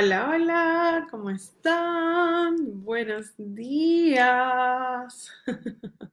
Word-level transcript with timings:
Hola, 0.00 0.30
hola, 0.30 1.06
¿cómo 1.10 1.28
están? 1.28 2.84
Buenos 2.84 3.32
días. 3.36 5.28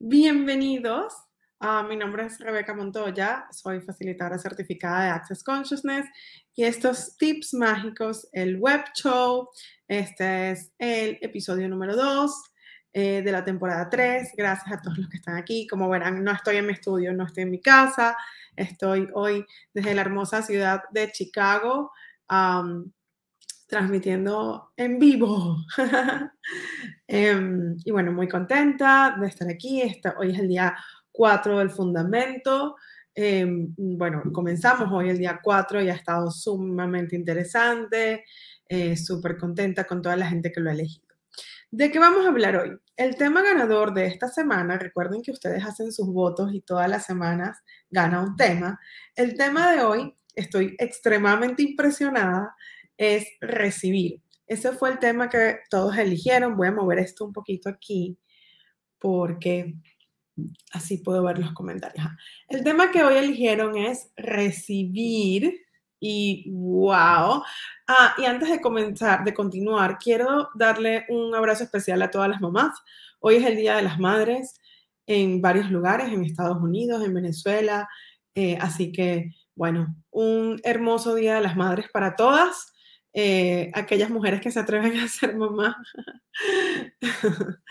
Bienvenidos. 0.00 1.14
Ah, 1.60 1.86
mi 1.88 1.94
nombre 1.94 2.26
es 2.26 2.40
Rebeca 2.40 2.74
Montoya, 2.74 3.46
soy 3.52 3.82
facilitadora 3.82 4.36
certificada 4.36 5.04
de 5.04 5.10
Access 5.10 5.44
Consciousness 5.44 6.06
y 6.56 6.64
estos 6.64 7.16
tips 7.16 7.54
mágicos, 7.54 8.28
el 8.32 8.58
web 8.58 8.82
show, 8.96 9.48
este 9.86 10.50
es 10.50 10.72
el 10.80 11.18
episodio 11.20 11.68
número 11.68 11.94
2 11.94 12.32
eh, 12.94 13.22
de 13.22 13.30
la 13.30 13.44
temporada 13.44 13.88
3. 13.88 14.32
Gracias 14.36 14.72
a 14.76 14.82
todos 14.82 14.98
los 14.98 15.08
que 15.08 15.18
están 15.18 15.36
aquí. 15.36 15.68
Como 15.68 15.88
verán, 15.88 16.24
no 16.24 16.32
estoy 16.32 16.56
en 16.56 16.66
mi 16.66 16.72
estudio, 16.72 17.12
no 17.12 17.26
estoy 17.26 17.44
en 17.44 17.52
mi 17.52 17.60
casa, 17.60 18.16
estoy 18.56 19.08
hoy 19.14 19.46
desde 19.72 19.94
la 19.94 20.00
hermosa 20.00 20.42
ciudad 20.42 20.82
de 20.90 21.12
Chicago 21.12 21.92
transmitiendo 23.66 24.72
en 24.76 24.98
vivo. 24.98 25.56
Em, 27.10 27.74
y 27.86 27.90
bueno, 27.90 28.12
muy 28.12 28.28
contenta 28.28 29.16
de 29.18 29.28
estar 29.28 29.48
aquí. 29.48 29.82
hoy 30.18 30.30
es 30.30 30.38
el 30.38 30.48
día 30.48 30.76
4 31.10 31.58
del 31.58 31.70
fundamento. 31.70 32.76
Em, 33.14 33.74
bueno, 33.76 34.22
comenzamos 34.32 34.92
hoy 34.92 35.08
el 35.08 35.18
día 35.18 35.40
4 35.42 35.82
y 35.82 35.88
ha 35.88 35.94
estado 35.94 36.30
sumamente 36.30 37.16
interesante, 37.16 38.24
eh, 38.68 38.94
súper 38.96 39.38
contenta 39.38 39.84
con 39.84 40.02
toda 40.02 40.16
la 40.16 40.28
gente 40.28 40.52
que 40.52 40.60
lo 40.60 40.68
ha 40.68 40.74
elegido. 40.74 41.08
¿De 41.70 41.90
qué 41.90 41.98
vamos 41.98 42.24
a 42.24 42.28
hablar 42.28 42.56
hoy? 42.56 42.78
El 42.96 43.16
tema 43.16 43.42
ganador 43.42 43.92
de 43.94 44.06
esta 44.06 44.28
semana, 44.28 44.78
recuerden 44.78 45.22
que 45.22 45.32
ustedes 45.32 45.64
hacen 45.64 45.92
sus 45.92 46.06
votos 46.06 46.52
y 46.52 46.60
todas 46.60 46.88
las 46.88 47.06
semanas 47.06 47.58
gana 47.90 48.20
un 48.20 48.36
tema. 48.36 48.78
El 49.16 49.34
tema 49.34 49.72
de 49.72 49.82
hoy 49.82 50.14
estoy 50.38 50.76
extremadamente 50.78 51.62
impresionada, 51.62 52.54
es 52.96 53.26
recibir. 53.40 54.22
Ese 54.46 54.72
fue 54.72 54.90
el 54.90 54.98
tema 54.98 55.28
que 55.28 55.58
todos 55.70 55.96
eligieron. 55.98 56.56
Voy 56.56 56.68
a 56.68 56.72
mover 56.72 56.98
esto 56.98 57.24
un 57.24 57.32
poquito 57.32 57.68
aquí 57.68 58.18
porque 58.98 59.74
así 60.72 60.98
puedo 60.98 61.22
ver 61.22 61.38
los 61.38 61.52
comentarios. 61.52 62.06
El 62.48 62.64
tema 62.64 62.90
que 62.90 63.02
hoy 63.02 63.16
eligieron 63.16 63.76
es 63.76 64.10
recibir 64.16 65.60
y 66.00 66.48
wow. 66.50 67.42
Ah, 67.88 68.14
y 68.18 68.24
antes 68.24 68.48
de 68.48 68.60
comenzar, 68.60 69.24
de 69.24 69.34
continuar, 69.34 69.98
quiero 69.98 70.48
darle 70.54 71.04
un 71.08 71.34
abrazo 71.34 71.64
especial 71.64 72.00
a 72.02 72.10
todas 72.10 72.28
las 72.28 72.40
mamás. 72.40 72.78
Hoy 73.20 73.36
es 73.36 73.44
el 73.44 73.56
Día 73.56 73.76
de 73.76 73.82
las 73.82 73.98
Madres 73.98 74.60
en 75.06 75.40
varios 75.40 75.70
lugares, 75.70 76.12
en 76.12 76.24
Estados 76.24 76.58
Unidos, 76.58 77.04
en 77.04 77.14
Venezuela. 77.14 77.88
Eh, 78.34 78.56
así 78.60 78.92
que 78.92 79.30
bueno, 79.58 79.96
un 80.10 80.60
hermoso 80.62 81.16
Día 81.16 81.34
de 81.34 81.40
las 81.40 81.56
Madres 81.56 81.86
para 81.92 82.14
todas. 82.14 82.72
Eh, 83.12 83.72
aquellas 83.74 84.08
mujeres 84.08 84.40
que 84.40 84.52
se 84.52 84.60
atreven 84.60 84.96
a 84.98 85.08
ser 85.08 85.36
mamá 85.36 85.76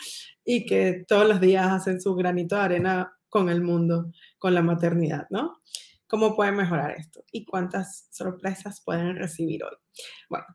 y 0.44 0.66
que 0.66 1.06
todos 1.08 1.26
los 1.26 1.40
días 1.40 1.66
hacen 1.72 2.02
su 2.02 2.14
granito 2.14 2.58
de 2.58 2.62
arena 2.62 3.14
con 3.30 3.48
el 3.48 3.62
mundo, 3.62 4.12
con 4.38 4.54
la 4.54 4.62
maternidad, 4.62 5.28
¿no? 5.30 5.62
¿Cómo 6.08 6.36
pueden 6.36 6.58
mejorar 6.58 6.92
esto? 6.92 7.24
¿Y 7.32 7.46
cuántas 7.46 8.08
sorpresas 8.12 8.82
pueden 8.84 9.16
recibir 9.16 9.64
hoy? 9.64 9.78
Bueno, 10.30 10.46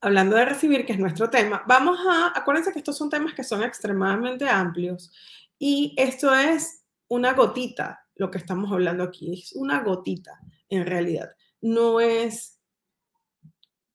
hablando 0.00 0.36
de 0.36 0.44
recibir, 0.44 0.86
que 0.86 0.92
es 0.92 0.98
nuestro 1.00 1.28
tema, 1.28 1.64
vamos 1.66 1.98
a, 2.08 2.38
acuérdense 2.38 2.72
que 2.72 2.78
estos 2.78 2.96
son 2.96 3.10
temas 3.10 3.34
que 3.34 3.42
son 3.42 3.64
extremadamente 3.64 4.48
amplios 4.48 5.10
y 5.58 5.92
esto 5.96 6.32
es 6.32 6.84
una 7.08 7.32
gotita 7.32 7.99
lo 8.20 8.30
que 8.30 8.36
estamos 8.36 8.70
hablando 8.70 9.02
aquí. 9.02 9.32
Es 9.32 9.52
una 9.54 9.82
gotita, 9.82 10.38
en 10.68 10.84
realidad. 10.84 11.30
No 11.62 12.00
es 12.00 12.60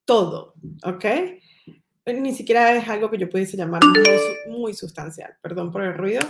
todo, 0.04 0.56
¿ok? 0.84 1.06
Ni 2.08 2.34
siquiera 2.34 2.76
es 2.76 2.90
algo 2.90 3.12
que 3.12 3.20
yo 3.20 3.30
pudiese 3.30 3.56
llamar 3.56 3.84
muy, 4.50 4.74
sustancial. 4.74 5.38
Perdón 5.42 5.72
por 5.72 5.84
el 5.84 5.94
ruido. 5.94 6.22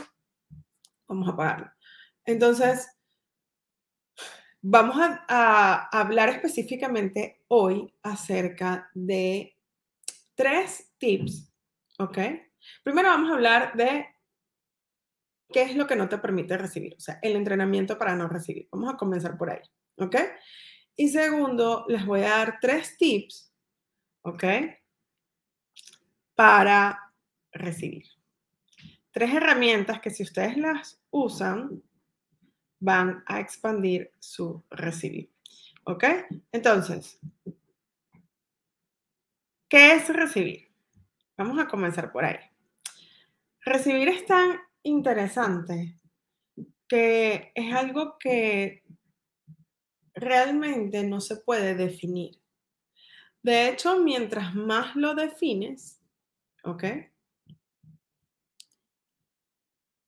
Vamos 1.07 1.29
a 1.29 1.31
apagarlo. 1.31 1.71
Entonces, 2.25 2.85
vamos 4.61 4.97
a, 4.99 5.23
a 5.29 6.01
hablar 6.01 6.27
específicamente 6.27 7.43
hoy 7.47 7.93
acerca 8.03 8.89
de 8.93 9.55
tres 10.35 10.91
tips, 10.97 11.49
¿ok? 11.99 12.17
Primero 12.83 13.07
vamos 13.07 13.31
a 13.31 13.35
hablar 13.35 13.73
de 13.77 14.05
¿Qué 15.51 15.61
es 15.61 15.75
lo 15.75 15.87
que 15.87 15.95
no 15.95 16.09
te 16.09 16.17
permite 16.17 16.57
recibir? 16.57 16.95
O 16.97 16.99
sea, 16.99 17.19
el 17.21 17.35
entrenamiento 17.35 17.97
para 17.97 18.15
no 18.15 18.27
recibir. 18.27 18.67
Vamos 18.71 18.93
a 18.93 18.97
comenzar 18.97 19.37
por 19.37 19.49
ahí, 19.49 19.61
¿ok? 19.97 20.15
Y 20.95 21.09
segundo, 21.09 21.85
les 21.87 22.05
voy 22.05 22.21
a 22.21 22.29
dar 22.29 22.57
tres 22.61 22.97
tips, 22.97 23.53
¿ok? 24.21 24.43
Para 26.35 27.13
recibir. 27.51 28.05
Tres 29.11 29.33
herramientas 29.33 30.01
que 30.01 30.09
si 30.09 30.23
ustedes 30.23 30.57
las 30.57 31.01
usan, 31.09 31.81
van 32.79 33.23
a 33.25 33.39
expandir 33.39 34.11
su 34.19 34.63
recibir. 34.69 35.31
¿Ok? 35.85 36.03
Entonces, 36.51 37.19
¿qué 39.69 39.93
es 39.93 40.09
recibir? 40.09 40.71
Vamos 41.37 41.59
a 41.59 41.67
comenzar 41.67 42.11
por 42.11 42.25
ahí. 42.25 42.39
Recibir 43.61 44.09
es 44.09 44.25
tan 44.25 44.59
interesante, 44.85 45.99
que 46.87 47.51
es 47.53 47.73
algo 47.73 48.17
que 48.19 48.83
realmente 50.13 51.03
no 51.03 51.19
se 51.19 51.37
puede 51.37 51.75
definir. 51.75 52.39
De 53.43 53.69
hecho, 53.69 53.99
mientras 53.99 54.55
más 54.55 54.95
lo 54.95 55.13
defines, 55.13 56.01
¿ok? 56.63 56.83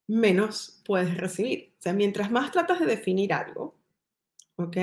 Menos 0.07 0.81
puedes 0.85 1.17
recibir. 1.17 1.73
O 1.77 1.81
sea, 1.81 1.93
mientras 1.93 2.31
más 2.31 2.51
tratas 2.51 2.79
de 2.79 2.85
definir 2.85 3.33
algo, 3.33 3.77
¿ok? 4.55 4.77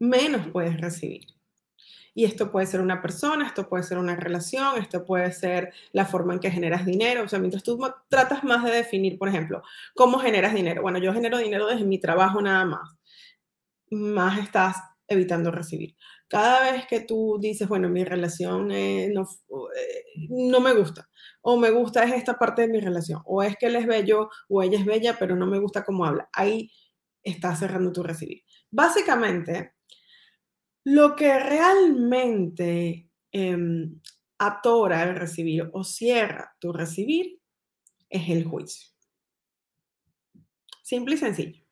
Menos 0.00 0.48
puedes 0.48 0.80
recibir. 0.80 1.33
Y 2.14 2.24
esto 2.24 2.50
puede 2.52 2.66
ser 2.66 2.80
una 2.80 3.02
persona, 3.02 3.46
esto 3.46 3.68
puede 3.68 3.82
ser 3.82 3.98
una 3.98 4.16
relación, 4.16 4.78
esto 4.78 5.04
puede 5.04 5.32
ser 5.32 5.72
la 5.92 6.06
forma 6.06 6.34
en 6.34 6.40
que 6.40 6.50
generas 6.50 6.86
dinero. 6.86 7.24
O 7.24 7.28
sea, 7.28 7.40
mientras 7.40 7.64
tú 7.64 7.78
tratas 8.08 8.44
más 8.44 8.64
de 8.64 8.70
definir, 8.70 9.18
por 9.18 9.28
ejemplo, 9.28 9.62
cómo 9.94 10.18
generas 10.18 10.54
dinero. 10.54 10.82
Bueno, 10.82 10.98
yo 10.98 11.12
genero 11.12 11.38
dinero 11.38 11.66
desde 11.66 11.84
mi 11.84 11.98
trabajo 11.98 12.40
nada 12.40 12.64
más. 12.64 12.96
Más 13.90 14.38
estás 14.38 14.76
evitando 15.08 15.50
recibir. 15.50 15.96
Cada 16.28 16.72
vez 16.72 16.86
que 16.86 17.00
tú 17.00 17.38
dices, 17.40 17.68
bueno, 17.68 17.88
mi 17.88 18.04
relación 18.04 18.68
no, 18.68 18.74
eh, 18.74 19.12
no 20.30 20.60
me 20.60 20.72
gusta, 20.74 21.08
o 21.42 21.56
me 21.56 21.70
gusta 21.70 22.04
es 22.04 22.14
esta 22.14 22.38
parte 22.38 22.62
de 22.62 22.68
mi 22.68 22.80
relación, 22.80 23.20
o 23.26 23.42
es 23.42 23.56
que 23.56 23.66
él 23.66 23.76
es 23.76 23.86
bello 23.86 24.30
o 24.48 24.62
ella 24.62 24.78
es 24.78 24.86
bella, 24.86 25.16
pero 25.18 25.36
no 25.36 25.46
me 25.46 25.58
gusta 25.58 25.84
cómo 25.84 26.04
habla, 26.06 26.28
ahí 26.32 26.70
estás 27.22 27.58
cerrando 27.58 27.92
tu 27.92 28.02
recibir. 28.02 28.42
Básicamente, 28.70 29.73
lo 30.84 31.16
que 31.16 31.38
realmente 31.38 33.10
em, 33.32 34.00
atora 34.38 35.02
el 35.02 35.16
recibir 35.16 35.70
o 35.72 35.82
cierra 35.82 36.54
tu 36.60 36.72
recibir 36.72 37.40
es 38.10 38.28
el 38.28 38.44
juicio. 38.44 38.90
Simple 40.82 41.14
y 41.14 41.18
sencillo. 41.18 41.64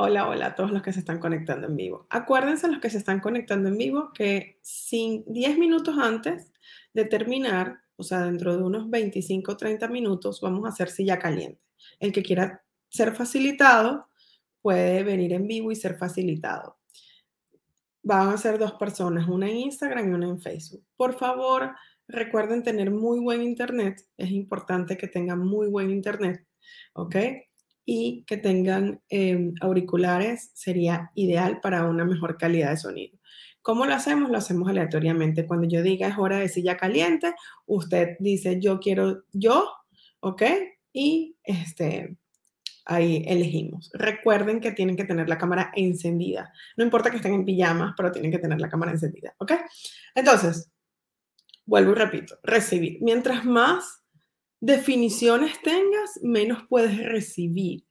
Hola, 0.00 0.28
hola 0.28 0.46
a 0.46 0.54
todos 0.54 0.70
los 0.70 0.82
que 0.82 0.92
se 0.92 1.00
están 1.00 1.18
conectando 1.18 1.66
en 1.66 1.76
vivo. 1.76 2.06
Acuérdense 2.08 2.68
los 2.68 2.80
que 2.80 2.88
se 2.88 2.98
están 2.98 3.20
conectando 3.20 3.68
en 3.68 3.76
vivo 3.76 4.12
que 4.14 4.58
sin 4.62 5.24
10 5.26 5.58
minutos 5.58 5.96
antes 5.98 6.52
de 6.94 7.04
terminar, 7.04 7.80
o 7.96 8.04
sea, 8.04 8.22
dentro 8.22 8.56
de 8.56 8.62
unos 8.62 8.88
25 8.88 9.52
o 9.52 9.56
30 9.56 9.88
minutos, 9.88 10.40
vamos 10.40 10.64
a 10.64 10.68
hacer 10.68 10.88
silla 10.88 11.18
caliente. 11.18 11.60
El 11.98 12.12
que 12.12 12.22
quiera 12.22 12.64
ser 12.88 13.14
facilitado, 13.14 14.08
puede 14.62 15.02
venir 15.02 15.32
en 15.32 15.46
vivo 15.46 15.70
y 15.72 15.76
ser 15.76 15.96
facilitado. 15.96 16.78
Van 18.02 18.28
a 18.28 18.38
ser 18.38 18.58
dos 18.58 18.72
personas, 18.74 19.28
una 19.28 19.48
en 19.48 19.56
Instagram 19.56 20.10
y 20.10 20.14
una 20.14 20.28
en 20.28 20.40
Facebook. 20.40 20.84
Por 20.96 21.18
favor, 21.18 21.72
recuerden 22.06 22.62
tener 22.62 22.90
muy 22.90 23.20
buen 23.20 23.42
internet. 23.42 24.00
Es 24.16 24.30
importante 24.30 24.96
que 24.96 25.08
tengan 25.08 25.40
muy 25.40 25.68
buen 25.68 25.90
internet, 25.90 26.46
¿ok? 26.94 27.16
y 27.90 28.22
que 28.26 28.36
tengan 28.36 29.00
em, 29.08 29.54
auriculares 29.62 30.50
sería 30.52 31.10
ideal 31.14 31.58
para 31.62 31.86
una 31.86 32.04
mejor 32.04 32.36
calidad 32.36 32.68
de 32.68 32.76
sonido. 32.76 33.18
¿Cómo 33.62 33.86
lo 33.86 33.94
hacemos? 33.94 34.30
Lo 34.30 34.36
hacemos 34.36 34.68
aleatoriamente. 34.68 35.46
Cuando 35.46 35.66
yo 35.66 35.82
diga 35.82 36.06
es 36.06 36.18
hora 36.18 36.38
de 36.38 36.50
silla 36.50 36.76
caliente, 36.76 37.32
usted 37.64 38.16
dice 38.20 38.60
yo 38.60 38.78
quiero 38.78 39.24
yo, 39.32 39.70
¿ok? 40.20 40.42
Y 40.92 41.36
este, 41.42 42.18
ahí 42.88 43.22
elegimos. 43.26 43.90
Recuerden 43.92 44.60
que 44.60 44.72
tienen 44.72 44.96
que 44.96 45.04
tener 45.04 45.28
la 45.28 45.38
cámara 45.38 45.70
encendida. 45.76 46.52
No 46.76 46.84
importa 46.84 47.10
que 47.10 47.16
estén 47.16 47.34
en 47.34 47.44
pijamas, 47.44 47.94
pero 47.96 48.10
tienen 48.10 48.32
que 48.32 48.38
tener 48.38 48.60
la 48.60 48.68
cámara 48.68 48.92
encendida, 48.92 49.34
¿ok? 49.38 49.52
Entonces, 50.14 50.72
vuelvo 51.66 51.92
y 51.92 51.94
repito, 51.94 52.38
recibir. 52.42 52.98
Mientras 53.02 53.44
más 53.44 54.02
definiciones 54.58 55.60
tengas, 55.62 56.18
menos 56.22 56.64
puedes 56.68 56.98
recibir. 57.04 57.84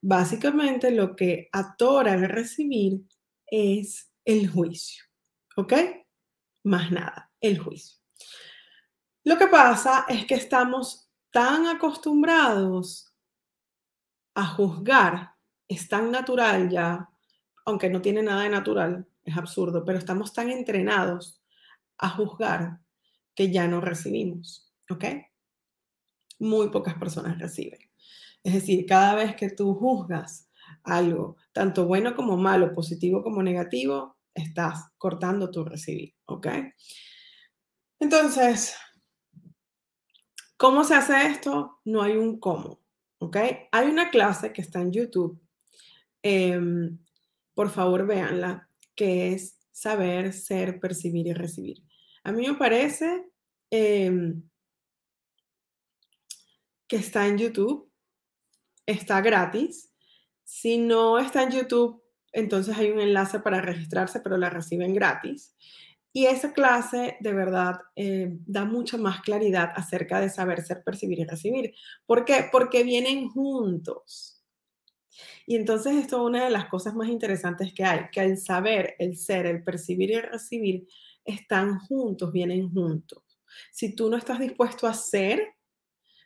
Básicamente 0.00 0.90
lo 0.92 1.14
que 1.16 1.48
atora 1.52 2.14
el 2.14 2.28
recibir 2.28 3.02
es 3.46 4.10
el 4.24 4.48
juicio, 4.48 5.04
¿ok? 5.56 5.74
Más 6.64 6.92
nada, 6.92 7.32
el 7.40 7.58
juicio. 7.58 7.98
Lo 9.24 9.36
que 9.36 9.48
pasa 9.48 10.06
es 10.08 10.26
que 10.26 10.34
estamos 10.34 11.08
tan 11.32 11.66
acostumbrados 11.66 13.11
a 14.34 14.46
juzgar, 14.46 15.32
es 15.68 15.88
tan 15.88 16.10
natural 16.10 16.68
ya, 16.68 17.08
aunque 17.64 17.90
no 17.90 18.00
tiene 18.02 18.22
nada 18.22 18.42
de 18.42 18.48
natural, 18.50 19.06
es 19.24 19.36
absurdo, 19.36 19.84
pero 19.84 19.98
estamos 19.98 20.32
tan 20.32 20.50
entrenados 20.50 21.42
a 21.98 22.08
juzgar 22.08 22.80
que 23.34 23.50
ya 23.50 23.68
no 23.68 23.80
recibimos, 23.80 24.72
¿ok? 24.90 25.04
muy 26.42 26.68
pocas 26.70 26.94
personas 26.94 27.38
reciben. 27.38 27.78
Es 28.42 28.54
decir, 28.54 28.84
cada 28.86 29.14
vez 29.14 29.36
que 29.36 29.50
tú 29.50 29.74
juzgas 29.74 30.48
algo, 30.82 31.36
tanto 31.52 31.86
bueno 31.86 32.14
como 32.14 32.36
malo, 32.36 32.74
positivo 32.74 33.22
como 33.22 33.42
negativo, 33.42 34.16
estás 34.34 34.90
cortando 34.98 35.50
tu 35.50 35.64
recibir, 35.64 36.14
¿ok? 36.26 36.48
Entonces, 38.00 38.74
¿cómo 40.56 40.82
se 40.82 40.94
hace 40.94 41.26
esto? 41.26 41.80
No 41.84 42.02
hay 42.02 42.16
un 42.16 42.40
cómo, 42.40 42.81
¿ok? 43.22 43.36
Hay 43.70 43.86
una 43.86 44.10
clase 44.10 44.52
que 44.52 44.62
está 44.62 44.80
en 44.80 44.90
YouTube, 44.90 45.40
em, 46.22 46.98
por 47.54 47.70
favor 47.70 48.04
véanla, 48.04 48.68
que 48.96 49.32
es 49.32 49.60
saber, 49.70 50.32
ser, 50.32 50.80
percibir 50.80 51.28
y 51.28 51.32
recibir. 51.32 51.84
A 52.24 52.32
mí 52.32 52.44
me 52.48 52.54
parece 52.54 53.30
em, 53.70 54.42
que 56.88 56.96
está 56.96 57.28
en 57.28 57.38
YouTube, 57.38 57.88
está 58.86 59.20
gratis. 59.20 59.94
Si 60.42 60.78
no 60.78 61.20
está 61.20 61.44
en 61.44 61.52
YouTube, 61.52 62.02
entonces 62.32 62.76
hay 62.76 62.90
un 62.90 63.00
enlace 63.00 63.38
para 63.38 63.60
registrarse, 63.60 64.18
pero 64.18 64.36
la 64.36 64.50
reciben 64.50 64.94
gratis. 64.94 65.54
Y 66.12 66.26
esa 66.26 66.52
clase 66.52 67.16
de 67.20 67.32
verdad 67.32 67.80
eh, 67.96 68.36
da 68.46 68.64
mucha 68.64 68.98
más 68.98 69.22
claridad 69.22 69.72
acerca 69.74 70.20
de 70.20 70.28
saber 70.28 70.62
ser, 70.62 70.82
percibir 70.84 71.20
y 71.20 71.24
recibir. 71.24 71.74
¿Por 72.06 72.24
qué? 72.24 72.48
Porque 72.52 72.84
vienen 72.84 73.28
juntos. 73.30 74.42
Y 75.46 75.56
entonces 75.56 75.96
esto 75.96 76.16
es 76.16 76.22
una 76.22 76.44
de 76.44 76.50
las 76.50 76.66
cosas 76.66 76.94
más 76.94 77.08
interesantes 77.08 77.72
que 77.72 77.84
hay, 77.84 78.08
que 78.12 78.20
el 78.20 78.38
saber, 78.38 78.94
el 78.98 79.16
ser, 79.16 79.46
el 79.46 79.64
percibir 79.64 80.10
y 80.10 80.14
el 80.14 80.22
recibir 80.22 80.86
están 81.24 81.78
juntos, 81.80 82.32
vienen 82.32 82.70
juntos. 82.72 83.22
Si 83.70 83.94
tú 83.94 84.08
no 84.08 84.16
estás 84.16 84.38
dispuesto 84.38 84.86
a 84.86 84.94
ser, 84.94 85.54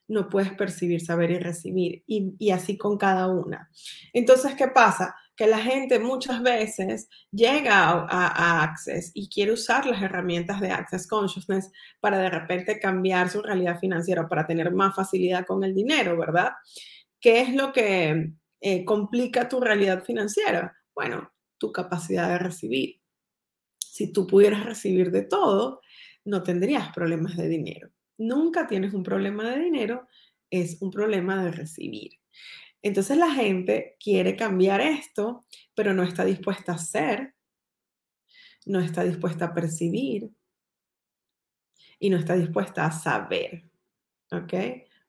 no 0.08 0.28
puedes 0.28 0.52
percibir, 0.52 1.00
saber 1.00 1.30
y 1.30 1.38
recibir, 1.38 2.04
y, 2.06 2.50
así 2.50 2.76
con 2.76 2.96
cada 2.96 3.28
una. 3.28 3.70
Entonces, 4.12 4.54
¿qué 4.54 4.68
pasa? 4.68 5.16
Que 5.36 5.46
la 5.46 5.58
gente 5.58 5.98
muchas 5.98 6.42
veces 6.42 7.08
llega 7.30 7.90
a, 7.90 8.62
Access 8.62 9.12
y 9.14 9.28
quiere 9.28 9.52
usar 9.52 9.86
las 9.86 10.02
herramientas 10.02 10.60
de 10.60 10.70
Access 10.70 11.06
Consciousness 11.06 11.70
para 12.00 12.18
de 12.18 12.30
repente 12.30 12.80
cambiar 12.80 13.28
su 13.28 13.42
realidad 13.42 13.78
financiera, 13.78 14.28
para 14.28 14.46
tener 14.46 14.72
más 14.72 14.94
facilidad 14.94 15.44
con 15.46 15.62
el 15.62 15.74
dinero, 15.74 16.16
¿verdad? 16.16 16.52
¿Qué 17.20 17.40
es 17.40 17.54
lo 17.54 17.72
que 17.72 18.32
eh, 18.60 18.84
complica 18.84 19.48
tu 19.48 19.60
realidad 19.60 20.02
financiera? 20.04 20.74
Bueno, 20.94 21.30
tu 21.58 21.70
capacidad 21.70 22.28
de 22.28 22.38
recibir. 22.38 23.00
Si 23.78 24.12
tú 24.12 24.26
pudieras 24.26 24.64
recibir 24.64 25.10
de 25.10 25.22
todo, 25.22 25.80
no 26.24 26.42
tendrías 26.42 26.92
problemas 26.92 27.36
de 27.36 27.48
dinero 27.48 27.90
nunca 28.18 28.66
tienes 28.66 28.94
un 28.94 29.02
problema 29.02 29.50
de 29.50 29.62
dinero, 29.62 30.06
es 30.50 30.80
un 30.80 30.90
problema 30.90 31.44
de 31.44 31.52
recibir. 31.52 32.12
Entonces 32.82 33.16
la 33.16 33.30
gente 33.30 33.96
quiere 33.98 34.36
cambiar 34.36 34.80
esto, 34.80 35.44
pero 35.74 35.94
no 35.94 36.02
está 36.02 36.24
dispuesta 36.24 36.72
a 36.72 36.76
hacer, 36.76 37.34
no 38.66 38.80
está 38.80 39.04
dispuesta 39.04 39.46
a 39.46 39.54
percibir 39.54 40.30
y 41.98 42.10
no 42.10 42.18
está 42.18 42.34
dispuesta 42.34 42.86
a 42.86 42.92
saber. 42.92 43.64
¿Ok? 44.30 44.54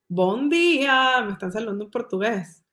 Buen 0.07 0.49
día, 0.49 1.21
me 1.25 1.33
están 1.33 1.51
saludando 1.51 1.85
en 1.85 1.91
portugués. 1.91 2.63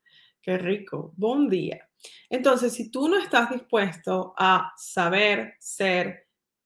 Qué 0.41 0.59
rico. 0.59 1.13
Buen 1.17 1.49
día. 1.49 1.89
Entonces, 2.29 2.73
si 2.73 2.91
tú 2.91 3.09
no 3.09 3.19
estás 3.19 3.51
dispuesto 3.51 4.35
a 4.37 4.73
saber, 4.77 5.55
ser, 5.59 6.25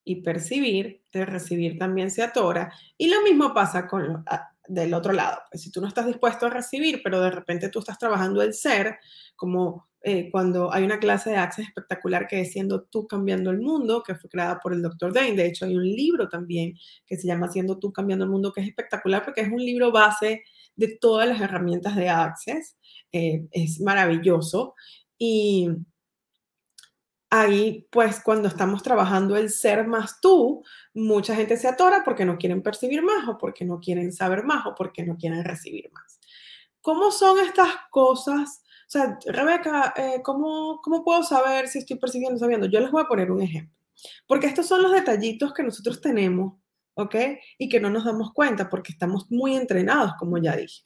y 0.09 0.21
percibir, 0.21 1.03
de 1.13 1.23
recibir 1.23 1.77
también 1.77 2.09
se 2.09 2.23
atora. 2.23 2.73
Y 2.97 3.09
lo 3.09 3.21
mismo 3.21 3.53
pasa 3.53 3.87
con 3.87 4.25
del 4.69 4.93
otro 4.93 5.11
lado. 5.13 5.39
Pues, 5.49 5.63
si 5.63 5.71
tú 5.71 5.81
no 5.81 5.87
estás 5.87 6.05
dispuesto 6.05 6.45
a 6.45 6.49
recibir, 6.49 7.01
pero 7.03 7.19
de 7.21 7.31
repente 7.31 7.69
tú 7.69 7.79
estás 7.79 7.97
trabajando 7.97 8.41
el 8.41 8.53
ser, 8.53 8.97
como 9.35 9.89
eh, 10.01 10.29
cuando 10.31 10.71
hay 10.71 10.83
una 10.83 10.99
clase 10.99 11.31
de 11.31 11.37
Access 11.37 11.67
espectacular 11.67 12.27
que 12.27 12.39
es 12.41 12.53
Siendo 12.53 12.83
tú 12.83 13.07
cambiando 13.07 13.49
el 13.49 13.59
mundo, 13.59 14.03
que 14.03 14.15
fue 14.15 14.29
creada 14.29 14.59
por 14.59 14.73
el 14.73 14.81
Dr. 14.81 15.11
Dane. 15.11 15.35
De 15.35 15.47
hecho, 15.47 15.65
hay 15.65 15.75
un 15.75 15.83
libro 15.83 16.29
también 16.29 16.75
que 17.05 17.17
se 17.17 17.27
llama 17.27 17.49
Siendo 17.51 17.79
tú 17.79 17.91
cambiando 17.91 18.25
el 18.25 18.31
mundo, 18.31 18.53
que 18.53 18.61
es 18.61 18.67
espectacular 18.67 19.25
porque 19.25 19.41
es 19.41 19.49
un 19.49 19.63
libro 19.63 19.91
base 19.91 20.43
de 20.75 20.97
todas 21.01 21.27
las 21.27 21.41
herramientas 21.41 21.95
de 21.95 22.09
Access. 22.09 22.77
Eh, 23.11 23.47
es 23.51 23.81
maravilloso. 23.81 24.75
Y 25.17 25.67
ahí, 27.29 27.87
pues 27.91 28.21
cuando 28.21 28.47
estamos 28.47 28.81
trabajando 28.83 29.35
el 29.37 29.49
ser 29.49 29.87
más 29.87 30.19
tú, 30.19 30.63
mucha 30.93 31.35
gente 31.35 31.57
se 31.57 31.67
atora 31.67 32.03
porque 32.03 32.25
no 32.25 32.37
quieren 32.37 32.61
percibir 32.63 33.03
más 33.03 33.27
o 33.27 33.37
porque 33.37 33.65
no 33.65 33.79
quieren 33.79 34.11
saber 34.11 34.43
más 34.43 34.65
o 34.65 34.75
porque 34.75 35.03
no 35.03 35.17
quieren 35.17 35.43
recibir 35.43 35.91
más. 35.91 36.19
¿Cómo 36.81 37.11
son 37.11 37.39
estas 37.39 37.69
cosas? 37.91 38.63
O 38.87 38.91
sea, 38.91 39.19
Rebeca, 39.25 39.93
eh, 39.95 40.21
¿cómo, 40.23 40.79
¿cómo 40.81 41.03
puedo 41.03 41.23
saber 41.23 41.67
si 41.67 41.79
estoy 41.79 41.97
percibiendo 41.97 42.37
o 42.37 42.39
sabiendo? 42.39 42.67
Yo 42.67 42.79
les 42.79 42.89
voy 42.89 43.03
a 43.03 43.07
poner 43.07 43.31
un 43.31 43.41
ejemplo. 43.41 43.77
Porque 44.25 44.47
estos 44.47 44.65
son 44.65 44.81
los 44.81 44.91
detallitos 44.91 45.53
que 45.53 45.61
nosotros 45.61 46.01
tenemos, 46.01 46.53
¿ok? 46.95 47.15
Y 47.57 47.69
que 47.69 47.79
no 47.79 47.89
nos 47.89 48.05
damos 48.05 48.33
cuenta 48.33 48.69
porque 48.69 48.93
estamos 48.93 49.29
muy 49.29 49.55
entrenados, 49.55 50.13
como 50.17 50.37
ya 50.37 50.55
dije. 50.55 50.83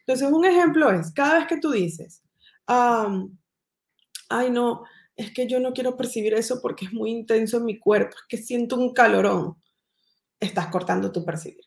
Entonces, 0.00 0.30
un 0.30 0.44
ejemplo 0.44 0.90
es, 0.90 1.12
cada 1.12 1.38
vez 1.38 1.46
que 1.46 1.58
tú 1.58 1.70
dices, 1.70 2.22
ay, 2.66 4.50
no, 4.50 4.84
es 5.16 5.32
que 5.32 5.46
yo 5.46 5.60
no 5.60 5.72
quiero 5.72 5.96
percibir 5.96 6.34
eso 6.34 6.60
porque 6.60 6.86
es 6.86 6.92
muy 6.92 7.10
intenso 7.10 7.58
en 7.58 7.64
mi 7.64 7.78
cuerpo, 7.78 8.16
es 8.16 8.24
que 8.28 8.36
siento 8.36 8.76
un 8.76 8.92
calorón, 8.92 9.56
estás 10.40 10.68
cortando 10.68 11.12
tu 11.12 11.24
percibir. 11.24 11.64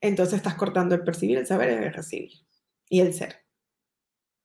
Entonces 0.00 0.36
estás 0.36 0.54
cortando 0.54 0.94
el 0.94 1.04
percibir, 1.04 1.38
el 1.38 1.46
saber 1.46 1.70
y 1.70 1.84
el 1.84 1.92
recibir. 1.92 2.32
Y 2.88 3.00
el 3.00 3.12
ser, 3.12 3.44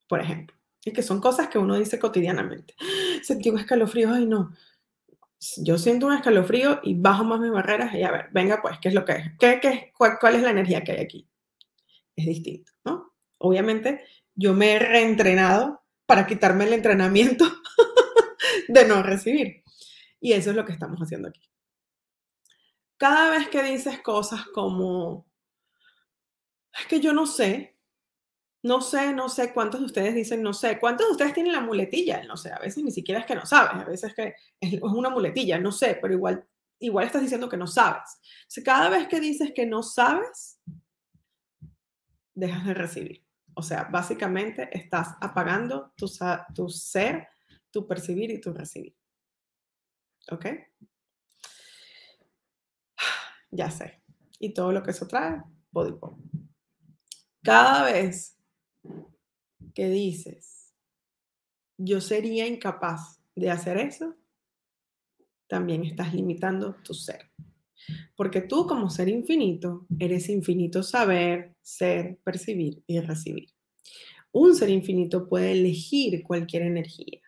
por 0.07 0.19
ejemplo. 0.19 0.55
Y 0.83 0.91
que 0.91 1.01
son 1.01 1.21
cosas 1.21 1.47
que 1.47 1.57
uno 1.57 1.75
dice 1.75 1.97
cotidianamente. 1.97 2.75
Sentí 3.23 3.49
un 3.49 3.59
escalofrío, 3.59 4.13
ay 4.13 4.25
no. 4.25 4.53
Yo 5.57 5.77
siento 5.77 6.07
un 6.07 6.13
escalofrío 6.13 6.79
y 6.83 6.95
bajo 6.95 7.23
más 7.23 7.39
mis 7.39 7.51
barreras 7.51 7.93
y 7.93 8.03
a 8.03 8.11
ver, 8.11 8.29
venga 8.31 8.61
pues, 8.61 8.77
¿qué 8.79 8.89
es 8.89 8.93
lo 8.93 9.05
que 9.05 9.13
es? 9.13 9.31
¿Qué, 9.39 9.59
qué, 9.61 9.93
cuál, 9.97 10.17
¿Cuál 10.19 10.35
es 10.35 10.41
la 10.41 10.51
energía 10.51 10.83
que 10.83 10.93
hay 10.93 10.99
aquí? 10.99 11.29
Es 12.15 12.25
distinto, 12.25 12.71
¿no? 12.83 13.13
Obviamente 13.37 14.03
yo 14.33 14.53
me 14.53 14.73
he 14.73 14.79
reentrenado 14.79 15.84
para 16.05 16.27
quitarme 16.27 16.65
el 16.65 16.73
entrenamiento 16.73 17.45
de 18.67 18.85
no 18.85 19.03
recibir. 19.03 19.63
Y 20.19 20.33
eso 20.33 20.51
es 20.51 20.55
lo 20.55 20.65
que 20.65 20.71
estamos 20.71 20.99
haciendo 20.99 21.29
aquí. 21.29 21.41
Cada 22.97 23.29
vez 23.31 23.49
que 23.49 23.61
dices 23.63 24.01
cosas 24.01 24.45
como, 24.47 25.27
es 26.79 26.85
que 26.87 26.99
yo 26.99 27.13
no 27.13 27.25
sé, 27.25 27.77
no 28.63 28.81
sé, 28.81 29.13
no 29.13 29.29
sé, 29.29 29.53
¿cuántos 29.53 29.81
de 29.81 29.85
ustedes 29.85 30.15
dicen 30.15 30.41
no 30.41 30.53
sé? 30.53 30.79
¿Cuántos 30.79 31.07
de 31.07 31.11
ustedes 31.11 31.33
tienen 31.33 31.53
la 31.53 31.61
muletilla? 31.61 32.23
No 32.23 32.37
sé, 32.37 32.51
a 32.51 32.59
veces 32.59 32.83
ni 32.83 32.91
siquiera 32.91 33.21
es 33.21 33.27
que 33.27 33.35
no 33.35 33.45
sabes, 33.45 33.83
a 33.83 33.85
veces 33.85 34.09
es 34.09 34.15
que 34.15 34.35
es 34.59 34.81
una 34.81 35.09
muletilla, 35.09 35.59
no 35.59 35.71
sé, 35.71 35.99
pero 36.01 36.13
igual, 36.13 36.47
igual 36.79 37.05
estás 37.05 37.21
diciendo 37.21 37.49
que 37.49 37.57
no 37.57 37.67
sabes. 37.67 38.19
cada 38.63 38.89
vez 38.89 39.07
que 39.07 39.19
dices 39.19 39.51
que 39.53 39.65
no 39.65 39.83
sabes, 39.83 40.59
dejas 42.33 42.65
de 42.65 42.73
recibir. 42.73 43.24
O 43.55 43.63
sea, 43.63 43.85
básicamente 43.85 44.69
estás 44.77 45.15
apagando 45.21 45.93
tu, 45.95 46.07
ser, 46.07 47.27
tu 47.71 47.87
percibir 47.87 48.31
y 48.31 48.41
tu 48.41 48.53
recibir. 48.53 48.95
¿Ok? 50.31 50.45
Ya 53.51 53.71
sé. 53.71 54.03
Y 54.39 54.53
todo 54.53 54.73
lo 54.73 54.83
que 54.83 54.91
eso 54.91 55.07
trae, 55.07 55.41
body 55.71 55.93
pop. 55.93 56.19
Cada 57.41 57.85
vez 57.85 58.37
que 59.73 59.87
dices, 59.87 60.73
yo 61.77 62.01
sería 62.01 62.47
incapaz 62.47 63.21
de 63.35 63.51
hacer 63.51 63.77
eso, 63.77 64.17
también 65.47 65.85
estás 65.85 66.13
limitando 66.13 66.75
tu 66.83 66.93
ser. 66.93 67.31
Porque 68.15 68.41
tú 68.41 68.67
como 68.67 68.89
ser 68.89 69.09
infinito, 69.09 69.85
eres 69.99 70.29
infinito 70.29 70.83
saber, 70.83 71.55
ser, 71.61 72.19
percibir 72.23 72.83
y 72.87 72.99
recibir. 72.99 73.49
Un 74.31 74.55
ser 74.55 74.69
infinito 74.69 75.27
puede 75.27 75.53
elegir 75.53 76.23
cualquier 76.23 76.63
energía. 76.63 77.21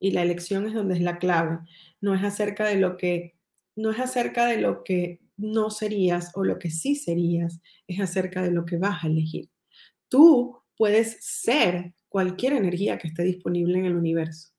Y 0.00 0.10
la 0.10 0.22
elección 0.22 0.66
es 0.66 0.74
donde 0.74 0.94
es 0.94 1.00
la 1.00 1.18
clave. 1.18 1.58
No 2.00 2.14
es 2.14 2.22
acerca 2.22 2.66
de 2.66 2.76
lo 2.76 2.96
que 2.96 3.34
no 3.76 3.90
es 3.90 3.98
acerca 3.98 4.46
de 4.46 4.60
lo 4.60 4.84
que 4.84 5.20
no 5.36 5.70
serías 5.70 6.30
o 6.34 6.44
lo 6.44 6.58
que 6.58 6.70
sí 6.70 6.94
serías, 6.94 7.60
es 7.86 8.00
acerca 8.00 8.42
de 8.42 8.52
lo 8.52 8.64
que 8.64 8.76
vas 8.76 9.02
a 9.02 9.08
elegir. 9.08 9.50
Tú 10.08 10.60
puedes 10.76 11.18
ser 11.24 11.94
cualquier 12.08 12.52
energía 12.52 12.98
que 12.98 13.08
esté 13.08 13.24
disponible 13.24 13.78
en 13.78 13.86
el 13.86 13.96
universo, 13.96 14.52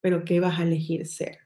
pero 0.00 0.24
¿qué 0.24 0.40
vas 0.40 0.58
a 0.58 0.64
elegir 0.64 1.06
ser? 1.06 1.38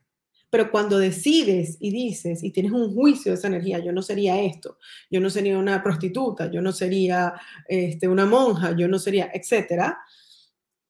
Pero 0.57 0.71
cuando 0.71 0.99
decides 0.99 1.77
y 1.81 1.91
dices 1.91 2.43
y 2.43 2.51
tienes 2.51 2.73
un 2.73 2.95
juicio 2.95 3.31
de 3.31 3.37
esa 3.37 3.49
energía, 3.49 3.79
yo 3.79 3.93
no 3.93 4.01
sería 4.01 4.41
esto, 4.41 4.79
yo 5.11 5.21
no 5.21 5.29
sería 5.29 5.59
una 5.59 5.83
prostituta, 5.83 6.51
yo 6.51 6.63
no 6.63 6.73
sería 6.73 7.35
este, 7.69 8.09
una 8.09 8.25
monja, 8.25 8.75
yo 8.75 8.89
no 8.89 8.99
sería, 8.99 9.31
etcétera, 9.35 9.99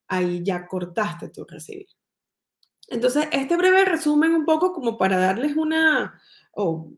ahí 0.06 0.40
ya 0.44 0.68
cortaste 0.68 1.30
tu 1.30 1.44
recibir. 1.44 1.88
Entonces, 2.86 3.26
este 3.32 3.56
breve 3.56 3.84
resumen 3.84 4.36
un 4.36 4.44
poco 4.44 4.72
como 4.72 4.96
para 4.96 5.18
darles 5.18 5.56
una, 5.56 6.16
oh, 6.52 6.92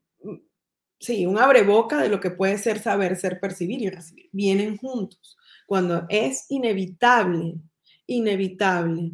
sí, 1.01 1.25
un 1.25 1.39
abreboca 1.39 2.03
de 2.03 2.11
lo 2.11 2.21
que 2.21 2.33
puede 2.33 2.59
ser 2.59 2.81
saber, 2.81 3.17
ser, 3.17 3.41
percibir 3.41 3.81
y 3.81 3.89
recibir. 3.89 4.29
Vienen 4.31 4.77
juntos. 4.77 5.39
Cuando 5.65 6.05
es 6.11 6.45
inevitable, 6.51 7.55
inevitable 8.07 9.13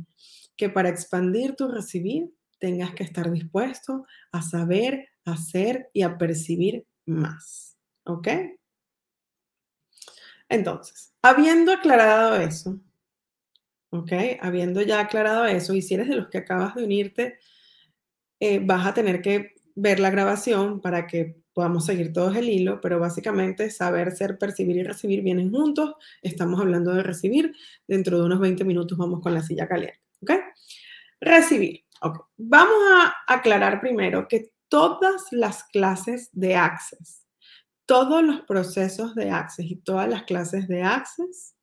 que 0.57 0.71
para 0.71 0.89
expandir 0.89 1.55
tu 1.55 1.69
recibir 1.69 2.35
tengas 2.65 2.95
que 2.95 3.03
estar 3.03 3.31
dispuesto 3.31 4.07
a 4.33 4.41
saber, 4.41 5.11
hacer 5.27 5.91
y 5.93 6.01
a 6.01 6.17
percibir 6.17 6.87
más. 7.05 7.77
¿Ok? 8.07 8.29
Entonces, 10.49 11.13
habiendo 11.21 11.73
aclarado 11.73 12.37
eso, 12.37 12.81
¿ok? 13.91 14.13
Habiendo 14.41 14.81
ya 14.81 15.01
aclarado 15.01 15.45
eso, 15.45 15.75
y 15.75 15.83
si 15.83 15.93
eres 15.93 16.09
de 16.09 16.17
los 16.17 16.29
que 16.29 16.39
acabas 16.39 16.75
de 16.75 16.85
unirte, 16.85 17.39
eh, 18.41 18.61
vas 18.65 18.87
a 18.87 18.95
tener 18.95 19.21
que 19.21 19.57
ver 19.75 20.01
la 20.01 20.09
grabación 20.09 20.81
para 20.81 21.07
que 21.07 21.37
podamos 21.53 21.85
seguir 21.85 22.15
todos 22.15 22.35
el 22.35 22.49
hilo, 22.49 22.81
pero 22.81 22.99
básicamente 22.99 23.69
saber, 23.69 24.13
ser, 24.13 24.39
percibir 24.39 24.77
y 24.77 24.85
recibir 24.85 25.21
vienen 25.21 25.51
juntos. 25.51 25.97
Estamos 26.23 26.59
hablando 26.63 26.95
de 26.95 27.03
recibir. 27.03 27.55
Dentro 27.87 28.19
de 28.19 28.25
unos 28.25 28.41
20 28.41 28.65
minutos 28.65 28.97
vamos 28.97 29.21
con 29.21 29.35
la 29.35 29.43
silla 29.43 29.69
caliente. 29.69 30.01
¿Ok? 30.23 30.31
Recibir. 31.21 31.84
Vamos 32.37 32.79
a 32.93 33.15
aclarar 33.27 33.81
primero 33.81 34.29
que 34.29 34.53
todas 34.69 35.27
las 35.31 35.65
clases 35.65 36.29
de 36.33 36.57
Access, 36.57 37.27
todos 37.87 38.23
los 38.23 38.41
procesos 38.43 39.15
de 39.15 39.31
Access 39.31 39.71
y 39.71 39.77
todas 39.77 40.09
las 40.09 40.25
clases 40.25 40.69
de 40.69 40.83
Access, 40.83 41.57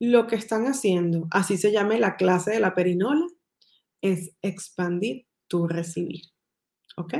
lo 0.00 0.26
que 0.26 0.36
están 0.36 0.66
haciendo, 0.66 1.26
así 1.30 1.56
se 1.56 1.72
llame 1.72 1.98
la 1.98 2.16
clase 2.16 2.52
de 2.52 2.60
la 2.60 2.74
perinola, 2.74 3.26
es 4.00 4.32
expandir 4.42 5.26
tu 5.48 5.66
recibir. 5.66 6.22
¿Ok? 6.96 7.14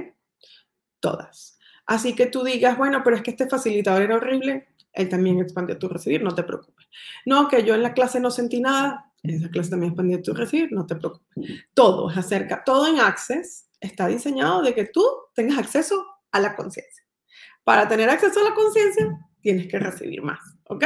Todas. 1.01 1.59
Así 1.87 2.15
que 2.15 2.27
tú 2.27 2.45
digas, 2.45 2.79
bueno, 2.79 3.03
pero 3.05 3.17
es 3.17 3.23
que 3.23 3.31
este 3.31 3.49
facilitador 3.49 4.03
era 4.03 4.17
horrible, 4.17 4.69
él 4.93 5.09
también 5.09 5.41
expandió 5.41 5.79
tu 5.79 5.89
recibir, 5.89 6.23
no 6.23 6.35
te 6.35 6.45
preocupes. 6.45 6.87
No, 7.27 7.49
que 7.49 7.65
yo 7.65 7.75
en 7.75 7.83
la 7.83 7.95
clase 7.95 8.21
no 8.21 8.31
sentí 8.31 8.61
nada, 8.61 9.13
esa 9.25 9.49
clase 9.49 9.71
también 9.71 9.93
expandió 9.93 10.23
tu 10.23 10.35
recibir, 10.35 10.71
no 10.73 10.87
te 10.87 10.97
preocupes. 10.97 11.27
Todo 11.73 12.11
es 12.11 12.17
acerca, 12.17 12.63
todo 12.63 12.87
en 12.87 13.01
Access 13.01 13.71
está 13.81 14.07
diseñado 14.07 14.63
de 14.63 14.75
que 14.75 14.85
tú 14.87 15.03
tengas 15.35 15.59
acceso 15.59 16.05
a 16.31 16.41
la 16.41 16.55
conciencia. 16.55 17.03
Para 17.65 17.89
tener 17.89 18.11
acceso 18.11 18.41
a 18.41 18.51
la 18.51 18.55
conciencia, 18.55 19.19
tienes 19.41 19.69
que 19.69 19.79
recibir 19.79 20.23
más, 20.23 20.41
¿ok? 20.69 20.85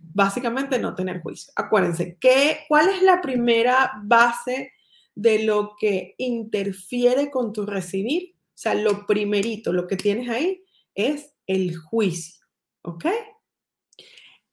Básicamente 0.00 0.78
no 0.78 0.94
tener 0.94 1.20
juicio. 1.20 1.52
Acuérdense, 1.56 2.16
¿qué, 2.20 2.60
¿cuál 2.68 2.88
es 2.88 3.02
la 3.02 3.20
primera 3.20 3.92
base 4.02 4.72
de 5.14 5.44
lo 5.44 5.76
que 5.78 6.14
interfiere 6.18 7.30
con 7.30 7.52
tu 7.52 7.66
recibir? 7.66 8.34
O 8.34 8.58
sea, 8.60 8.74
lo 8.74 9.06
primerito, 9.06 9.72
lo 9.72 9.86
que 9.86 9.96
tienes 9.96 10.28
ahí 10.28 10.64
es 10.94 11.34
el 11.46 11.76
juicio, 11.76 12.44
¿ok? 12.82 13.06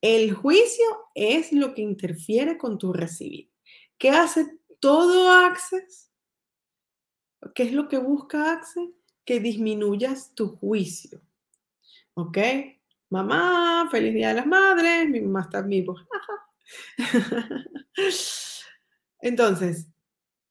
El 0.02 0.34
juicio 0.34 0.86
es 1.16 1.52
lo 1.52 1.74
que 1.74 1.82
interfiere 1.82 2.58
con 2.58 2.78
tu 2.78 2.94
recibir. 2.94 3.52
¿Qué 3.98 4.10
hace 4.10 4.60
todo 4.80 5.32
Access? 5.32 6.12
¿Qué 7.56 7.64
es 7.64 7.72
lo 7.74 7.88
que 7.88 7.98
busca 7.98 8.54
Access? 8.54 8.90
Que 9.26 9.40
disminuyas 9.40 10.34
tu 10.36 10.56
juicio. 10.58 11.22
¿Ok? 12.14 12.38
Mamá, 13.10 13.88
feliz 13.90 14.14
día 14.14 14.30
de 14.30 14.34
las 14.36 14.48
madres, 14.48 15.10
mi 15.10 15.22
mamá 15.22 15.42
está 15.42 15.62
vivo. 15.62 15.96
Entonces, 19.22 19.88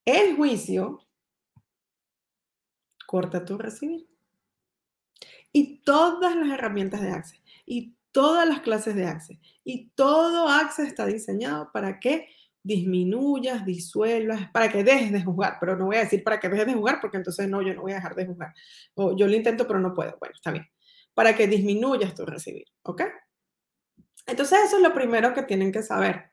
el 0.05 0.37
juicio 0.37 1.07
corta 3.07 3.45
tu 3.45 3.59
recibir. 3.59 4.09
Y 5.53 5.79
todas 5.79 6.35
las 6.35 6.49
herramientas 6.49 7.01
de 7.01 7.11
Access 7.11 7.41
y 7.65 7.96
todas 8.17 8.49
las 8.49 8.61
clases 8.61 8.95
de 8.95 9.05
Access 9.05 9.39
y 9.63 9.91
todo 9.91 10.49
Access 10.49 10.89
está 10.89 11.05
diseñado 11.05 11.69
para 11.71 12.01
que 12.01 12.31
disminuyas, 12.63 13.67
disuelvas, 13.67 14.51
para 14.53 14.73
que 14.73 14.83
dejes 14.83 15.13
de 15.13 15.23
jugar, 15.23 15.59
pero 15.61 15.77
no 15.77 15.85
voy 15.85 15.97
a 15.97 16.05
decir 16.05 16.25
para 16.25 16.41
que 16.41 16.49
dejes 16.49 16.65
de 16.65 16.73
jugar 16.73 16.99
porque 17.03 17.19
entonces 17.19 17.47
no, 17.47 17.61
yo 17.61 17.75
no 17.75 17.83
voy 17.83 17.93
a 17.93 17.97
dejar 17.97 18.15
de 18.15 18.25
jugar. 18.25 18.55
O 18.95 19.15
yo 19.15 19.27
lo 19.27 19.37
intento 19.37 19.67
pero 19.67 19.81
no 19.81 19.93
puedo. 19.93 20.17
Bueno, 20.19 20.35
está 20.35 20.51
bien. 20.51 20.67
Para 21.13 21.37
que 21.37 21.47
disminuyas 21.47 22.15
tu 22.15 22.25
recibir, 22.25 22.65
¿ok? 22.85 23.03
Entonces 24.25 24.61
eso 24.65 24.77
es 24.79 24.83
lo 24.83 24.95
primero 24.95 25.35
que 25.35 25.43
tienen 25.43 25.71
que 25.71 25.83
saber, 25.83 26.33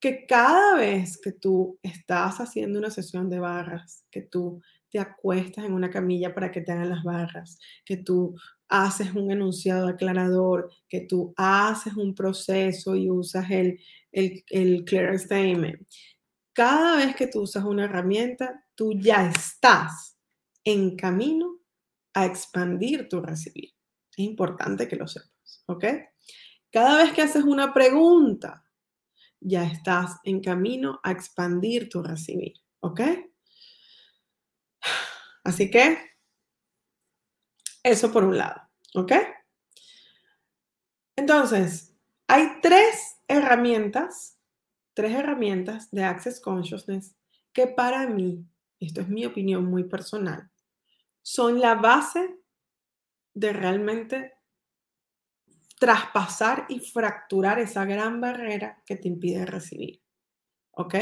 que 0.00 0.24
cada 0.24 0.76
vez 0.76 1.20
que 1.22 1.32
tú 1.32 1.78
estás 1.82 2.40
haciendo 2.40 2.78
una 2.78 2.90
sesión 2.90 3.28
de 3.28 3.38
barras, 3.38 4.06
que 4.10 4.22
tú 4.22 4.62
te 4.90 4.98
acuestas 4.98 5.66
en 5.66 5.74
una 5.74 5.90
camilla 5.90 6.34
para 6.34 6.50
que 6.50 6.62
te 6.62 6.72
hagan 6.72 6.88
las 6.88 7.04
barras, 7.04 7.58
que 7.84 7.98
tú 7.98 8.34
haces 8.72 9.14
un 9.14 9.30
enunciado 9.30 9.86
aclarador, 9.86 10.70
que 10.88 11.02
tú 11.02 11.34
haces 11.36 11.94
un 11.94 12.14
proceso 12.14 12.96
y 12.96 13.10
usas 13.10 13.50
el, 13.50 13.78
el, 14.10 14.42
el 14.48 14.84
clear 14.84 15.18
statement. 15.18 15.86
Cada 16.54 16.96
vez 16.96 17.14
que 17.14 17.26
tú 17.26 17.42
usas 17.42 17.64
una 17.64 17.84
herramienta, 17.84 18.64
tú 18.74 18.92
ya 18.94 19.28
estás 19.28 20.18
en 20.64 20.96
camino 20.96 21.60
a 22.14 22.24
expandir 22.24 23.08
tu 23.08 23.20
recibir. 23.20 23.70
Es 24.10 24.18
importante 24.18 24.88
que 24.88 24.96
lo 24.96 25.06
sepas, 25.06 25.64
¿ok? 25.66 25.84
Cada 26.70 27.04
vez 27.04 27.12
que 27.12 27.22
haces 27.22 27.44
una 27.44 27.74
pregunta, 27.74 28.64
ya 29.40 29.64
estás 29.64 30.16
en 30.24 30.40
camino 30.40 31.00
a 31.02 31.10
expandir 31.10 31.88
tu 31.88 32.02
recibir, 32.02 32.54
¿ok? 32.80 33.00
Así 35.44 35.70
que, 35.70 35.98
eso 37.82 38.12
por 38.12 38.24
un 38.24 38.38
lado, 38.38 38.60
¿ok? 38.94 39.12
Entonces, 41.16 41.94
hay 42.26 42.60
tres 42.62 43.18
herramientas, 43.28 44.38
tres 44.94 45.12
herramientas 45.12 45.90
de 45.90 46.04
Access 46.04 46.40
Consciousness 46.40 47.14
que 47.52 47.66
para 47.66 48.06
mí, 48.06 48.46
esto 48.80 49.00
es 49.00 49.08
mi 49.08 49.26
opinión 49.26 49.64
muy 49.64 49.84
personal, 49.84 50.50
son 51.22 51.60
la 51.60 51.74
base 51.74 52.38
de 53.34 53.52
realmente 53.52 54.32
traspasar 55.78 56.66
y 56.68 56.78
fracturar 56.78 57.58
esa 57.58 57.84
gran 57.84 58.20
barrera 58.20 58.82
que 58.86 58.96
te 58.96 59.08
impide 59.08 59.44
recibir. 59.44 60.00
¿Ok? 60.72 60.94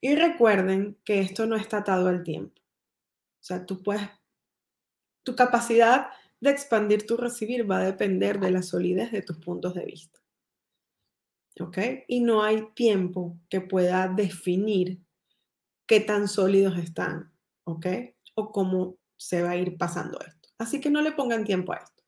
Y 0.00 0.14
recuerden 0.14 0.98
que 1.04 1.20
esto 1.20 1.46
no 1.46 1.56
está 1.56 1.78
atado 1.78 2.08
al 2.08 2.22
tiempo. 2.22 2.60
O 2.60 3.44
sea, 3.46 3.64
tú 3.64 3.82
puedes, 3.82 4.08
tu 5.26 5.34
capacidad 5.34 6.10
de 6.40 6.50
expandir 6.50 7.04
tu 7.04 7.16
recibir 7.16 7.68
va 7.68 7.78
a 7.78 7.84
depender 7.84 8.38
de 8.38 8.52
la 8.52 8.62
solidez 8.62 9.10
de 9.10 9.22
tus 9.22 9.38
puntos 9.38 9.74
de 9.74 9.84
vista. 9.84 10.20
¿Ok? 11.58 11.78
Y 12.06 12.20
no 12.20 12.44
hay 12.44 12.68
tiempo 12.74 13.36
que 13.48 13.60
pueda 13.60 14.06
definir 14.06 15.00
qué 15.84 15.98
tan 15.98 16.28
sólidos 16.28 16.78
están. 16.78 17.32
¿Ok? 17.64 17.86
O 18.36 18.52
cómo 18.52 18.98
se 19.16 19.42
va 19.42 19.50
a 19.50 19.56
ir 19.56 19.76
pasando 19.76 20.20
esto. 20.20 20.48
Así 20.58 20.80
que 20.80 20.90
no 20.90 21.02
le 21.02 21.10
pongan 21.10 21.42
tiempo 21.42 21.72
a 21.72 21.78
esto. 21.78 22.04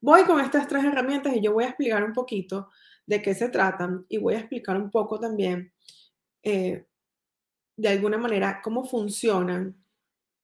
Voy 0.00 0.24
con 0.24 0.40
estas 0.40 0.66
tres 0.66 0.84
herramientas 0.84 1.36
y 1.36 1.40
yo 1.40 1.52
voy 1.52 1.64
a 1.64 1.68
explicar 1.68 2.02
un 2.02 2.12
poquito 2.12 2.70
de 3.06 3.22
qué 3.22 3.32
se 3.34 3.48
tratan 3.48 4.06
y 4.08 4.18
voy 4.18 4.34
a 4.34 4.40
explicar 4.40 4.76
un 4.76 4.90
poco 4.90 5.20
también, 5.20 5.72
eh, 6.42 6.84
de 7.76 7.88
alguna 7.88 8.18
manera, 8.18 8.60
cómo 8.60 8.84
funcionan 8.84 9.76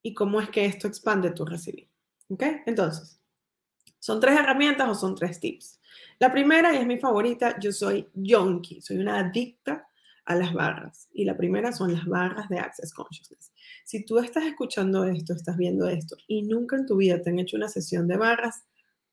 y 0.05 0.15
cómo 0.15 0.41
es 0.41 0.51
que 0.51 0.65
esto 0.65 0.87
expande 0.87 1.33
tu 1.33 1.45
recibir. 1.45 1.92
¿Ok? 2.33 2.43
Entonces, 2.65 3.21
¿son 3.99 4.19
tres 4.19 4.39
herramientas 4.39 4.89
o 4.89 4.95
son 4.95 5.15
tres 5.15 5.39
tips? 5.39 5.79
La 6.19 6.33
primera, 6.33 6.73
y 6.73 6.79
es 6.79 6.87
mi 6.87 6.97
favorita, 6.97 7.59
yo 7.61 7.73
soy 7.73 8.09
yonki, 8.15 8.81
soy 8.81 8.97
una 8.97 9.19
adicta 9.19 9.87
a 10.25 10.35
las 10.35 10.55
barras. 10.55 11.09
Y 11.13 11.27
la 11.27 11.37
primera 11.37 11.73
son 11.73 11.93
las 11.93 12.07
barras 12.07 12.49
de 12.49 12.59
Access 12.59 12.95
Consciousness. 12.95 13.53
Si 13.85 14.07
tú 14.07 14.19
estás 14.19 14.45
escuchando 14.45 15.05
esto, 15.05 15.35
estás 15.35 15.59
viendo 15.59 15.87
esto 15.87 16.17
y 16.27 16.43
nunca 16.43 16.77
en 16.77 16.87
tu 16.87 16.97
vida 16.97 17.21
te 17.21 17.29
han 17.29 17.39
hecho 17.39 17.59
una 17.59 17.69
sesión 17.69 18.09
de 18.09 18.17
barras, 18.17 18.65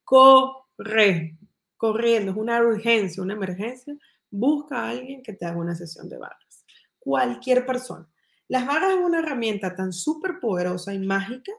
corre, 0.02 1.36
corriendo, 1.76 2.32
es 2.32 2.38
una 2.38 2.62
urgencia, 2.62 3.22
una 3.22 3.34
emergencia, 3.34 3.94
busca 4.30 4.84
a 4.84 4.90
alguien 4.90 5.22
que 5.22 5.34
te 5.34 5.44
haga 5.44 5.58
una 5.58 5.74
sesión 5.74 6.08
de 6.08 6.16
barras. 6.16 6.64
Cualquier 6.98 7.66
persona. 7.66 8.08
Las 8.48 8.66
barras 8.66 8.92
es 8.92 9.04
una 9.04 9.18
herramienta 9.18 9.74
tan 9.74 9.92
súper 9.92 10.40
poderosa 10.40 10.94
y 10.94 10.98
mágica 11.00 11.52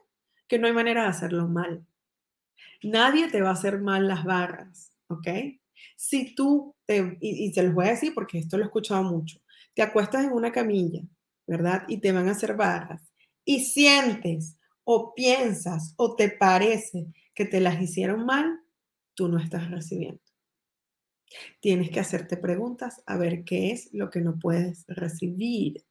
que 0.48 0.58
no 0.58 0.66
hay 0.66 0.72
manera 0.72 1.02
de 1.02 1.08
hacerlo 1.08 1.48
mal. 1.48 1.86
Nadie 2.82 3.28
te 3.28 3.40
va 3.40 3.50
a 3.50 3.54
hacer 3.54 3.80
mal 3.80 4.08
las 4.08 4.24
barras, 4.24 4.92
¿ok? 5.08 5.28
Si 5.96 6.34
tú, 6.34 6.74
te, 6.84 7.16
y, 7.20 7.52
te 7.52 7.62
los 7.62 7.74
voy 7.74 7.86
a 7.86 7.90
decir 7.90 8.12
porque 8.14 8.38
esto 8.38 8.56
lo 8.56 8.64
he 8.64 8.66
escuchado 8.66 9.04
mucho, 9.04 9.40
te 9.74 9.82
acuestas 9.82 10.24
en 10.24 10.32
una 10.32 10.52
camilla, 10.52 11.02
¿verdad? 11.46 11.84
Y 11.88 11.98
te 11.98 12.12
van 12.12 12.28
a 12.28 12.32
hacer 12.32 12.56
barras 12.56 13.12
y 13.44 13.64
sientes 13.64 14.58
o 14.84 15.14
piensas 15.14 15.94
o 15.96 16.16
te 16.16 16.28
parece 16.28 17.06
que 17.34 17.44
te 17.44 17.60
las 17.60 17.80
hicieron 17.80 18.26
mal, 18.26 18.60
tú 19.14 19.28
no 19.28 19.38
estás 19.38 19.70
recibiendo. 19.70 20.20
Tienes 21.60 21.90
que 21.90 22.00
hacerte 22.00 22.36
preguntas 22.36 23.02
a 23.06 23.16
ver 23.16 23.44
qué 23.44 23.72
es 23.72 23.88
lo 23.92 24.10
que 24.10 24.20
no 24.20 24.38
puedes 24.38 24.84
recibir 24.88 25.84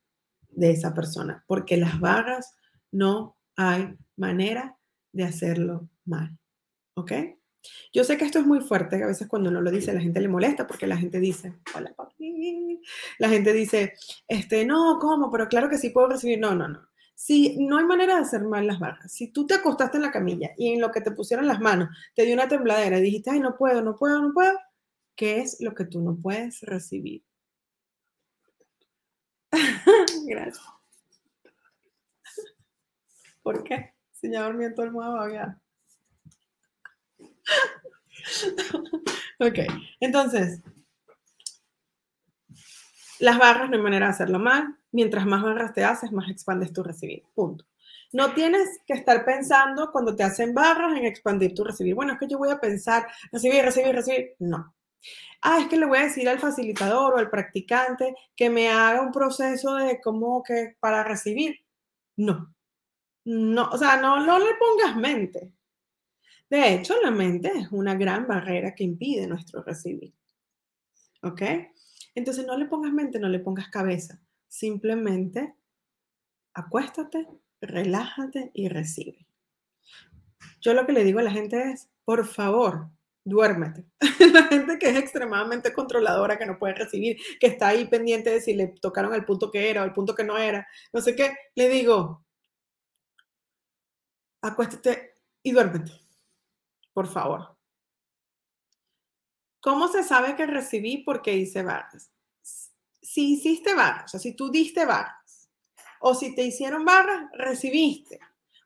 de 0.50 0.72
esa 0.72 0.94
persona, 0.94 1.44
porque 1.48 1.78
las 1.78 2.00
barras 2.00 2.56
no 2.92 3.38
hay 3.56 3.96
manera 4.16 4.78
de 5.12 5.24
hacerlo 5.24 5.90
mal. 6.06 6.38
¿Ok? 6.96 7.12
Yo 7.94 8.04
sé 8.04 8.18
que 8.18 8.26
esto 8.26 8.40
es 8.40 8.46
muy 8.46 8.62
fuerte, 8.62 8.98
que 8.98 9.04
a 9.04 9.08
veces 9.08 9.28
cuando 9.28 9.50
uno 9.50 9.62
lo 9.62 9.72
dice 9.72 9.94
la 9.94 10.02
gente 10.02 10.20
le 10.20 10.28
molesta 10.28 10.66
porque 10.66 10.88
la 10.88 10.98
gente 10.98 11.20
dice, 11.20 11.54
hola 11.76 11.94
papi, 11.96 12.82
la 13.20 13.30
gente 13.30 13.54
dice, 13.54 13.94
este, 14.28 14.66
no, 14.66 14.98
¿cómo? 15.00 15.32
Pero 15.32 15.48
claro 15.48 15.70
que 15.70 15.78
sí 15.78 15.90
puedo 15.90 16.08
recibir, 16.08 16.40
no, 16.40 16.56
no, 16.56 16.68
no. 16.68 16.88
Si 17.14 17.64
no 17.64 17.78
hay 17.78 17.86
manera 17.86 18.16
de 18.16 18.22
hacer 18.22 18.42
mal 18.44 18.66
las 18.66 18.80
barras, 18.80 19.12
si 19.12 19.32
tú 19.32 19.46
te 19.46 19.54
acostaste 19.54 19.98
en 19.98 20.04
la 20.04 20.12
camilla 20.12 20.52
y 20.58 20.74
en 20.74 20.82
lo 20.82 20.92
que 20.92 21.02
te 21.02 21.12
pusieron 21.12 21.48
las 21.48 21.60
manos 21.60 21.90
te 22.16 22.26
dio 22.26 22.34
una 22.34 22.48
tembladera 22.48 22.98
y 22.98 23.04
dijiste, 23.04 23.30
ay, 23.30 23.40
no 23.40 23.56
puedo, 23.58 23.82
no 23.82 23.96
puedo, 23.96 24.20
no 24.22 24.34
puedo, 24.34 24.58
¿qué 25.16 25.42
es 25.42 25.58
lo 25.62 25.76
que 25.76 25.86
tú 25.86 26.02
no 26.02 26.18
puedes 26.18 26.62
recibir? 26.62 27.24
Gracias. 30.26 30.81
¿Por 33.44 33.64
qué? 33.64 33.94
Si 34.12 34.32
ya 34.32 34.44
dormí 34.44 34.66
en 34.66 34.76
el 34.78 34.92
mundo, 34.92 35.30
ya. 35.30 35.58
ok, 39.40 39.60
entonces, 40.00 40.62
las 43.20 43.38
barras 43.38 43.70
no 43.70 43.78
hay 43.78 43.82
manera 43.82 44.08
de 44.08 44.12
hacerlo 44.12 44.40
mal. 44.40 44.78
Mientras 44.92 45.26
más 45.26 45.42
barras 45.42 45.74
te 45.74 45.84
haces, 45.84 46.12
más 46.12 46.30
expandes 46.30 46.74
tu 46.74 46.84
recibir. 46.84 47.24
Punto. 47.34 47.66
No 48.14 48.34
tienes 48.34 48.80
que 48.86 48.94
estar 48.94 49.24
pensando 49.24 49.92
cuando 49.92 50.16
te 50.16 50.24
hacen 50.24 50.54
barras 50.54 50.98
en 50.98 51.06
expandir 51.06 51.54
tu 51.54 51.64
recibir. 51.64 51.96
Bueno, 51.96 52.14
es 52.14 52.20
que 52.20 52.28
yo 52.28 52.38
voy 52.38 52.50
a 52.50 52.60
pensar 52.60 53.08
recibir, 53.32 53.64
recibir, 53.64 53.96
recibir. 53.96 54.36
No. 54.40 54.74
Ah, 55.42 55.60
es 55.62 55.68
que 55.68 55.78
le 55.78 55.86
voy 55.86 56.00
a 56.00 56.04
decir 56.04 56.28
al 56.28 56.40
facilitador 56.40 57.14
o 57.14 57.18
al 57.18 57.30
practicante 57.30 58.16
que 58.36 58.50
me 58.50 58.70
haga 58.70 59.02
un 59.02 59.12
proceso 59.12 59.76
de 59.76 60.00
cómo 60.02 60.44
que 60.44 60.76
para 60.80 61.04
recibir. 61.04 61.56
No. 62.18 62.54
No, 63.26 63.70
o 63.70 63.78
sea, 63.78 63.98
no, 64.02 64.26
no 64.26 64.40
le 64.40 64.56
pongas 64.56 64.96
mente. 64.96 65.52
De 66.50 66.74
hecho, 66.74 67.00
la 67.02 67.12
mente 67.12 67.52
es 67.56 67.72
una 67.72 67.96
gran 67.96 68.28
barrera 68.28 68.76
que 68.76 68.84
impide 68.84 69.28
nuestro 69.28 69.64
recibir. 69.64 70.14
¿Ok? 71.24 71.42
Entonces 72.16 72.46
no 72.46 72.58
le 72.58 72.66
pongas 72.66 72.92
mente, 72.92 73.20
no 73.20 73.30
le 73.30 73.40
pongas 73.40 73.70
cabeza. 73.70 74.20
Simplemente 74.48 75.56
acuéstate, 76.54 77.28
relájate 77.62 78.52
y 78.54 78.68
recibe. 78.68 79.28
Yo 80.60 80.74
lo 80.74 80.86
que 80.86 80.92
le 80.92 81.04
digo 81.04 81.20
a 81.20 81.24
la 81.24 81.32
gente 81.32 81.72
es, 81.72 81.90
por 82.04 82.26
favor, 82.28 82.90
duérmete. 83.24 83.86
la 84.34 84.44
gente 84.44 84.78
que 84.78 84.90
es 84.90 84.98
extremadamente 84.98 85.74
controladora, 85.74 86.38
que 86.38 86.46
no 86.46 86.60
puede 86.60 86.74
recibir, 86.74 87.18
que 87.40 87.48
está 87.48 87.70
ahí 87.70 87.86
pendiente 87.86 88.30
de 88.30 88.42
si 88.42 88.54
le 88.54 88.68
tocaron 88.68 89.14
el 89.14 89.26
punto 89.26 89.52
que 89.52 89.70
era 89.70 89.84
o 89.84 89.86
el 89.86 89.94
punto 89.94 90.16
que 90.16 90.24
no 90.24 90.38
era, 90.38 90.68
no 90.92 91.02
sé 91.02 91.16
qué, 91.16 91.34
le 91.56 91.70
digo, 91.70 92.26
acuéstate 94.42 95.16
y 95.44 95.52
duérmete 95.52 96.02
por 96.94 97.08
favor. 97.08 97.58
¿Cómo 99.62 99.88
se 99.88 100.04
sabe 100.04 100.36
que 100.36 100.46
recibí 100.46 101.04
porque 101.04 101.36
hice 101.36 101.64
barras? 101.64 102.12
Si 103.02 103.34
hiciste 103.34 103.74
barras, 103.74 104.06
o 104.06 104.08
sea, 104.10 104.20
si 104.20 104.36
tú 104.36 104.50
diste 104.50 104.86
barras, 104.86 105.50
o 106.00 106.16
si 106.16 106.34
te 106.34 106.44
hicieron 106.44 106.86
barras, 106.86 107.30
recibiste. 107.34 108.20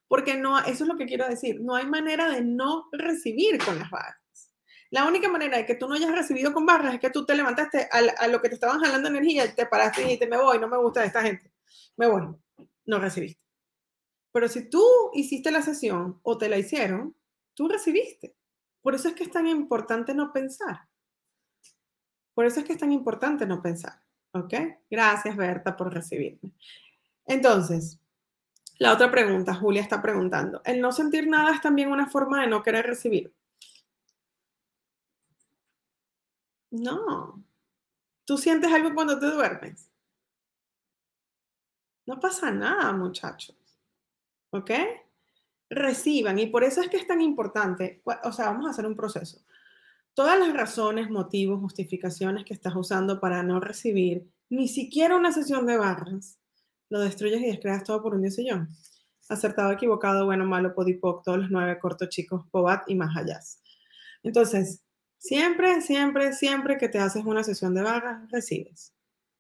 Porque 0.08 0.36
no, 0.36 0.60
eso 0.60 0.84
es 0.84 0.88
lo 0.88 0.98
que 0.98 1.06
quiero 1.06 1.28
decir, 1.28 1.60
no 1.62 1.76
hay 1.76 1.86
manera 1.86 2.30
de 2.30 2.42
no 2.42 2.88
recibir 2.92 3.64
con 3.64 3.80
las 3.80 3.90
barras. 3.90 4.20
La 4.92 5.06
única 5.06 5.28
manera 5.28 5.58
de 5.58 5.66
que 5.66 5.76
tú 5.76 5.88
no 5.88 5.96
hayas 5.96 6.12
recibido 6.12 6.54
con 6.54 6.66
barras 6.66 6.94
es 6.94 7.00
que 7.00 7.10
tú 7.10 7.26
te 7.26 7.36
levantaste 7.36 7.90
a, 7.92 8.28
lo 8.28 8.42
que 8.42 8.50
te 8.50 8.56
estaban 8.56 8.80
jalando 8.80 9.10
energía, 9.10 9.54
te 9.54 9.66
paraste 9.66 10.02
y 10.02 10.04
dijiste, 10.06 10.28
me 10.28 10.38
voy, 10.38 10.60
no 10.60 10.70
me 10.70 10.78
gusta 10.78 11.04
esta 11.04 11.22
gente, 11.22 11.52
me 11.98 12.08
voy, 12.08 12.22
no 12.86 13.00
recibiste. 13.00 13.45
Pero 14.36 14.50
si 14.50 14.69
tú 14.69 14.84
hiciste 15.13 15.50
la 15.50 15.62
sesión 15.62 16.19
o 16.21 16.38
te 16.38 16.50
la 16.50 16.58
hicieron, 16.58 17.15
tú 17.54 17.69
recibiste. 17.69 18.36
Por 18.82 18.93
eso 18.93 19.08
es 19.08 19.13
que 19.13 19.24
es 19.24 19.32
tan 19.32 19.48
importante 19.48 20.13
no 20.13 20.34
pensar. 20.34 20.89
Por 22.34 22.45
eso 22.45 22.60
es 22.60 22.65
que 22.65 22.74
es 22.74 22.80
tan 22.80 22.91
importante 22.91 23.45
no 23.45 23.62
pensar. 23.62 24.04
¿Ok? 24.34 24.54
Gracias, 24.89 25.38
Berta, 25.38 25.78
por 25.78 25.93
recibirme. 25.93 26.52
Entonces, 27.26 27.98
la 28.78 28.91
otra 28.91 29.10
pregunta, 29.10 29.56
Julia 29.56 29.82
está 29.82 30.02
preguntando, 30.02 30.62
¿el 30.65 30.82
no 30.82 30.91
sentir 30.91 31.30
nada 31.30 31.54
es 31.54 31.62
también 31.62 31.89
una 31.89 32.10
forma 32.10 32.41
de 32.41 32.48
no 32.48 32.62
querer 32.62 32.86
recibir? 32.86 33.34
No. 36.71 37.41
¿Tú 38.26 38.38
sientes 38.38 38.69
algo 38.69 38.93
cuando 38.93 39.17
te 39.17 39.28
duermes? 39.28 39.89
No 42.06 42.19
pasa 42.19 42.52
nada, 42.52 42.91
muchachos. 42.91 43.64
¿Ok? 44.56 44.72
reciban. 45.70 46.39
Y 46.39 46.48
por 46.48 46.63
eso 46.63 46.82
es 46.82 46.89
que 46.89 46.98
es 46.98 47.08
tan 47.08 47.22
importante, 47.22 48.02
o 48.24 48.32
sea, 48.32 48.48
vamos 48.48 48.68
a 48.68 48.70
hacer 48.70 48.86
un 48.86 48.96
proceso. 48.96 49.39
Todas 50.13 50.39
las 50.39 50.54
razones, 50.54 51.10
motivos, 51.10 51.60
justificaciones 51.60 52.46
que 52.46 52.54
estás 52.54 52.76
usando 52.76 53.20
para 53.20 53.44
no 53.44 53.60
recibir 53.60 54.30
ni 54.50 54.68
siquiera 54.68 55.15
una 55.15 55.32
sesión 55.32 55.65
de 55.65 55.78
barras, 55.78 56.39
lo 56.89 57.00
destruyes 57.00 57.41
y 57.41 57.48
descreas 57.48 57.84
todo 57.84 58.02
por 58.02 58.13
un 58.13 58.22
diseño. 58.22 58.68
Acertado, 59.28 59.72
equivocado, 59.72 60.26
bueno, 60.26 60.46
malo, 60.46 60.74
podipoc, 60.76 61.24
todos 61.24 61.39
los 61.39 61.52
nueve 61.52 61.80
cortos 61.80 62.10
chicos, 62.10 62.46
pobat 62.52 62.84
y 62.88 62.96
más 62.96 63.18
allá. 63.18 63.39
Entonces, 64.24 64.84
siempre, 65.18 65.82
siempre, 65.82 66.32
siempre 66.34 66.78
que 66.78 66.89
te 66.89 67.00
haces 67.00 67.26
una 67.26 67.44
sesión 67.44 67.74
de 67.74 67.82
barras, 67.82 68.30
recibes. 68.32 68.94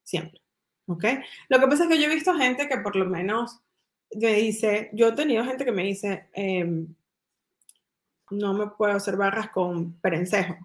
Siempre. 0.03 0.41
¿Ok? 0.87 1.05
Lo 1.49 1.59
que 1.59 1.67
pasa 1.67 1.83
es 1.83 1.89
que 1.89 1.99
yo 1.99 2.05
he 2.05 2.15
visto 2.15 2.33
gente 2.33 2.67
que 2.67 2.77
por 2.79 2.95
lo 2.95 3.05
menos 3.05 3.61
me 4.15 4.33
dice, 4.33 4.89
yo 4.93 5.09
he 5.09 5.11
tenido 5.11 5.43
gente 5.43 5.65
que 5.65 5.71
me 5.71 5.83
dice, 5.83 6.27
em, 6.33 6.87
no 8.31 8.53
me 8.53 8.67
puedo 8.67 8.93
hacer 8.93 9.17
barras 9.17 9.49
con 9.49 9.93
perencejo, 9.99 10.55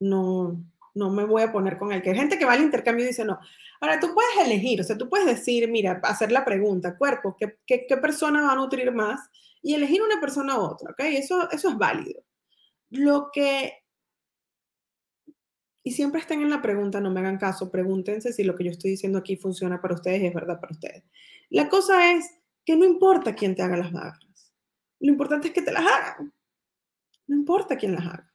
no, 0.00 0.64
no 0.94 1.10
me 1.10 1.24
voy 1.24 1.42
a 1.42 1.52
poner 1.52 1.76
con 1.76 1.92
el 1.92 2.02
que 2.02 2.10
hay 2.10 2.16
gente 2.16 2.38
que 2.38 2.44
va 2.44 2.52
al 2.52 2.62
intercambio 2.62 3.04
y 3.04 3.08
dice 3.08 3.24
no. 3.24 3.38
Ahora 3.80 4.00
tú 4.00 4.12
puedes 4.14 4.46
elegir, 4.46 4.80
o 4.80 4.84
sea, 4.84 4.96
tú 4.96 5.08
puedes 5.08 5.26
decir, 5.26 5.68
mira, 5.68 6.00
hacer 6.04 6.32
la 6.32 6.44
pregunta, 6.44 6.96
cuerpo, 6.96 7.36
¿qué, 7.38 7.58
qué, 7.66 7.86
qué 7.86 7.96
persona 7.96 8.42
va 8.42 8.52
a 8.52 8.56
nutrir 8.56 8.90
más? 8.92 9.20
Y 9.62 9.74
elegir 9.74 10.02
una 10.02 10.20
persona 10.20 10.58
u 10.58 10.62
otra, 10.62 10.90
¿ok? 10.92 11.00
Eso, 11.00 11.50
eso 11.50 11.68
es 11.68 11.78
válido. 11.78 12.22
Lo 12.90 13.30
que... 13.32 13.72
Y 15.84 15.92
siempre 15.92 16.20
estén 16.20 16.42
en 16.42 16.50
la 16.50 16.60
pregunta, 16.60 17.00
no 17.00 17.10
me 17.10 17.20
hagan 17.20 17.38
caso, 17.38 17.70
pregúntense 17.70 18.32
si 18.32 18.44
lo 18.44 18.54
que 18.54 18.64
yo 18.64 18.70
estoy 18.70 18.90
diciendo 18.90 19.18
aquí 19.18 19.36
funciona 19.36 19.80
para 19.80 19.94
ustedes 19.94 20.20
y 20.22 20.26
es 20.26 20.34
verdad 20.34 20.60
para 20.60 20.72
ustedes. 20.72 21.04
La 21.50 21.68
cosa 21.68 22.12
es 22.12 22.38
que 22.68 22.76
no 22.76 22.84
importa 22.84 23.34
quién 23.34 23.54
te 23.54 23.62
haga 23.62 23.78
las 23.78 23.90
barras. 23.90 24.52
Lo 25.00 25.10
importante 25.10 25.48
es 25.48 25.54
que 25.54 25.62
te 25.62 25.72
las 25.72 25.86
hagan. 25.86 26.34
No 27.26 27.34
importa 27.34 27.78
quién 27.78 27.94
las 27.94 28.04
haga. 28.04 28.30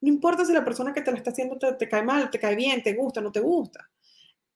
No 0.00 0.08
importa 0.08 0.44
si 0.44 0.52
la 0.52 0.64
persona 0.64 0.92
que 0.92 1.00
te 1.00 1.12
la 1.12 1.16
está 1.16 1.30
haciendo 1.30 1.56
te, 1.56 1.88
cae 1.88 2.02
mal, 2.02 2.28
te 2.28 2.40
cae 2.40 2.56
bien, 2.56 2.82
te 2.82 2.94
gusta, 2.94 3.20
no 3.20 3.30
te 3.30 3.38
gusta. 3.38 3.88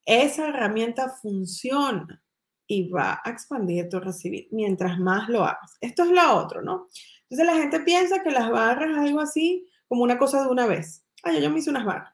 Esa 0.04 0.48
herramienta 0.48 1.08
funciona 1.08 2.20
y 2.66 2.88
va 2.88 3.20
a 3.22 3.30
expandir 3.30 3.88
tu 3.88 4.00
recibir 4.00 4.48
mientras 4.50 4.98
más 4.98 5.28
lo 5.28 5.44
hagas. 5.44 5.76
Esto 5.80 6.02
es 6.02 6.10
lo 6.10 6.36
otro, 6.36 6.60
¿no? 6.60 6.88
Entonces 7.30 7.46
la 7.46 7.62
gente 7.62 7.78
piensa 7.78 8.24
que 8.24 8.32
las 8.32 8.50
barras 8.50 8.90
es 8.90 8.98
algo 8.98 9.20
así 9.20 9.68
como 9.86 10.02
una 10.02 10.18
cosa 10.18 10.42
de 10.42 10.48
una 10.48 10.66
vez. 10.66 11.06
Ay, 11.22 11.40
yo 11.40 11.48
me 11.48 11.60
hice 11.60 11.70
unas 11.70 11.84
barras. 11.84 12.12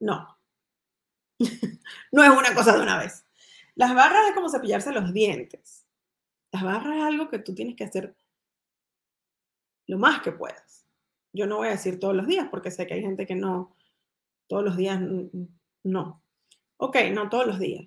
No. 0.00 0.38
no 2.12 2.24
es 2.24 2.30
una 2.30 2.54
cosa 2.54 2.76
de 2.76 2.82
una 2.82 2.98
vez. 2.98 3.24
Las 3.78 3.94
barras 3.94 4.26
es 4.26 4.34
como 4.34 4.48
cepillarse 4.48 4.90
los 4.90 5.12
dientes. 5.12 5.86
Las 6.50 6.64
barras 6.64 6.96
es 6.96 7.04
algo 7.04 7.28
que 7.28 7.38
tú 7.38 7.54
tienes 7.54 7.76
que 7.76 7.84
hacer 7.84 8.16
lo 9.86 9.98
más 9.98 10.20
que 10.20 10.32
puedas. 10.32 10.84
Yo 11.32 11.46
no 11.46 11.58
voy 11.58 11.68
a 11.68 11.72
decir 11.72 12.00
todos 12.00 12.16
los 12.16 12.26
días 12.26 12.48
porque 12.50 12.72
sé 12.72 12.88
que 12.88 12.94
hay 12.94 13.02
gente 13.02 13.24
que 13.24 13.36
no, 13.36 13.76
todos 14.48 14.64
los 14.64 14.76
días 14.76 15.00
no. 15.84 16.24
Ok, 16.78 16.96
no 17.12 17.28
todos 17.28 17.46
los 17.46 17.60
días, 17.60 17.86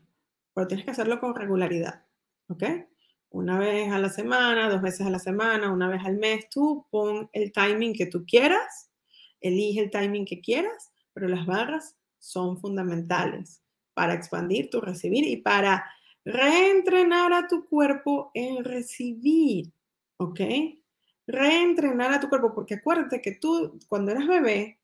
pero 0.53 0.65
tienes 0.65 0.85
que 0.85 0.91
hacerlo 0.91 1.19
con 1.19 1.35
regularidad. 1.35 2.05
¿Ok? 2.47 2.63
Una 3.29 3.59
vez 3.59 3.91
a 3.91 3.99
la 3.99 4.09
semana, 4.09 4.69
dos 4.69 4.81
veces 4.81 5.05
a 5.05 5.09
la 5.09 5.19
semana, 5.19 5.73
una 5.73 5.89
vez 5.89 6.05
al 6.05 6.15
mes, 6.15 6.47
tú 6.49 6.87
pon 6.89 7.29
el 7.33 7.51
timing 7.51 7.93
que 7.95 8.05
tú 8.05 8.23
quieras, 8.25 8.89
elige 9.41 9.81
el 9.81 9.91
timing 9.91 10.23
que 10.23 10.39
quieras, 10.39 10.93
pero 11.11 11.27
las 11.27 11.45
barras 11.45 11.97
son 12.17 12.57
fundamentales 12.61 13.61
para 13.93 14.13
expandir 14.13 14.69
tu 14.69 14.81
recibir 14.81 15.25
y 15.25 15.37
para 15.37 15.85
reentrenar 16.25 17.33
a 17.33 17.47
tu 17.47 17.67
cuerpo 17.67 18.31
en 18.33 18.63
recibir, 18.63 19.71
¿ok? 20.17 20.39
Reentrenar 21.27 22.13
a 22.13 22.19
tu 22.19 22.29
cuerpo, 22.29 22.53
porque 22.53 22.75
acuérdate 22.75 23.21
que 23.21 23.33
tú 23.33 23.79
cuando 23.87 24.11
eras 24.11 24.27
bebé, 24.27 24.79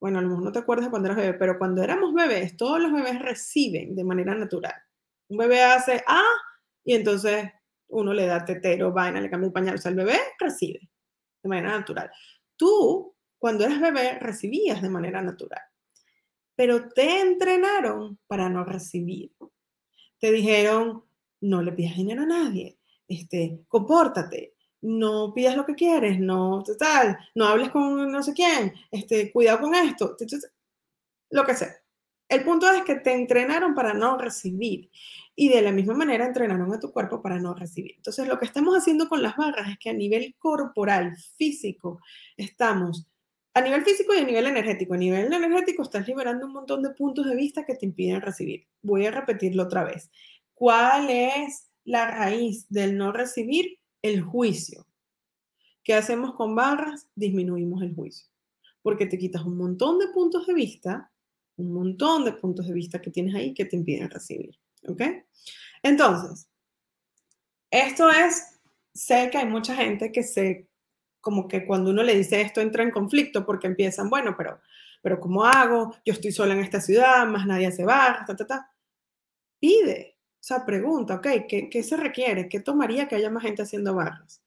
bueno, 0.00 0.18
a 0.18 0.22
lo 0.22 0.28
mejor 0.28 0.44
no 0.44 0.52
te 0.52 0.60
acuerdas 0.60 0.90
cuando 0.90 1.08
eras 1.08 1.18
bebé, 1.18 1.34
pero 1.34 1.58
cuando 1.58 1.82
éramos 1.82 2.14
bebés, 2.14 2.56
todos 2.56 2.80
los 2.80 2.92
bebés 2.92 3.20
reciben 3.20 3.96
de 3.96 4.04
manera 4.04 4.34
natural. 4.34 4.74
Un 5.28 5.38
bebé 5.38 5.62
hace, 5.62 6.02
ah, 6.06 6.22
y 6.84 6.94
entonces 6.94 7.50
uno 7.88 8.12
le 8.12 8.26
da 8.26 8.44
tetero, 8.44 8.92
vaina, 8.92 9.20
le 9.20 9.30
cambia 9.30 9.48
el 9.48 9.52
pañal, 9.52 9.74
o 9.74 9.78
sea, 9.78 9.90
el 9.90 9.96
bebé 9.96 10.18
recibe 10.38 10.88
de 11.42 11.48
manera 11.48 11.70
natural. 11.70 12.10
Tú, 12.56 13.14
cuando 13.38 13.64
eras 13.64 13.80
bebé, 13.80 14.18
recibías 14.20 14.82
de 14.82 14.90
manera 14.90 15.22
natural, 15.22 15.62
pero 16.58 16.88
te 16.88 17.20
entrenaron 17.20 18.18
para 18.26 18.48
no 18.48 18.64
recibir. 18.64 19.30
Te 20.18 20.32
dijeron, 20.32 21.04
no 21.40 21.62
le 21.62 21.70
pidas 21.70 21.96
dinero 21.96 22.22
a 22.22 22.26
nadie, 22.26 22.80
este, 23.06 23.60
compórtate, 23.68 24.56
no 24.80 25.32
pidas 25.32 25.54
lo 25.54 25.64
que 25.64 25.76
quieres, 25.76 26.18
no, 26.18 26.64
tal, 26.76 27.16
no 27.36 27.46
hables 27.46 27.70
con 27.70 28.10
no 28.10 28.24
sé 28.24 28.32
quién, 28.32 28.74
este, 28.90 29.30
cuidado 29.30 29.60
con 29.60 29.74
esto, 29.76 30.16
lo 31.30 31.44
que 31.46 31.54
sea. 31.54 31.76
El 32.28 32.42
punto 32.42 32.68
es 32.72 32.82
que 32.82 32.96
te 32.96 33.12
entrenaron 33.12 33.72
para 33.72 33.94
no 33.94 34.18
recibir 34.18 34.90
y 35.36 35.50
de 35.50 35.62
la 35.62 35.70
misma 35.70 35.94
manera 35.94 36.26
entrenaron 36.26 36.74
a 36.74 36.80
tu 36.80 36.90
cuerpo 36.90 37.22
para 37.22 37.38
no 37.38 37.54
recibir. 37.54 37.92
Entonces, 37.98 38.26
lo 38.26 38.36
que 38.36 38.46
estamos 38.46 38.76
haciendo 38.76 39.08
con 39.08 39.22
las 39.22 39.36
barras 39.36 39.70
es 39.70 39.78
que 39.78 39.90
a 39.90 39.94
nivel 39.94 40.34
corporal, 40.40 41.16
físico, 41.36 42.00
estamos 42.36 43.06
a 43.58 43.62
nivel 43.62 43.84
físico 43.84 44.14
y 44.14 44.18
a 44.18 44.24
nivel 44.24 44.46
energético. 44.46 44.94
A 44.94 44.96
nivel 44.96 45.32
energético 45.32 45.82
estás 45.82 46.06
liberando 46.06 46.46
un 46.46 46.52
montón 46.52 46.82
de 46.82 46.90
puntos 46.90 47.26
de 47.26 47.34
vista 47.34 47.64
que 47.64 47.74
te 47.74 47.86
impiden 47.86 48.20
recibir. 48.20 48.66
Voy 48.82 49.06
a 49.06 49.10
repetirlo 49.10 49.64
otra 49.64 49.84
vez. 49.84 50.10
¿Cuál 50.54 51.10
es 51.10 51.68
la 51.84 52.10
raíz 52.10 52.66
del 52.68 52.96
no 52.96 53.12
recibir? 53.12 53.78
El 54.00 54.22
juicio. 54.22 54.86
¿Qué 55.82 55.94
hacemos 55.94 56.34
con 56.34 56.54
barras? 56.54 57.08
Disminuimos 57.14 57.82
el 57.82 57.94
juicio. 57.94 58.28
Porque 58.82 59.06
te 59.06 59.18
quitas 59.18 59.44
un 59.44 59.56
montón 59.56 59.98
de 59.98 60.08
puntos 60.08 60.46
de 60.46 60.54
vista, 60.54 61.10
un 61.56 61.72
montón 61.72 62.24
de 62.24 62.32
puntos 62.32 62.68
de 62.68 62.74
vista 62.74 63.00
que 63.00 63.10
tienes 63.10 63.34
ahí 63.34 63.54
que 63.54 63.64
te 63.64 63.76
impiden 63.76 64.08
recibir. 64.08 64.56
¿Ok? 64.86 65.02
Entonces, 65.82 66.48
esto 67.70 68.08
es, 68.08 68.60
sé 68.94 69.28
que 69.30 69.38
hay 69.38 69.46
mucha 69.46 69.74
gente 69.74 70.12
que 70.12 70.22
se 70.22 70.68
como 71.20 71.48
que 71.48 71.66
cuando 71.66 71.90
uno 71.90 72.02
le 72.02 72.14
dice 72.14 72.40
esto 72.40 72.60
entra 72.60 72.82
en 72.82 72.90
conflicto 72.90 73.44
porque 73.44 73.66
empiezan, 73.66 74.08
bueno, 74.08 74.34
pero, 74.36 74.60
pero 75.02 75.20
¿cómo 75.20 75.44
hago? 75.44 75.94
Yo 76.04 76.12
estoy 76.12 76.32
sola 76.32 76.54
en 76.54 76.60
esta 76.60 76.80
ciudad, 76.80 77.26
más 77.26 77.46
nadie 77.46 77.70
se 77.72 77.84
va, 77.84 78.24
ta, 78.26 78.36
ta, 78.36 78.46
ta. 78.46 78.70
Pide, 79.58 80.16
o 80.34 80.42
sea, 80.42 80.64
pregunta, 80.64 81.16
ok, 81.16 81.26
¿qué, 81.48 81.68
¿qué 81.70 81.82
se 81.82 81.96
requiere? 81.96 82.48
¿Qué 82.48 82.60
tomaría 82.60 83.08
que 83.08 83.16
haya 83.16 83.30
más 83.30 83.42
gente 83.42 83.62
haciendo 83.62 83.94
barras? 83.94 84.42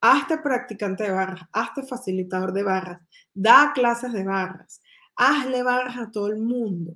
Hazte 0.00 0.38
practicante 0.38 1.04
de 1.04 1.12
barras, 1.12 1.40
hazte 1.52 1.82
facilitador 1.82 2.52
de 2.52 2.62
barras, 2.62 3.00
da 3.32 3.72
clases 3.74 4.12
de 4.12 4.24
barras, 4.24 4.82
hazle 5.16 5.62
barras 5.62 5.96
a 5.98 6.10
todo 6.10 6.28
el 6.28 6.38
mundo. 6.38 6.94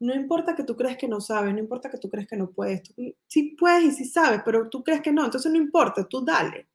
No 0.00 0.14
importa 0.14 0.54
que 0.56 0.64
tú 0.64 0.76
crees 0.76 0.96
que 0.96 1.08
no 1.08 1.20
sabes, 1.20 1.52
no 1.54 1.60
importa 1.60 1.90
que 1.90 1.98
tú 1.98 2.10
crees 2.10 2.26
que 2.26 2.36
no 2.36 2.50
puedes, 2.50 2.82
sí 3.28 3.56
puedes 3.58 3.84
y 3.84 3.92
sí 3.92 4.04
sabes, 4.06 4.42
pero 4.44 4.68
tú 4.68 4.82
crees 4.82 5.00
que 5.00 5.12
no, 5.12 5.24
entonces 5.24 5.50
no 5.52 5.58
importa, 5.58 6.04
tú 6.08 6.24
dale, 6.24 6.68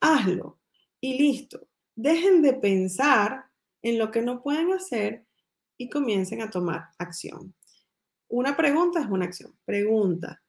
hazlo 0.00 0.57
y 1.00 1.18
listo. 1.18 1.68
Dejen 1.94 2.42
de 2.42 2.54
pensar 2.54 3.44
en 3.82 3.98
lo 3.98 4.10
que 4.10 4.22
no 4.22 4.42
pueden 4.42 4.72
hacer 4.72 5.24
y 5.76 5.88
comiencen 5.88 6.42
a 6.42 6.50
tomar 6.50 6.90
acción. 6.98 7.54
Una 8.28 8.56
pregunta 8.56 9.00
es 9.00 9.06
una 9.06 9.24
acción. 9.24 9.56
Pregunta. 9.64 10.42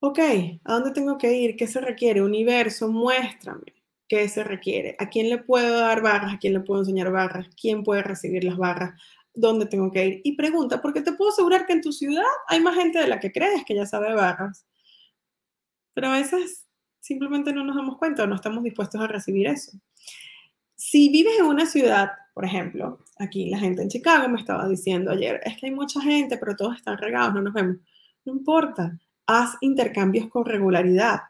Ok, 0.00 0.18
¿a 0.64 0.72
dónde 0.74 0.90
tengo 0.90 1.16
que 1.18 1.32
ir? 1.32 1.56
¿Qué 1.56 1.66
se 1.66 1.80
requiere? 1.80 2.22
Universo, 2.22 2.90
muéstrame. 2.90 3.72
¿Qué 4.08 4.28
se 4.28 4.42
requiere? 4.42 4.96
¿A 4.98 5.08
quién 5.08 5.30
le 5.30 5.38
puedo 5.38 5.78
dar 5.78 6.02
barras? 6.02 6.34
¿A 6.34 6.38
quién 6.38 6.54
le 6.54 6.60
puedo 6.60 6.80
enseñar 6.80 7.12
barras? 7.12 7.48
¿Quién 7.60 7.84
puede 7.84 8.02
recibir 8.02 8.44
las 8.44 8.56
barras? 8.56 9.00
¿Dónde 9.32 9.66
tengo 9.66 9.90
que 9.92 10.04
ir? 10.04 10.20
Y 10.24 10.36
pregunta, 10.36 10.82
porque 10.82 11.02
te 11.02 11.12
puedo 11.12 11.30
asegurar 11.30 11.66
que 11.66 11.72
en 11.74 11.82
tu 11.82 11.92
ciudad 11.92 12.24
hay 12.48 12.60
más 12.60 12.74
gente 12.74 12.98
de 12.98 13.06
la 13.06 13.20
que 13.20 13.32
crees 13.32 13.64
que 13.64 13.74
ya 13.74 13.86
sabe 13.86 14.12
barras. 14.14 14.66
Pero 15.94 16.08
a 16.08 16.18
veces 16.18 16.66
simplemente 17.02 17.52
no 17.52 17.64
nos 17.64 17.76
damos 17.76 17.98
cuenta 17.98 18.22
o 18.22 18.26
no 18.26 18.36
estamos 18.36 18.62
dispuestos 18.62 19.00
a 19.00 19.08
recibir 19.08 19.48
eso. 19.48 19.72
Si 20.76 21.10
vives 21.10 21.38
en 21.38 21.46
una 21.46 21.66
ciudad, 21.66 22.12
por 22.32 22.44
ejemplo, 22.44 23.00
aquí 23.18 23.50
la 23.50 23.58
gente 23.58 23.82
en 23.82 23.88
Chicago 23.88 24.28
me 24.28 24.40
estaba 24.40 24.68
diciendo 24.68 25.10
ayer, 25.10 25.40
es 25.44 25.58
que 25.58 25.66
hay 25.66 25.72
mucha 25.72 26.00
gente, 26.00 26.38
pero 26.38 26.56
todos 26.56 26.76
están 26.76 26.96
regados, 26.96 27.34
no 27.34 27.42
nos 27.42 27.52
vemos. 27.52 27.76
No 28.24 28.32
importa, 28.32 28.98
haz 29.26 29.56
intercambios 29.60 30.28
con 30.28 30.44
regularidad. 30.44 31.20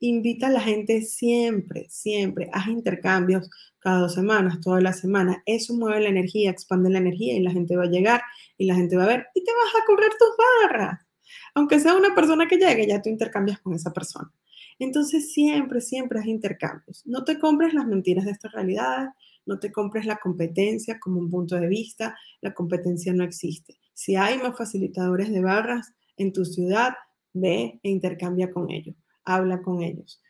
Invita 0.00 0.46
a 0.46 0.50
la 0.50 0.60
gente 0.60 1.02
siempre, 1.02 1.86
siempre. 1.90 2.48
Haz 2.54 2.68
intercambios 2.68 3.50
cada 3.78 4.00
dos 4.00 4.14
semanas, 4.14 4.60
toda 4.62 4.80
la 4.80 4.94
semana. 4.94 5.42
Eso 5.44 5.74
mueve 5.74 6.00
la 6.00 6.08
energía, 6.08 6.50
expande 6.50 6.88
la 6.88 6.98
energía 6.98 7.34
y 7.34 7.40
la 7.40 7.50
gente 7.50 7.76
va 7.76 7.84
a 7.84 7.90
llegar 7.90 8.22
y 8.56 8.64
la 8.64 8.74
gente 8.74 8.96
va 8.96 9.04
a 9.04 9.08
ver 9.08 9.26
y 9.34 9.44
te 9.44 9.52
vas 9.52 9.82
a 9.82 9.86
correr 9.86 10.10
tus 10.18 10.30
barras. 10.70 11.06
Aunque 11.54 11.78
sea 11.78 11.94
una 11.94 12.14
persona 12.14 12.48
que 12.48 12.56
llegue, 12.56 12.86
ya 12.86 13.02
tú 13.02 13.10
intercambias 13.10 13.60
con 13.60 13.74
esa 13.74 13.92
persona. 13.92 14.32
Entonces 14.80 15.32
siempre, 15.32 15.82
siempre 15.82 16.20
hay 16.20 16.30
intercambios. 16.30 17.06
No 17.06 17.22
te 17.22 17.38
compres 17.38 17.74
las 17.74 17.86
mentiras 17.86 18.24
de 18.24 18.30
esta 18.32 18.48
realidad, 18.48 19.10
no 19.44 19.58
te 19.60 19.70
compres 19.70 20.06
la 20.06 20.16
competencia 20.16 20.98
como 20.98 21.20
un 21.20 21.30
punto 21.30 21.56
de 21.56 21.68
vista, 21.68 22.16
la 22.40 22.54
competencia 22.54 23.12
no 23.12 23.22
existe. 23.22 23.78
Si 23.92 24.16
hay 24.16 24.38
más 24.38 24.56
facilitadores 24.56 25.30
de 25.30 25.42
barras 25.42 25.92
en 26.16 26.32
tu 26.32 26.46
ciudad, 26.46 26.94
ve 27.34 27.78
e 27.82 27.90
intercambia 27.90 28.50
con 28.50 28.70
ellos, 28.70 28.96
habla 29.24 29.60
con 29.60 29.82
ellos. 29.82 30.22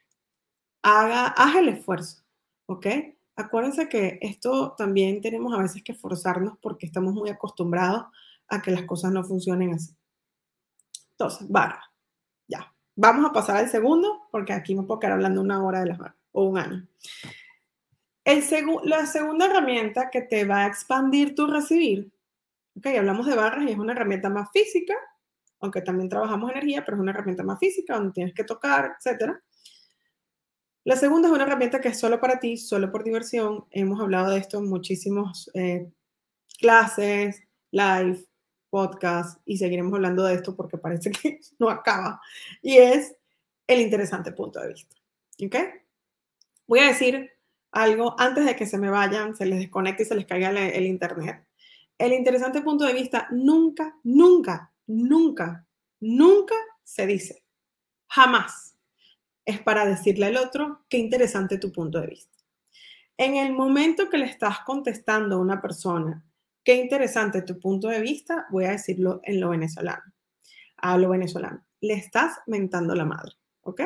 Haga, 0.83 1.29
haz 1.29 1.57
el 1.57 1.69
esfuerzo, 1.69 2.25
¿ok? 2.67 2.87
Acuérdense 3.37 3.89
que 3.89 4.19
esto 4.21 4.75
también 4.77 5.21
tenemos 5.21 5.55
a 5.55 5.63
veces 5.63 5.85
que 5.85 5.95
forzarnos 5.95 6.59
porque 6.61 6.87
estamos 6.87 7.15
muy 7.15 7.31
acostumbrados 7.31 8.07
a 8.49 8.61
que 8.61 8.73
las 8.73 8.83
cosas 8.83 9.13
no 9.13 9.23
funcionen 9.23 9.75
así. 9.75 9.95
Entonces, 11.13 11.49
barra. 11.49 11.90
Vamos 13.03 13.31
a 13.31 13.33
pasar 13.33 13.57
al 13.57 13.71
segundo, 13.71 14.29
porque 14.31 14.53
aquí 14.53 14.75
me 14.75 14.83
puedo 14.83 15.01
quedar 15.01 15.15
hablando 15.15 15.41
una 15.41 15.65
hora 15.65 15.81
de 15.81 15.87
las 15.87 15.99
o 16.33 16.45
un 16.45 16.59
año. 16.59 16.87
El 18.25 18.45
la 18.85 19.07
segunda 19.07 19.47
herramienta 19.47 20.11
que 20.11 20.21
te 20.21 20.45
va 20.45 20.65
a 20.65 20.67
expandir 20.67 21.35
tu 21.35 21.47
recibir, 21.47 22.13
ok, 22.77 22.89
hablamos 22.99 23.25
de 23.25 23.37
barras 23.37 23.65
y 23.65 23.73
es 23.73 23.79
una 23.79 23.95
herramienta 23.95 24.29
más 24.29 24.51
física, 24.53 24.95
aunque 25.61 25.81
también 25.81 26.11
trabajamos 26.11 26.51
energía, 26.51 26.85
pero 26.85 26.99
es 26.99 27.01
una 27.01 27.13
herramienta 27.13 27.43
más 27.43 27.59
física 27.59 27.95
donde 27.95 28.13
tienes 28.13 28.35
que 28.35 28.45
tocar, 28.45 28.95
etc. 29.03 29.33
La 30.85 30.97
segunda 30.97 31.29
es 31.29 31.35
una 31.35 31.45
herramienta 31.45 31.81
que 31.81 31.89
es 31.89 31.99
solo 31.99 32.21
para 32.21 32.39
ti, 32.39 32.59
solo 32.59 32.93
por 32.93 33.03
diversión. 33.03 33.65
Hemos 33.71 33.99
hablado 33.99 34.33
de 34.33 34.41
esto 34.41 34.59
en 34.59 34.69
muchísimas 34.69 35.51
eh, 35.55 35.91
clases, 36.59 37.43
live, 37.71 38.27
podcast 38.71 39.41
y 39.45 39.59
seguiremos 39.59 39.93
hablando 39.93 40.25
de 40.25 40.35
esto 40.35 40.57
porque 40.57 40.79
parece 40.79 41.11
que 41.11 41.41
no 41.59 41.69
acaba. 41.69 42.21
Y 42.63 42.79
es 42.79 43.15
el 43.67 43.81
interesante 43.81 44.33
punto 44.33 44.61
de 44.61 44.69
vista. 44.69 44.97
¿Ok? 45.45 45.57
Voy 46.67 46.79
a 46.81 46.89
decir 46.89 47.31
algo 47.73 48.15
antes 48.19 48.47
de 48.47 48.57
que 48.57 48.67
se 48.67 48.79
me 48.79 48.91
vayan, 48.91 49.37
se 49.37 49.47
les 49.47 49.59
desconecte 49.59 50.03
y 50.03 50.07
se 50.07 50.15
les 50.15 50.27
caiga 50.27 50.51
el, 50.51 50.87
internet. 50.87 51.45
El 51.99 52.13
interesante 52.13 52.63
punto 52.63 52.85
de 52.85 52.95
vista 52.95 53.29
nunca, 53.31 53.97
nunca, 54.03 54.73
nunca, 54.87 55.67
nunca 56.01 56.55
se 56.83 57.07
dice. 57.07 57.45
Jamás. 58.09 58.77
Es 59.45 59.61
para 59.61 59.87
decirle 59.87 60.27
al 60.27 60.37
otro 60.37 60.85
qué 60.89 60.99
interesante 60.99 61.59
tu 61.59 61.73
punto 61.73 62.01
de 62.01 62.09
vista. 62.09 62.37
En 63.17 63.37
el 63.37 63.53
momento 63.53 64.09
que 64.09 64.19
le 64.19 64.27
estás 64.27 64.61
contestando 64.61 65.37
a 65.37 65.41
una 65.41 65.61
persona 65.61 66.25
Qué 66.65 66.75
interesante 66.75 67.43
tu 67.43 67.59
punto 67.59 67.89
de 67.89 68.01
vista, 68.01 68.47
voy 68.51 68.65
a 68.65 68.73
decirlo 68.73 69.21
en 69.25 69.41
lo 69.41 69.51
venezolano. 69.51 70.13
A 70.77 70.97
lo 70.99 71.11
venezolano. 71.11 71.65
Le 71.81 71.95
estás 71.95 72.39
mentando 72.47 72.95
la 72.95 73.05
madre, 73.05 73.33
¿ok? 73.63 73.83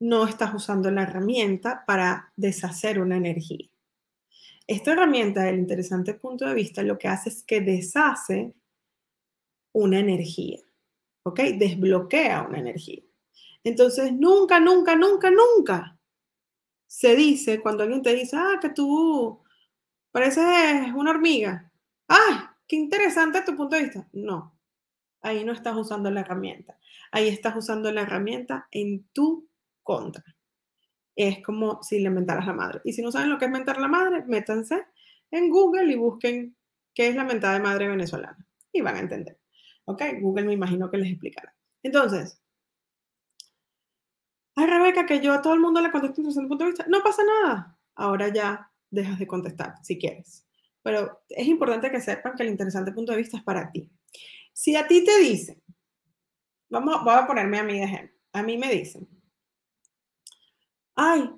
No 0.00 0.26
estás 0.26 0.54
usando 0.54 0.90
la 0.90 1.02
herramienta 1.02 1.84
para 1.86 2.32
deshacer 2.36 3.00
una 3.00 3.16
energía. 3.16 3.68
Esta 4.66 4.92
herramienta 4.92 5.42
del 5.44 5.58
interesante 5.58 6.14
punto 6.14 6.46
de 6.46 6.54
vista 6.54 6.82
lo 6.82 6.98
que 6.98 7.08
hace 7.08 7.28
es 7.28 7.42
que 7.42 7.60
deshace 7.60 8.54
una 9.72 9.98
energía, 9.98 10.60
¿ok? 11.24 11.40
Desbloquea 11.58 12.42
una 12.42 12.58
energía. 12.58 13.02
Entonces, 13.64 14.12
nunca, 14.12 14.60
nunca, 14.60 14.96
nunca, 14.96 15.30
nunca 15.30 15.98
se 16.86 17.16
dice 17.16 17.60
cuando 17.60 17.82
alguien 17.82 18.02
te 18.02 18.14
dice, 18.14 18.36
ah, 18.36 18.58
que 18.60 18.70
tú 18.70 19.42
Pareces 20.12 20.92
una 20.94 21.10
hormiga. 21.10 21.71
¡Ay! 22.08 22.36
¡Qué 22.66 22.76
interesante 22.76 23.42
tu 23.42 23.56
punto 23.56 23.76
de 23.76 23.82
vista! 23.82 24.08
No, 24.12 24.58
ahí 25.22 25.44
no 25.44 25.52
estás 25.52 25.76
usando 25.76 26.10
la 26.10 26.20
herramienta. 26.20 26.78
Ahí 27.10 27.28
estás 27.28 27.56
usando 27.56 27.90
la 27.92 28.02
herramienta 28.02 28.68
en 28.70 29.04
tu 29.12 29.48
contra. 29.82 30.24
Es 31.14 31.42
como 31.44 31.82
si 31.82 32.00
le 32.00 32.10
mentaras 32.10 32.46
la 32.46 32.54
madre. 32.54 32.80
Y 32.84 32.92
si 32.92 33.02
no 33.02 33.12
saben 33.12 33.30
lo 33.30 33.38
que 33.38 33.44
es 33.46 33.50
mentar 33.50 33.78
la 33.78 33.88
madre, 33.88 34.24
métanse 34.26 34.86
en 35.30 35.50
Google 35.50 35.92
y 35.92 35.96
busquen 35.96 36.56
qué 36.94 37.08
es 37.08 37.16
la 37.16 37.24
mentada 37.24 37.54
de 37.54 37.60
madre 37.60 37.88
venezolana. 37.88 38.46
Y 38.72 38.80
van 38.80 38.96
a 38.96 39.00
entender. 39.00 39.38
¿Ok? 39.84 40.02
Google 40.20 40.44
me 40.44 40.52
imagino 40.54 40.90
que 40.90 40.98
les 40.98 41.10
explicará. 41.10 41.54
Entonces, 41.82 42.40
ay 44.54 44.66
Rebeca, 44.66 45.06
que 45.06 45.20
yo 45.20 45.32
a 45.32 45.42
todo 45.42 45.54
el 45.54 45.60
mundo 45.60 45.80
le 45.80 45.90
contesto 45.90 46.22
desde 46.22 46.40
el 46.40 46.48
punto 46.48 46.64
de 46.64 46.70
vista. 46.70 46.86
No 46.88 47.02
pasa 47.02 47.22
nada. 47.24 47.78
Ahora 47.94 48.28
ya 48.28 48.70
dejas 48.90 49.18
de 49.18 49.26
contestar 49.26 49.74
si 49.82 49.98
quieres. 49.98 50.46
Pero 50.82 51.22
es 51.28 51.46
importante 51.46 51.90
que 51.90 52.00
sepan 52.00 52.34
que 52.36 52.42
el 52.42 52.50
interesante 52.50 52.92
punto 52.92 53.12
de 53.12 53.18
vista 53.18 53.36
es 53.36 53.42
para 53.42 53.70
ti. 53.70 53.90
Si 54.52 54.76
a 54.76 54.86
ti 54.86 55.04
te 55.04 55.18
dicen, 55.20 55.62
vamos, 56.68 57.02
voy 57.04 57.14
a 57.14 57.26
ponerme 57.26 57.58
a 57.58 57.62
mí 57.62 57.78
de 57.78 57.84
ejemplo, 57.84 58.18
a 58.32 58.42
mí 58.42 58.58
me 58.58 58.70
dicen, 58.70 59.08
ay, 60.94 61.30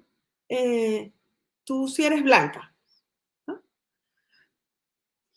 eh, 0.48 1.12
tú 1.64 1.88
si 1.88 2.04
eres 2.04 2.22
blanca. 2.22 2.74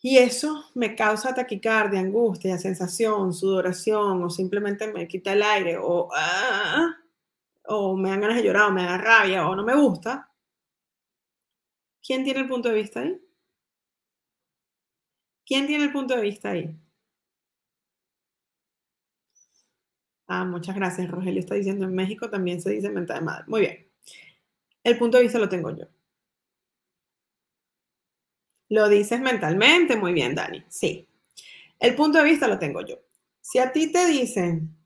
Y 0.00 0.16
eso 0.18 0.64
me 0.74 0.94
causa 0.94 1.34
taquicardia, 1.34 1.98
angustia, 1.98 2.56
sensación, 2.56 3.34
sudoración, 3.34 4.22
o 4.22 4.30
simplemente 4.30 4.92
me 4.92 5.08
quita 5.08 5.32
el 5.32 5.42
aire, 5.42 5.76
o, 5.76 6.08
ah, 6.14 6.94
o 7.64 7.96
me 7.96 8.10
dan 8.10 8.20
ganas 8.20 8.36
de 8.36 8.44
llorar, 8.44 8.70
o 8.70 8.72
me 8.72 8.84
da 8.84 8.96
rabia, 8.96 9.48
o 9.48 9.56
no 9.56 9.64
me 9.64 9.74
gusta. 9.74 10.30
¿Quién 12.00 12.24
tiene 12.24 12.40
el 12.40 12.48
punto 12.48 12.68
de 12.68 12.76
vista 12.76 13.00
ahí? 13.00 13.20
¿Quién 15.48 15.66
tiene 15.66 15.82
el 15.82 15.90
punto 15.92 16.14
de 16.14 16.22
vista 16.22 16.50
ahí? 16.50 16.78
Ah, 20.28 20.44
muchas 20.44 20.76
gracias. 20.76 21.10
Rogelio 21.10 21.40
está 21.40 21.54
diciendo 21.56 21.84
en 21.84 21.92
México 21.94 22.30
también 22.30 22.60
se 22.60 22.70
dice 22.70 22.88
mental 22.90 23.18
de 23.18 23.24
madre. 23.24 23.44
Muy 23.48 23.60
bien. 23.62 23.88
El 24.84 24.98
punto 24.98 25.18
de 25.18 25.24
vista 25.24 25.38
lo 25.38 25.48
tengo 25.48 25.70
yo. 25.76 25.86
Lo 28.70 28.88
dices 28.88 29.20
mentalmente. 29.20 29.96
Muy 29.96 30.14
bien, 30.14 30.34
Dani. 30.34 30.64
Sí. 30.70 31.06
El 31.80 31.96
punto 31.96 32.18
de 32.18 32.24
vista 32.24 32.48
lo 32.48 32.58
tengo 32.58 32.82
yo. 32.82 32.96
Si 33.40 33.58
a 33.58 33.72
ti 33.72 33.92
te 33.92 34.06
dicen, 34.06 34.76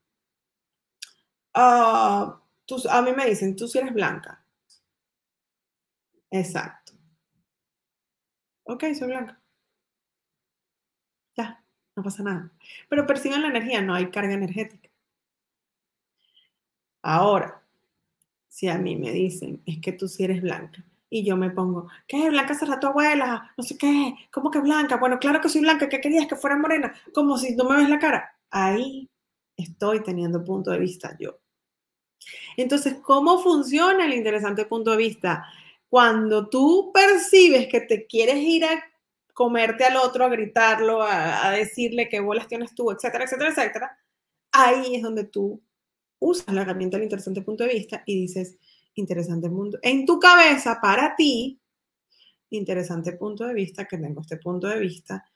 ah, 1.54 2.40
a 2.90 3.02
mí 3.02 3.12
me 3.12 3.26
dicen, 3.26 3.56
tú 3.56 3.66
si 3.68 3.78
eres 3.78 3.92
blanca. 3.94 4.44
Exacto. 6.32 6.94
Ok, 8.64 8.84
soy 8.98 9.06
blanca. 9.08 9.41
Ya, 11.36 11.62
no 11.96 12.02
pasa 12.02 12.22
nada. 12.22 12.50
Pero 12.88 13.06
perciben 13.06 13.42
la 13.42 13.48
energía, 13.48 13.82
no 13.82 13.94
hay 13.94 14.10
carga 14.10 14.34
energética. 14.34 14.88
Ahora, 17.02 17.62
si 18.48 18.68
a 18.68 18.78
mí 18.78 18.96
me 18.96 19.10
dicen, 19.12 19.62
es 19.66 19.80
que 19.80 19.92
tú 19.92 20.08
sí 20.08 20.24
eres 20.24 20.42
blanca, 20.42 20.84
y 21.10 21.24
yo 21.24 21.36
me 21.36 21.50
pongo, 21.50 21.88
¿qué? 22.06 22.30
Blanca 22.30 22.54
será 22.54 22.80
tu 22.80 22.86
abuela, 22.86 23.52
no 23.58 23.62
sé 23.62 23.76
qué, 23.76 24.14
¿cómo 24.32 24.50
que 24.50 24.60
blanca? 24.60 24.96
Bueno, 24.96 25.18
claro 25.18 25.42
que 25.42 25.50
soy 25.50 25.60
blanca, 25.60 25.86
¿qué 25.88 26.00
querías? 26.00 26.26
Que 26.26 26.36
fuera 26.36 26.56
morena, 26.56 26.94
como 27.12 27.36
si 27.36 27.54
no 27.54 27.64
me 27.64 27.76
ves 27.76 27.90
la 27.90 27.98
cara. 27.98 28.34
Ahí 28.50 29.10
estoy 29.56 30.02
teniendo 30.02 30.42
punto 30.42 30.70
de 30.70 30.78
vista 30.78 31.14
yo. 31.18 31.38
Entonces, 32.56 32.96
¿cómo 33.02 33.42
funciona 33.42 34.06
el 34.06 34.14
interesante 34.14 34.64
punto 34.64 34.92
de 34.92 34.96
vista? 34.96 35.44
Cuando 35.90 36.48
tú 36.48 36.90
percibes 36.94 37.68
que 37.68 37.82
te 37.82 38.06
quieres 38.06 38.36
ir 38.36 38.64
a 38.64 38.82
comerte 39.42 39.82
al 39.82 39.96
otro, 39.96 40.24
a 40.24 40.28
gritarlo, 40.28 41.02
a, 41.02 41.50
decirle 41.50 42.08
qué 42.08 42.20
bolas 42.20 42.46
tienes 42.46 42.76
tú, 42.76 42.92
etcétera, 42.92 43.24
etcétera, 43.24 43.50
etcétera, 43.50 43.98
ahí 44.52 44.94
es 44.94 45.02
donde 45.02 45.24
tú 45.24 45.60
usas 46.20 46.54
la 46.54 46.62
herramienta 46.62 46.96
del 46.96 47.06
interesante 47.06 47.42
punto 47.42 47.64
de 47.64 47.74
vista 47.74 48.04
y 48.06 48.20
dices, 48.20 48.56
interesante 48.94 49.48
mundo. 49.48 49.80
En 49.82 50.06
tu 50.06 50.20
cabeza, 50.20 50.78
para 50.80 51.16
ti, 51.16 51.60
interesante 52.50 53.14
punto 53.14 53.44
de 53.48 53.54
vista, 53.54 53.84
que 53.84 53.98
tengo 53.98 54.20
este 54.20 54.36
punto 54.36 54.68
de 54.68 54.78
vista, 54.78 55.28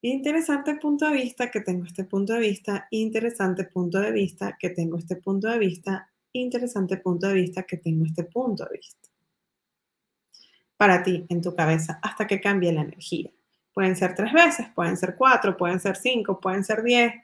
interesante 0.00 0.76
punto 0.76 1.06
de 1.06 1.12
vista, 1.12 1.50
que 1.50 1.60
tengo 1.60 1.84
este 1.86 2.04
punto 2.04 2.32
de 2.34 2.40
vista, 2.40 2.88
interesante 2.92 3.66
punto 3.66 3.98
de 3.98 4.12
vista, 4.12 4.56
que 4.60 4.70
tengo 4.70 4.96
este 4.96 5.16
punto 5.16 5.48
de 5.48 5.58
vista, 5.58 6.08
interesante 6.30 6.98
punto 6.98 7.26
de 7.26 7.34
vista, 7.34 7.64
que 7.64 7.78
tengo 7.78 8.04
este 8.04 8.22
punto 8.22 8.64
de 8.64 8.78
vista 8.78 9.10
para 10.80 11.02
ti 11.02 11.26
en 11.28 11.42
tu 11.42 11.54
cabeza 11.54 11.98
hasta 12.00 12.26
que 12.26 12.40
cambie 12.40 12.72
la 12.72 12.80
energía. 12.80 13.30
Pueden 13.72 13.96
ser 13.96 14.14
tres 14.14 14.32
veces, 14.32 14.66
pueden 14.74 14.96
ser 14.96 15.14
cuatro, 15.16 15.56
pueden 15.56 15.80
ser 15.80 15.96
cinco, 15.96 16.40
pueden 16.40 16.64
ser 16.64 16.82
diez, 16.82 17.14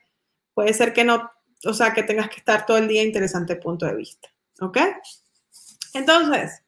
puede 0.54 0.72
ser 0.72 0.92
que 0.92 1.04
no, 1.04 1.30
o 1.64 1.74
sea, 1.74 1.92
que 1.92 2.02
tengas 2.02 2.28
que 2.28 2.37
estar 2.37 2.66
todo 2.66 2.78
el 2.78 2.88
día 2.88 3.02
interesante 3.02 3.56
punto 3.56 3.87
de 3.87 3.96
vista. 3.96 4.28
¿Ok? 4.61 4.78
Entonces, 5.94 6.62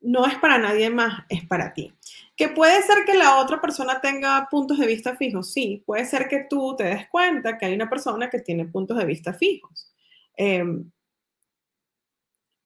no 0.00 0.26
es 0.26 0.36
para 0.36 0.58
nadie 0.58 0.90
más, 0.90 1.24
es 1.28 1.46
para 1.46 1.72
ti. 1.72 1.94
Que 2.36 2.48
puede 2.48 2.82
ser 2.82 3.04
que 3.04 3.14
la 3.14 3.38
otra 3.38 3.60
persona 3.60 4.00
tenga 4.00 4.48
puntos 4.50 4.78
de 4.78 4.86
vista 4.86 5.16
fijos, 5.16 5.52
sí. 5.52 5.82
Puede 5.86 6.04
ser 6.04 6.28
que 6.28 6.46
tú 6.48 6.74
te 6.76 6.84
des 6.84 7.08
cuenta 7.08 7.58
que 7.58 7.66
hay 7.66 7.74
una 7.74 7.88
persona 7.88 8.28
que 8.30 8.40
tiene 8.40 8.66
puntos 8.66 8.96
de 8.98 9.04
vista 9.04 9.32
fijos. 9.32 9.92
Em, 10.36 10.90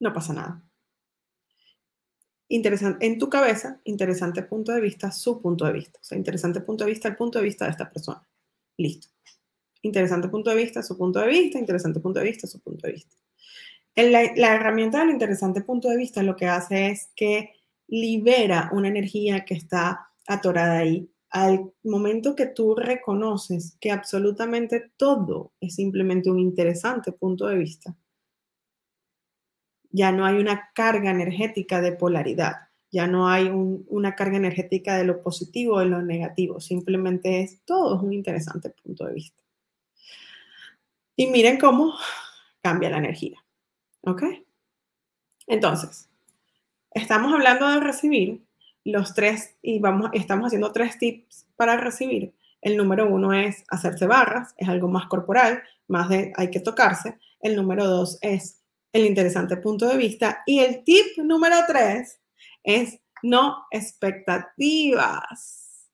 no 0.01 0.13
pasa 0.13 0.33
nada 0.33 0.68
interesante, 2.49 3.07
en 3.07 3.19
tu 3.19 3.29
cabeza, 3.29 3.81
interesante 3.85 4.43
punto 4.43 4.73
de 4.73 4.81
vista, 4.81 5.11
su 5.11 5.41
punto 5.41 5.65
de 5.65 5.73
vista. 5.73 5.99
O 6.01 6.05
sea, 6.05 6.19
interesante 6.19 6.61
punto 6.61 6.85
de 6.85 6.91
vista, 6.91 7.09
el 7.09 7.17
punto 7.17 7.39
de 7.39 7.45
vista 7.45 7.65
de 7.65 7.71
esta 7.73 7.91
persona. 7.91 8.27
Listo. 8.77 9.09
Interesante 9.83 10.29
punto 10.29 10.51
de 10.51 10.57
vista, 10.57 10.83
su 10.83 10.97
punto 10.97 11.21
de 11.21 11.29
vista, 11.29 11.59
interesante 11.59 12.01
punto 12.01 12.21
de 12.21 12.27
vista, 12.27 12.47
su 12.47 12.61
punto 12.61 12.87
de 12.87 12.95
vista. 12.95 13.17
La, 13.95 14.33
la 14.37 14.55
herramienta 14.55 15.01
del 15.01 15.11
interesante 15.11 15.61
punto 15.63 15.89
de 15.89 15.97
vista 15.97 16.23
lo 16.23 16.37
que 16.37 16.47
hace 16.47 16.91
es 16.91 17.11
que 17.17 17.53
libera 17.89 18.71
una 18.73 18.89
energía 18.89 19.45
que 19.45 19.55
está 19.55 20.11
atorada 20.27 20.79
ahí. 20.79 21.11
Al 21.31 21.73
momento 21.83 22.35
que 22.35 22.47
tú 22.47 22.75
reconoces 22.75 23.77
que 23.81 23.91
absolutamente 23.91 24.93
todo 24.97 25.53
es 25.61 25.75
simplemente 25.75 26.31
un 26.31 26.39
interesante 26.39 27.13
punto 27.13 27.47
de 27.47 27.59
vista, 27.59 27.97
ya 29.91 30.13
no 30.13 30.27
hay 30.27 30.37
una 30.37 30.71
carga 30.75 31.11
energética 31.11 31.81
de 31.81 31.93
polaridad, 31.93 32.69
ya 32.91 33.07
no 33.07 33.29
hay 33.29 33.51
una 33.51 34.15
carga 34.15 34.37
energética 34.37 34.97
de 34.97 35.05
lo 35.05 35.23
positivo 35.23 35.77
o 35.77 35.81
de 35.81 35.87
lo 35.87 36.03
negativo, 36.03 36.61
simplemente 36.61 37.41
es 37.41 37.61
todo 37.65 37.97
es 37.97 38.03
un 38.03 38.13
interesante 38.13 38.71
punto 38.71 39.07
de 39.07 39.15
vista. 39.15 39.43
Y 41.17 41.27
miren 41.27 41.59
cómo 41.59 41.95
cambia 42.63 42.91
la 42.91 42.99
energía. 42.99 43.45
¿Ok? 44.03 44.23
Entonces, 45.47 46.09
estamos 46.93 47.33
hablando 47.33 47.69
de 47.69 47.81
recibir 47.81 48.45
los 48.85 49.15
tres 49.15 49.57
y 49.63 49.81
vamos, 49.81 50.11
estamos 50.13 50.47
haciendo 50.47 50.73
tres 50.73 50.99
tips 50.99 51.47
para 51.57 51.77
recibir. 51.77 52.35
El 52.61 52.77
número 52.77 53.09
uno 53.09 53.33
es 53.33 53.65
hacerse 53.69 54.07
barras, 54.07 54.55
es 54.57 54.69
algo 54.69 54.89
más 54.89 55.07
corporal, 55.07 55.63
más 55.87 56.09
de 56.09 56.33
hay 56.37 56.51
que 56.51 56.61
tocarse. 56.61 57.19
El 57.41 57.57
número 57.57 57.87
dos 57.87 58.19
es 58.21 58.58
el 58.93 59.07
interesante 59.07 59.57
punto 59.57 59.89
de 59.89 59.97
vista. 59.97 60.43
Y 60.47 60.61
el 60.61 60.85
tip 60.85 61.19
número 61.19 61.57
tres 61.67 62.21
es 62.63 63.01
no 63.23 63.67
expectativas. 63.71 65.89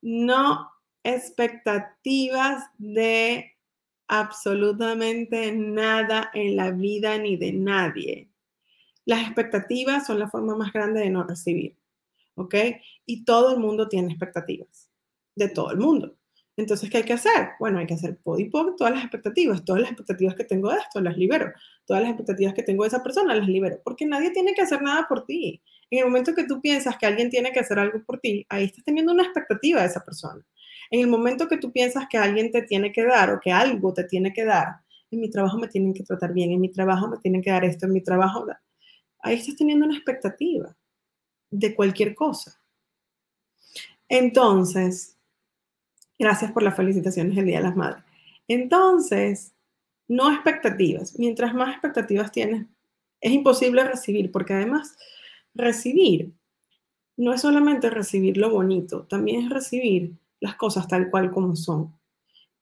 No 0.00 0.70
expectativas 1.02 2.64
de 2.78 3.58
absolutamente 4.08 5.52
nada 5.52 6.30
en 6.34 6.56
la 6.56 6.70
vida 6.70 7.18
ni 7.18 7.36
de 7.36 7.52
nadie. 7.52 8.30
Las 9.04 9.22
expectativas 9.22 10.06
son 10.06 10.18
la 10.18 10.28
forma 10.28 10.56
más 10.56 10.72
grande 10.72 11.00
de 11.00 11.10
no 11.10 11.24
recibir, 11.24 11.76
¿ok? 12.34 12.54
Y 13.06 13.24
todo 13.24 13.54
el 13.54 13.60
mundo 13.60 13.88
tiene 13.88 14.10
expectativas, 14.10 14.90
de 15.34 15.48
todo 15.48 15.70
el 15.70 15.78
mundo. 15.78 16.17
Entonces, 16.58 16.90
¿qué 16.90 16.96
hay 16.96 17.04
que 17.04 17.12
hacer? 17.12 17.50
Bueno, 17.60 17.78
hay 17.78 17.86
que 17.86 17.94
hacer 17.94 18.18
pod 18.18 18.40
y 18.40 18.46
por 18.46 18.74
todas 18.74 18.92
las 18.92 19.04
expectativas. 19.04 19.64
Todas 19.64 19.80
las 19.80 19.92
expectativas 19.92 20.34
que 20.34 20.42
tengo 20.42 20.70
de 20.70 20.78
esto, 20.78 21.00
las 21.00 21.16
libero. 21.16 21.52
Todas 21.86 22.02
las 22.02 22.10
expectativas 22.10 22.52
que 22.52 22.64
tengo 22.64 22.82
de 22.82 22.88
esa 22.88 23.00
persona, 23.00 23.32
las 23.32 23.46
libero. 23.46 23.80
Porque 23.84 24.04
nadie 24.04 24.32
tiene 24.32 24.54
que 24.54 24.62
hacer 24.62 24.82
nada 24.82 25.06
por 25.08 25.24
ti. 25.24 25.62
En 25.88 26.00
el 26.00 26.06
momento 26.06 26.34
que 26.34 26.42
tú 26.42 26.60
piensas 26.60 26.98
que 26.98 27.06
alguien 27.06 27.30
tiene 27.30 27.52
que 27.52 27.60
hacer 27.60 27.78
algo 27.78 28.02
por 28.04 28.18
ti, 28.18 28.44
ahí 28.48 28.64
estás 28.64 28.82
teniendo 28.82 29.12
una 29.12 29.22
expectativa 29.22 29.82
de 29.82 29.86
esa 29.86 30.04
persona. 30.04 30.44
En 30.90 30.98
el 30.98 31.06
momento 31.06 31.46
que 31.46 31.58
tú 31.58 31.70
piensas 31.70 32.06
que 32.10 32.18
alguien 32.18 32.50
te 32.50 32.62
tiene 32.62 32.90
que 32.90 33.04
dar 33.04 33.30
o 33.30 33.38
que 33.38 33.52
algo 33.52 33.94
te 33.94 34.02
tiene 34.02 34.32
que 34.32 34.44
dar, 34.44 34.80
en 35.12 35.20
mi 35.20 35.30
trabajo 35.30 35.58
me 35.58 35.68
tienen 35.68 35.94
que 35.94 36.02
tratar 36.02 36.32
bien, 36.32 36.50
en 36.50 36.60
mi 36.60 36.72
trabajo 36.72 37.06
me 37.06 37.18
tienen 37.18 37.40
que 37.40 37.52
dar 37.52 37.64
esto, 37.64 37.86
en 37.86 37.92
mi 37.92 38.02
trabajo, 38.02 38.46
ahí 39.20 39.36
estás 39.36 39.54
teniendo 39.54 39.86
una 39.86 39.94
expectativa 39.94 40.76
de 41.50 41.72
cualquier 41.72 42.16
cosa. 42.16 42.60
Entonces, 44.08 45.17
Gracias 46.18 46.50
por 46.52 46.62
las 46.62 46.76
felicitaciones 46.76 47.36
el 47.38 47.46
Día 47.46 47.58
de 47.58 47.64
las 47.64 47.76
Madres. 47.76 48.02
Entonces, 48.48 49.54
no 50.08 50.32
expectativas. 50.32 51.18
Mientras 51.18 51.54
más 51.54 51.70
expectativas 51.70 52.32
tienes, 52.32 52.66
es 53.20 53.32
imposible 53.32 53.84
recibir, 53.84 54.32
porque 54.32 54.54
además 54.54 54.96
recibir 55.54 56.32
no 57.16 57.32
es 57.32 57.40
solamente 57.40 57.90
recibir 57.90 58.36
lo 58.36 58.50
bonito, 58.50 59.02
también 59.02 59.42
es 59.42 59.50
recibir 59.50 60.16
las 60.40 60.54
cosas 60.54 60.86
tal 60.86 61.10
cual 61.10 61.30
como 61.30 61.56
son. 61.56 61.92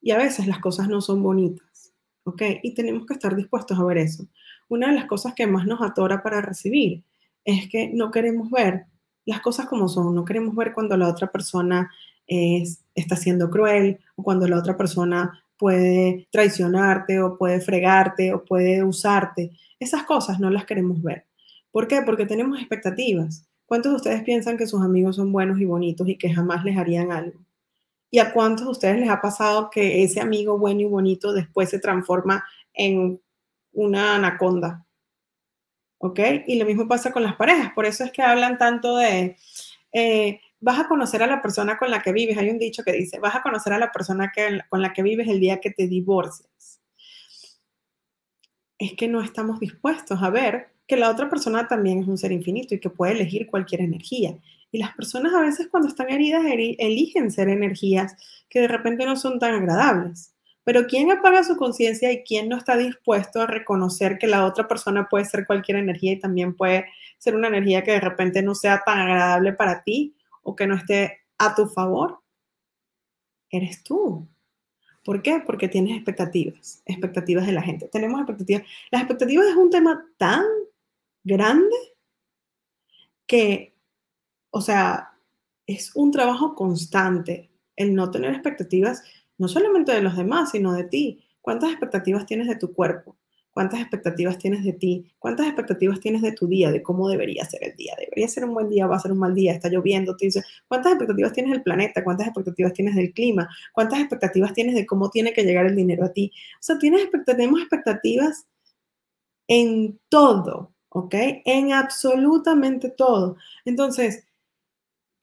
Y 0.00 0.10
a 0.12 0.18
veces 0.18 0.46
las 0.46 0.60
cosas 0.60 0.88
no 0.88 1.00
son 1.00 1.22
bonitas, 1.22 1.92
¿ok? 2.24 2.42
Y 2.62 2.74
tenemos 2.74 3.06
que 3.06 3.14
estar 3.14 3.36
dispuestos 3.36 3.78
a 3.78 3.84
ver 3.84 3.98
eso. 3.98 4.26
Una 4.68 4.88
de 4.88 4.94
las 4.94 5.04
cosas 5.06 5.34
que 5.34 5.46
más 5.46 5.66
nos 5.66 5.82
atora 5.82 6.22
para 6.22 6.40
recibir 6.40 7.04
es 7.44 7.68
que 7.68 7.88
no 7.88 8.10
queremos 8.10 8.50
ver 8.50 8.86
las 9.26 9.40
cosas 9.40 9.66
como 9.66 9.88
son, 9.88 10.14
no 10.14 10.24
queremos 10.24 10.54
ver 10.56 10.72
cuando 10.72 10.96
la 10.96 11.08
otra 11.08 11.30
persona 11.30 11.90
es, 12.26 12.84
está 12.94 13.16
siendo 13.16 13.50
cruel 13.50 13.98
o 14.16 14.22
cuando 14.22 14.48
la 14.48 14.58
otra 14.58 14.76
persona 14.76 15.42
puede 15.56 16.28
traicionarte 16.30 17.20
o 17.20 17.36
puede 17.38 17.60
fregarte 17.60 18.32
o 18.32 18.44
puede 18.44 18.82
usarte. 18.82 19.52
Esas 19.78 20.04
cosas 20.04 20.40
no 20.40 20.50
las 20.50 20.64
queremos 20.64 21.02
ver. 21.02 21.26
¿Por 21.70 21.88
qué? 21.88 22.02
Porque 22.02 22.26
tenemos 22.26 22.58
expectativas. 22.58 23.46
¿Cuántos 23.66 23.92
de 23.92 23.96
ustedes 23.96 24.22
piensan 24.22 24.56
que 24.56 24.66
sus 24.66 24.82
amigos 24.82 25.16
son 25.16 25.32
buenos 25.32 25.60
y 25.60 25.64
bonitos 25.64 26.08
y 26.08 26.16
que 26.16 26.32
jamás 26.32 26.64
les 26.64 26.76
harían 26.76 27.10
algo? 27.10 27.38
¿Y 28.10 28.18
a 28.18 28.32
cuántos 28.32 28.66
de 28.66 28.70
ustedes 28.70 29.00
les 29.00 29.10
ha 29.10 29.20
pasado 29.20 29.68
que 29.70 30.04
ese 30.04 30.20
amigo 30.20 30.58
bueno 30.58 30.80
y 30.80 30.84
bonito 30.84 31.32
después 31.32 31.68
se 31.68 31.80
transforma 31.80 32.44
en 32.72 33.20
una 33.72 34.16
anaconda? 34.16 34.86
¿Ok? 35.98 36.20
Y 36.46 36.58
lo 36.58 36.66
mismo 36.66 36.86
pasa 36.86 37.12
con 37.12 37.24
las 37.24 37.34
parejas. 37.36 37.72
Por 37.74 37.84
eso 37.84 38.04
es 38.04 38.12
que 38.12 38.22
hablan 38.22 38.58
tanto 38.58 38.96
de, 38.96 39.36
eh, 39.92 40.40
vas 40.66 40.80
a 40.80 40.88
conocer 40.88 41.22
a 41.22 41.28
la 41.28 41.40
persona 41.40 41.78
con 41.78 41.92
la 41.92 42.02
que 42.02 42.12
vives. 42.12 42.36
Hay 42.36 42.50
un 42.50 42.58
dicho 42.58 42.82
que 42.82 42.90
dice, 42.90 43.20
vas 43.20 43.36
a 43.36 43.42
conocer 43.42 43.72
a 43.72 43.78
la 43.78 43.92
persona 43.92 44.32
con 44.68 44.82
la 44.82 44.92
que 44.92 45.04
vives 45.04 45.28
el 45.28 45.38
día 45.38 45.60
que 45.60 45.70
te 45.70 45.86
divorcias. 45.86 46.80
Es 48.76 48.94
que 48.94 49.06
no 49.06 49.22
estamos 49.22 49.60
dispuestos 49.60 50.20
a 50.20 50.28
ver 50.28 50.70
que 50.88 50.96
la 50.96 51.08
otra 51.08 51.30
persona 51.30 51.68
también 51.68 52.00
es 52.00 52.08
un 52.08 52.18
ser 52.18 52.32
infinito 52.32 52.74
y 52.74 52.80
que 52.80 52.90
puede 52.90 53.12
elegir 53.12 53.46
cualquier 53.46 53.82
energía. 53.82 54.36
Y 54.72 54.78
las 54.78 54.92
personas 54.96 55.32
a 55.34 55.40
veces 55.40 55.68
cuando 55.70 55.88
están 55.88 56.10
heridas 56.10 56.42
eligen 56.44 57.30
ser 57.30 57.48
energías 57.48 58.16
que 58.50 58.58
de 58.58 58.68
repente 58.68 59.06
no 59.06 59.14
son 59.14 59.38
tan 59.38 59.54
agradables. 59.54 60.34
Pero 60.64 60.88
¿quién 60.88 61.12
apaga 61.12 61.44
su 61.44 61.56
conciencia 61.56 62.10
y 62.10 62.24
quién 62.24 62.48
no 62.48 62.56
está 62.56 62.76
dispuesto 62.76 63.40
a 63.40 63.46
reconocer 63.46 64.18
que 64.18 64.26
la 64.26 64.44
otra 64.44 64.66
persona 64.66 65.06
puede 65.08 65.26
ser 65.26 65.46
cualquier 65.46 65.76
energía 65.76 66.14
y 66.14 66.18
también 66.18 66.56
puede 66.56 66.86
ser 67.18 67.36
una 67.36 67.46
energía 67.46 67.84
que 67.84 67.92
de 67.92 68.00
repente 68.00 68.42
no 68.42 68.56
sea 68.56 68.82
tan 68.84 68.98
agradable 68.98 69.52
para 69.52 69.84
ti 69.84 70.15
o 70.46 70.54
que 70.54 70.66
no 70.66 70.76
esté 70.76 71.18
a 71.38 71.54
tu 71.54 71.66
favor? 71.66 72.20
Eres 73.50 73.82
tú. 73.82 74.26
¿Por 75.04 75.22
qué? 75.22 75.42
Porque 75.44 75.68
tienes 75.68 75.96
expectativas, 75.96 76.82
expectativas 76.86 77.46
de 77.46 77.52
la 77.52 77.62
gente. 77.62 77.88
Tenemos 77.88 78.20
expectativas. 78.20 78.62
Las 78.90 79.02
expectativas 79.02 79.46
es 79.46 79.56
un 79.56 79.70
tema 79.70 80.06
tan 80.16 80.44
grande 81.24 81.76
que, 83.26 83.74
o 84.50 84.60
sea, 84.60 85.12
es 85.66 85.94
un 85.96 86.12
trabajo 86.12 86.54
constante 86.54 87.50
el 87.74 87.94
no 87.94 88.10
tener 88.12 88.32
expectativas, 88.32 89.02
no 89.38 89.48
solamente 89.48 89.92
de 89.92 90.02
los 90.02 90.16
demás, 90.16 90.52
sino 90.52 90.72
de 90.72 90.84
ti. 90.84 91.24
¿Cuántas 91.40 91.70
expectativas 91.70 92.24
tienes 92.24 92.46
de 92.46 92.56
tu 92.56 92.72
cuerpo? 92.72 93.16
¿Cuántas 93.56 93.80
expectativas 93.80 94.36
tienes 94.36 94.64
de 94.64 94.74
ti? 94.74 95.10
¿Cuántas 95.18 95.46
expectativas 95.46 95.98
tienes 95.98 96.20
de 96.20 96.32
tu 96.32 96.46
día, 96.46 96.70
de 96.70 96.82
cómo 96.82 97.08
debería 97.08 97.42
ser 97.46 97.64
el 97.64 97.74
día? 97.74 97.94
¿Debería 97.98 98.28
ser 98.28 98.44
un 98.44 98.52
buen 98.52 98.68
día? 98.68 98.86
¿Va 98.86 98.96
a 98.96 99.00
ser 99.00 99.12
un 99.12 99.18
mal 99.18 99.34
día? 99.34 99.54
¿Está 99.54 99.70
lloviendo? 99.70 100.14
¿Cuántas 100.68 100.92
expectativas 100.92 101.32
tienes 101.32 101.52
del 101.52 101.62
planeta? 101.62 102.04
¿Cuántas 102.04 102.26
expectativas 102.26 102.74
tienes 102.74 102.94
del 102.96 103.14
clima? 103.14 103.48
¿Cuántas 103.72 104.00
expectativas 104.00 104.52
tienes 104.52 104.74
de 104.74 104.84
cómo 104.84 105.08
tiene 105.08 105.32
que 105.32 105.42
llegar 105.42 105.64
el 105.64 105.74
dinero 105.74 106.04
a 106.04 106.12
ti? 106.12 106.30
O 106.60 106.62
sea, 106.62 106.78
tienes, 106.78 107.08
tenemos 107.24 107.58
expectativas 107.62 108.46
en 109.48 109.98
todo. 110.10 110.74
¿ok? 110.90 111.14
En 111.46 111.72
absolutamente 111.72 112.90
todo. 112.90 113.38
Entonces, 113.64 114.26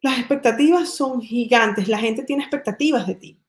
las 0.02 0.18
expectativas 0.18 0.90
son 0.90 1.22
gigantes. 1.22 1.88
La 1.88 2.00
gente 2.00 2.24
tiene 2.24 2.42
expectativas 2.42 3.06
de 3.06 3.14
ti. 3.14 3.40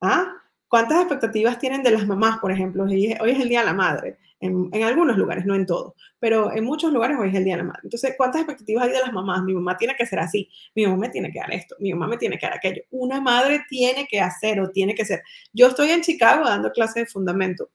¿Ah? 0.00 0.42
¿Cuántas 0.68 0.98
expectativas 1.00 1.58
tienen 1.58 1.82
de 1.82 1.90
las 1.90 2.06
mamás, 2.06 2.38
por 2.38 2.50
ejemplo? 2.50 2.84
Hoy 2.84 3.14
es 3.14 3.40
el 3.40 3.48
Día 3.48 3.60
de 3.60 3.66
la 3.66 3.72
Madre, 3.72 4.18
en, 4.40 4.70
algunos 4.82 5.16
lugares, 5.16 5.46
no 5.46 5.54
en 5.54 5.64
todos, 5.64 5.94
pero 6.18 6.52
en 6.52 6.64
muchos 6.64 6.92
lugares 6.92 7.16
hoy 7.18 7.28
es 7.28 7.34
el 7.34 7.44
Día 7.44 7.54
de 7.54 7.62
la 7.62 7.68
Madre. 7.68 7.80
Entonces, 7.84 8.14
¿cuántas 8.16 8.42
expectativas 8.42 8.84
hay 8.84 8.92
de 8.92 9.00
las 9.00 9.12
mamás? 9.12 9.42
Mi 9.42 9.54
mamá 9.54 9.76
tiene 9.76 9.94
que 9.96 10.06
ser 10.06 10.18
así, 10.18 10.50
mi 10.74 10.84
mamá 10.84 10.98
me 10.98 11.08
tiene 11.08 11.30
que 11.30 11.38
dar 11.38 11.52
esto, 11.52 11.76
mi 11.78 11.92
mamá 11.92 12.08
me 12.08 12.18
tiene 12.18 12.38
que 12.38 12.46
dar 12.46 12.56
aquello. 12.56 12.82
Una 12.90 13.20
madre 13.20 13.64
tiene 13.68 14.06
que 14.06 14.20
hacer 14.20 14.60
o 14.60 14.70
tiene 14.70 14.94
que 14.94 15.04
ser. 15.04 15.22
Yo 15.52 15.68
estoy 15.68 15.90
en 15.90 16.02
Chicago 16.02 16.44
dando 16.44 16.70
clases 16.72 16.94
de 16.94 17.06
fundamento 17.06 17.70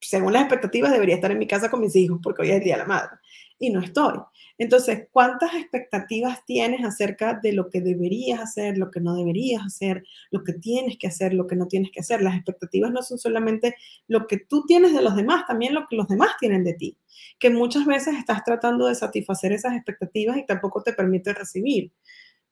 según 0.00 0.32
las 0.32 0.42
expectativas, 0.42 0.92
debería 0.92 1.16
estar 1.16 1.30
en 1.30 1.38
mi 1.38 1.46
casa 1.46 1.70
con 1.70 1.80
mis 1.80 1.96
hijos 1.96 2.20
porque 2.22 2.42
hoy 2.42 2.50
es 2.50 2.56
el 2.56 2.62
Día 2.62 2.74
de 2.74 2.82
la 2.82 2.88
Madre. 2.88 3.16
Y 3.58 3.70
no 3.70 3.80
estoy. 3.80 4.18
Entonces, 4.58 5.08
¿cuántas 5.10 5.54
expectativas 5.54 6.44
tienes 6.46 6.84
acerca 6.84 7.34
de 7.42 7.52
lo 7.52 7.68
que 7.68 7.80
deberías 7.80 8.40
hacer, 8.40 8.78
lo 8.78 8.90
que 8.90 9.00
no 9.00 9.14
deberías 9.14 9.62
hacer, 9.62 10.04
lo 10.30 10.42
que 10.44 10.54
tienes 10.54 10.96
que 10.98 11.08
hacer, 11.08 11.34
lo 11.34 11.46
que 11.46 11.56
no 11.56 11.66
tienes 11.68 11.90
que 11.90 12.00
hacer? 12.00 12.22
Las 12.22 12.36
expectativas 12.36 12.90
no 12.90 13.02
son 13.02 13.18
solamente 13.18 13.76
lo 14.08 14.26
que 14.26 14.38
tú 14.38 14.64
tienes 14.66 14.94
de 14.94 15.02
los 15.02 15.14
demás, 15.14 15.46
también 15.46 15.74
lo 15.74 15.86
que 15.86 15.96
los 15.96 16.08
demás 16.08 16.30
tienen 16.40 16.64
de 16.64 16.74
ti. 16.74 16.96
Que 17.38 17.50
muchas 17.50 17.84
veces 17.84 18.16
estás 18.16 18.44
tratando 18.44 18.86
de 18.86 18.94
satisfacer 18.94 19.52
esas 19.52 19.74
expectativas 19.74 20.38
y 20.38 20.46
tampoco 20.46 20.82
te 20.82 20.92
permite 20.92 21.34
recibir. 21.34 21.92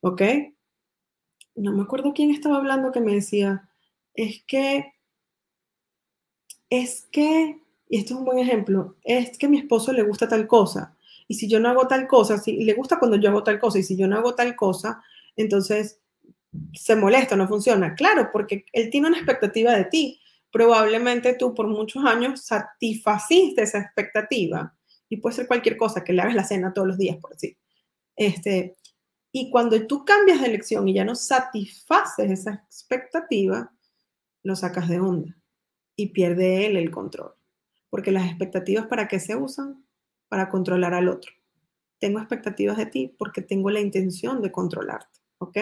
¿Ok? 0.00 0.22
No 1.54 1.72
me 1.72 1.82
acuerdo 1.82 2.12
quién 2.12 2.30
estaba 2.30 2.56
hablando 2.56 2.92
que 2.92 3.00
me 3.00 3.14
decía, 3.14 3.68
es 4.14 4.44
que 4.46 4.94
es 6.70 7.08
que, 7.12 7.60
y 7.88 7.98
esto 7.98 8.14
es 8.14 8.18
un 8.18 8.24
buen 8.24 8.38
ejemplo, 8.38 8.96
es 9.04 9.38
que 9.38 9.48
mi 9.48 9.58
esposo 9.58 9.92
le 9.92 10.02
gusta 10.02 10.28
tal 10.28 10.46
cosa. 10.46 10.96
Y 11.26 11.34
si 11.34 11.48
yo 11.48 11.60
no 11.60 11.68
hago 11.68 11.86
tal 11.88 12.06
cosa, 12.06 12.38
si 12.38 12.64
le 12.64 12.74
gusta 12.74 12.98
cuando 12.98 13.16
yo 13.16 13.30
hago 13.30 13.42
tal 13.42 13.58
cosa, 13.58 13.78
y 13.78 13.82
si 13.82 13.96
yo 13.96 14.06
no 14.06 14.16
hago 14.16 14.34
tal 14.34 14.54
cosa, 14.56 15.02
entonces 15.36 16.00
se 16.72 16.96
molesta, 16.96 17.36
no 17.36 17.48
funciona. 17.48 17.94
Claro, 17.94 18.30
porque 18.32 18.64
él 18.72 18.90
tiene 18.90 19.08
una 19.08 19.18
expectativa 19.18 19.72
de 19.72 19.84
ti. 19.86 20.20
Probablemente 20.50 21.34
tú 21.34 21.54
por 21.54 21.66
muchos 21.66 22.04
años 22.04 22.42
satisfaciste 22.42 23.62
esa 23.62 23.78
expectativa. 23.78 24.74
Y 25.08 25.16
puede 25.18 25.36
ser 25.36 25.46
cualquier 25.46 25.76
cosa, 25.76 26.04
que 26.04 26.12
le 26.12 26.22
hagas 26.22 26.34
la 26.34 26.44
cena 26.44 26.72
todos 26.72 26.88
los 26.88 26.98
días, 26.98 27.16
por 27.16 27.32
decir. 27.32 27.56
Este, 28.16 28.76
y 29.32 29.50
cuando 29.50 29.84
tú 29.86 30.04
cambias 30.04 30.40
de 30.40 30.46
elección 30.46 30.88
y 30.88 30.94
ya 30.94 31.04
no 31.04 31.14
satisfaces 31.14 32.30
esa 32.30 32.54
expectativa, 32.54 33.72
lo 34.44 34.54
sacas 34.54 34.88
de 34.88 35.00
onda 35.00 35.36
y 35.96 36.08
pierde 36.08 36.66
él 36.66 36.76
el 36.76 36.90
control. 36.90 37.34
Porque 37.90 38.12
las 38.12 38.26
expectativas 38.26 38.86
para 38.86 39.08
qué 39.08 39.18
se 39.18 39.36
usan? 39.36 39.83
Para 40.34 40.48
controlar 40.48 40.94
al 40.94 41.08
otro. 41.08 41.30
Tengo 42.00 42.18
expectativas 42.18 42.76
de 42.76 42.86
ti 42.86 43.14
porque 43.16 43.40
tengo 43.40 43.70
la 43.70 43.78
intención 43.78 44.42
de 44.42 44.50
controlarte, 44.50 45.20
¿ok? 45.38 45.58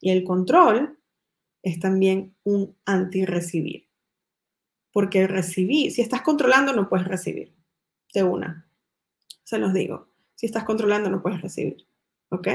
Y 0.00 0.10
el 0.10 0.24
control 0.24 0.98
es 1.62 1.78
también 1.80 2.34
un 2.42 2.74
anti-recibir. 2.86 3.90
Porque 4.90 5.26
recibir, 5.26 5.92
si 5.92 6.00
estás 6.00 6.22
controlando 6.22 6.72
no 6.72 6.88
puedes 6.88 7.06
recibir. 7.06 7.54
De 8.14 8.22
una. 8.22 8.70
Se 9.44 9.58
los 9.58 9.74
digo. 9.74 10.08
Si 10.34 10.46
estás 10.46 10.64
controlando 10.64 11.10
no 11.10 11.20
puedes 11.20 11.42
recibir, 11.42 11.86
¿ok? 12.30 12.48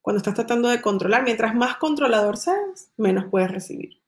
Cuando 0.00 0.18
estás 0.18 0.34
tratando 0.34 0.70
de 0.70 0.82
controlar, 0.82 1.22
mientras 1.22 1.54
más 1.54 1.76
controlador 1.76 2.36
seas, 2.36 2.90
menos 2.96 3.26
puedes 3.30 3.52
recibir. 3.52 4.02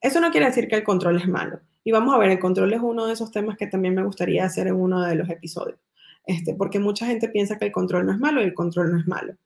Eso 0.00 0.20
no 0.20 0.32
quiere 0.32 0.46
decir 0.46 0.66
que 0.66 0.74
el 0.74 0.82
control 0.82 1.20
es 1.20 1.28
malo. 1.28 1.60
Y 1.84 1.92
vamos 1.92 2.12
a 2.12 2.18
ver, 2.18 2.30
el 2.30 2.40
control 2.40 2.72
es 2.72 2.80
uno 2.80 3.06
de 3.06 3.12
esos 3.12 3.30
temas 3.30 3.56
que 3.56 3.68
también 3.68 3.94
me 3.94 4.02
gustaría 4.02 4.44
hacer 4.44 4.66
en 4.66 4.74
uno 4.74 5.02
de 5.02 5.14
los 5.14 5.30
episodios. 5.30 5.78
Este, 6.26 6.54
porque 6.54 6.78
mucha 6.78 7.06
gente 7.06 7.28
piensa 7.28 7.56
que 7.56 7.66
el 7.66 7.72
control 7.72 8.06
no 8.06 8.12
es 8.12 8.18
malo 8.18 8.40
y 8.40 8.44
el 8.44 8.54
control 8.54 8.92
no 8.92 8.98
es 8.98 9.06
malo. 9.06 9.36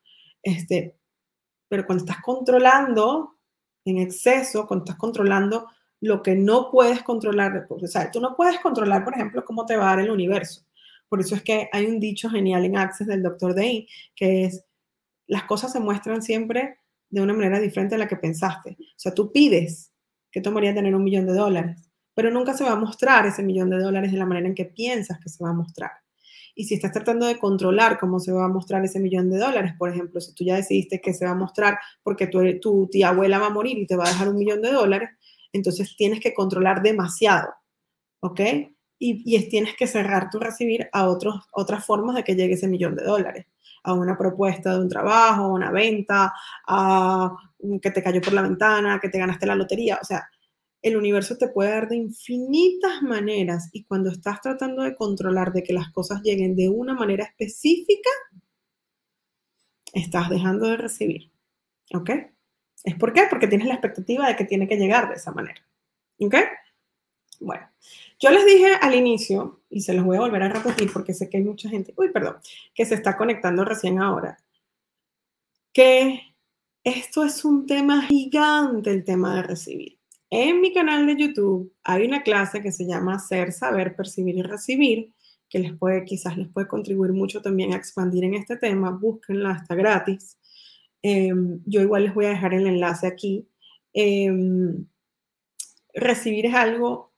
Este, 0.42 0.96
pero 1.68 1.86
cuando 1.86 2.04
estás 2.04 2.22
controlando 2.22 3.36
en 3.84 3.98
exceso, 3.98 4.66
cuando 4.66 4.84
estás 4.84 4.96
controlando 4.96 5.68
lo 6.00 6.22
que 6.22 6.34
no 6.34 6.70
puedes 6.70 7.02
controlar, 7.02 7.66
o 7.68 7.86
sea, 7.86 8.10
tú 8.10 8.20
no 8.20 8.34
puedes 8.34 8.58
controlar, 8.60 9.04
por 9.04 9.14
ejemplo, 9.14 9.44
cómo 9.44 9.66
te 9.66 9.76
va 9.76 9.84
a 9.84 9.96
dar 9.96 10.00
el 10.00 10.10
universo. 10.10 10.64
Por 11.08 11.20
eso 11.20 11.34
es 11.34 11.42
que 11.42 11.68
hay 11.72 11.86
un 11.86 12.00
dicho 12.00 12.30
genial 12.30 12.64
en 12.64 12.78
Access 12.78 13.06
del 13.06 13.22
Dr. 13.22 13.54
Day, 13.54 13.86
que 14.14 14.44
es, 14.46 14.64
las 15.26 15.44
cosas 15.44 15.72
se 15.72 15.80
muestran 15.80 16.22
siempre 16.22 16.78
de 17.10 17.20
una 17.20 17.34
manera 17.34 17.60
diferente 17.60 17.96
a 17.96 17.98
la 17.98 18.08
que 18.08 18.16
pensaste. 18.16 18.76
O 18.80 18.98
sea, 18.98 19.12
tú 19.12 19.30
pides 19.30 19.92
que 20.30 20.40
tomaría 20.40 20.74
tener 20.74 20.94
un 20.94 21.04
millón 21.04 21.26
de 21.26 21.34
dólares 21.34 21.90
pero 22.20 22.30
nunca 22.30 22.52
se 22.52 22.64
va 22.64 22.72
a 22.72 22.76
mostrar 22.76 23.24
ese 23.24 23.42
millón 23.42 23.70
de 23.70 23.78
dólares 23.78 24.12
de 24.12 24.18
la 24.18 24.26
manera 24.26 24.46
en 24.46 24.54
que 24.54 24.66
piensas 24.66 25.18
que 25.20 25.30
se 25.30 25.42
va 25.42 25.50
a 25.50 25.54
mostrar. 25.54 25.92
Y 26.54 26.64
si 26.64 26.74
estás 26.74 26.92
tratando 26.92 27.26
de 27.26 27.38
controlar 27.38 27.98
cómo 27.98 28.18
se 28.20 28.32
va 28.32 28.44
a 28.44 28.48
mostrar 28.48 28.84
ese 28.84 29.00
millón 29.00 29.30
de 29.30 29.38
dólares, 29.38 29.74
por 29.78 29.90
ejemplo, 29.90 30.20
si 30.20 30.34
tú 30.34 30.44
ya 30.44 30.56
decidiste 30.56 31.00
que 31.00 31.14
se 31.14 31.24
va 31.24 31.32
a 31.32 31.36
mostrar 31.36 31.78
porque 32.02 32.26
tu, 32.26 32.40
tu 32.60 32.88
tía 32.90 33.10
abuela 33.10 33.38
va 33.38 33.46
a 33.46 33.50
morir 33.50 33.78
y 33.78 33.86
te 33.86 33.96
va 33.96 34.04
a 34.04 34.08
dejar 34.08 34.28
un 34.28 34.36
millón 34.36 34.62
de 34.62 34.72
dólares, 34.72 35.10
entonces 35.52 35.94
tienes 35.96 36.20
que 36.20 36.34
controlar 36.34 36.82
demasiado, 36.82 37.48
¿ok? 38.20 38.40
Y, 38.98 39.22
y 39.24 39.48
tienes 39.48 39.74
que 39.76 39.86
cerrar 39.86 40.28
tu 40.30 40.38
recibir 40.38 40.88
a 40.92 41.08
otros, 41.08 41.36
otras 41.52 41.84
formas 41.84 42.16
de 42.16 42.24
que 42.24 42.36
llegue 42.36 42.54
ese 42.54 42.68
millón 42.68 42.96
de 42.96 43.04
dólares, 43.04 43.46
a 43.82 43.94
una 43.94 44.16
propuesta 44.16 44.74
de 44.74 44.80
un 44.80 44.88
trabajo, 44.88 45.44
a 45.44 45.52
una 45.52 45.70
venta, 45.70 46.32
a 46.66 47.34
que 47.80 47.90
te 47.90 48.02
cayó 48.02 48.20
por 48.20 48.32
la 48.32 48.42
ventana, 48.42 48.98
que 49.00 49.08
te 49.08 49.18
ganaste 49.18 49.46
la 49.46 49.54
lotería, 49.54 49.98
o 50.00 50.04
sea, 50.04 50.28
el 50.82 50.96
universo 50.96 51.36
te 51.36 51.48
puede 51.48 51.70
dar 51.70 51.88
de 51.88 51.96
infinitas 51.96 53.02
maneras 53.02 53.68
y 53.72 53.84
cuando 53.84 54.10
estás 54.10 54.40
tratando 54.40 54.82
de 54.82 54.94
controlar 54.94 55.52
de 55.52 55.62
que 55.62 55.72
las 55.72 55.90
cosas 55.92 56.22
lleguen 56.22 56.56
de 56.56 56.68
una 56.68 56.94
manera 56.94 57.24
específica, 57.24 58.10
estás 59.92 60.30
dejando 60.30 60.68
de 60.68 60.76
recibir. 60.76 61.30
¿Ok? 61.92 62.10
¿Es 62.84 62.94
por 62.94 63.12
qué? 63.12 63.24
Porque 63.28 63.48
tienes 63.48 63.66
la 63.66 63.74
expectativa 63.74 64.26
de 64.28 64.36
que 64.36 64.44
tiene 64.44 64.68
que 64.68 64.76
llegar 64.76 65.08
de 65.08 65.16
esa 65.16 65.32
manera. 65.32 65.60
¿Ok? 66.18 66.34
Bueno, 67.40 67.68
yo 68.18 68.30
les 68.30 68.44
dije 68.44 68.74
al 68.80 68.94
inicio, 68.94 69.62
y 69.70 69.80
se 69.80 69.94
los 69.94 70.04
voy 70.04 70.16
a 70.16 70.20
volver 70.20 70.42
a 70.42 70.48
repetir 70.50 70.92
porque 70.92 71.14
sé 71.14 71.28
que 71.28 71.38
hay 71.38 71.44
mucha 71.44 71.68
gente, 71.68 71.94
uy, 71.96 72.10
perdón, 72.10 72.36
que 72.74 72.84
se 72.84 72.94
está 72.94 73.16
conectando 73.16 73.64
recién 73.64 73.98
ahora, 73.98 74.38
que 75.72 76.20
esto 76.84 77.24
es 77.24 77.44
un 77.44 77.66
tema 77.66 78.02
gigante, 78.02 78.90
el 78.90 79.04
tema 79.04 79.36
de 79.36 79.42
recibir. 79.42 79.99
En 80.30 80.60
mi 80.60 80.72
canal 80.72 81.06
de 81.06 81.16
YouTube 81.16 81.74
hay 81.82 82.06
una 82.06 82.22
clase 82.22 82.62
que 82.62 82.70
se 82.70 82.86
llama 82.86 83.18
Ser, 83.18 83.52
Saber, 83.52 83.96
Percibir 83.96 84.36
y 84.36 84.42
Recibir, 84.42 85.12
que 85.48 85.58
les 85.58 85.76
puede, 85.76 86.04
quizás 86.04 86.36
les 86.36 86.48
puede 86.48 86.68
contribuir 86.68 87.12
mucho 87.12 87.42
también 87.42 87.72
a 87.72 87.76
expandir 87.76 88.24
en 88.24 88.34
este 88.34 88.56
tema. 88.56 88.90
Búsquenla, 88.90 89.58
está 89.62 89.74
gratis. 89.74 90.38
Em, 91.02 91.60
yo 91.66 91.80
igual 91.80 92.04
les 92.04 92.14
voy 92.14 92.26
a 92.26 92.30
dejar 92.30 92.54
el 92.54 92.66
enlace 92.66 93.06
aquí. 93.08 93.48
Em, 93.92 94.86
recibir 95.94 96.46
es 96.46 96.54
algo 96.54 97.12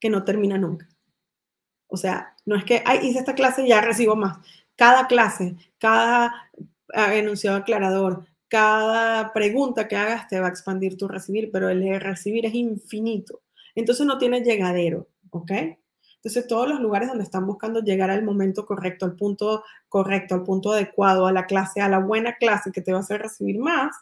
que 0.00 0.10
no 0.10 0.24
termina 0.24 0.58
nunca. 0.58 0.86
O 1.86 1.96
sea, 1.96 2.36
no 2.44 2.56
es 2.56 2.64
que, 2.64 2.82
hice 3.02 3.20
esta 3.20 3.34
clase 3.34 3.64
y 3.64 3.68
ya 3.68 3.80
recibo 3.80 4.16
más. 4.16 4.38
Cada 4.76 5.06
clase, 5.06 5.56
cada 5.78 6.50
ah, 6.92 7.14
enunciado 7.14 7.56
aclarador, 7.56 8.26
cada 8.54 9.32
pregunta 9.32 9.88
que 9.88 9.96
hagas 9.96 10.28
te 10.28 10.38
va 10.38 10.46
a 10.46 10.50
expandir 10.50 10.96
tu 10.96 11.08
recibir, 11.08 11.50
pero 11.50 11.70
el 11.70 12.00
recibir 12.00 12.46
es 12.46 12.54
infinito. 12.54 13.40
Entonces 13.74 14.06
no 14.06 14.16
tiene 14.16 14.42
llegadero, 14.42 15.08
¿ok? 15.30 15.50
Entonces 16.14 16.46
todos 16.46 16.68
los 16.68 16.78
lugares 16.78 17.08
donde 17.08 17.24
están 17.24 17.48
buscando 17.48 17.80
llegar 17.80 18.12
al 18.12 18.22
momento 18.22 18.64
correcto, 18.64 19.06
al 19.06 19.16
punto 19.16 19.64
correcto, 19.88 20.36
al 20.36 20.44
punto 20.44 20.70
adecuado, 20.70 21.26
a 21.26 21.32
la 21.32 21.46
clase, 21.46 21.80
a 21.80 21.88
la 21.88 21.98
buena 21.98 22.36
clase 22.36 22.70
que 22.70 22.80
te 22.80 22.92
va 22.92 22.98
a 22.98 23.00
hacer 23.00 23.22
recibir 23.22 23.58
más, 23.58 23.96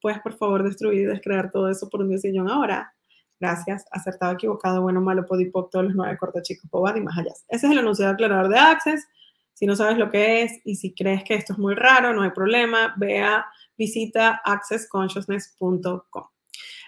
puedes 0.00 0.18
por 0.18 0.36
favor 0.36 0.64
destruir 0.64 1.02
y 1.02 1.04
descrear 1.04 1.52
todo 1.52 1.68
eso 1.68 1.88
por 1.88 2.00
un 2.00 2.10
diseño 2.10 2.44
ahora. 2.50 2.92
Gracias, 3.38 3.84
acertado, 3.92 4.32
equivocado, 4.32 4.82
bueno, 4.82 5.00
malo, 5.00 5.24
podipop, 5.26 5.70
todos 5.70 5.84
los 5.84 5.94
nueve 5.94 6.18
cortos 6.18 6.42
chicos, 6.42 6.68
pobad 6.68 6.96
y 6.96 7.02
más 7.02 7.16
allá. 7.16 7.30
Ese 7.46 7.66
es 7.66 7.72
el 7.72 7.78
anuncio 7.78 8.08
aclarador 8.08 8.48
de 8.48 8.58
Access. 8.58 9.06
Si 9.54 9.64
no 9.64 9.76
sabes 9.76 9.96
lo 9.96 10.10
que 10.10 10.42
es 10.42 10.60
y 10.64 10.74
si 10.74 10.92
crees 10.92 11.22
que 11.22 11.34
esto 11.34 11.52
es 11.52 11.58
muy 11.60 11.74
raro, 11.74 12.12
no 12.12 12.22
hay 12.22 12.30
problema, 12.30 12.94
vea 12.96 13.46
visita 13.82 14.40
accessconsciousness.com. 14.44 16.24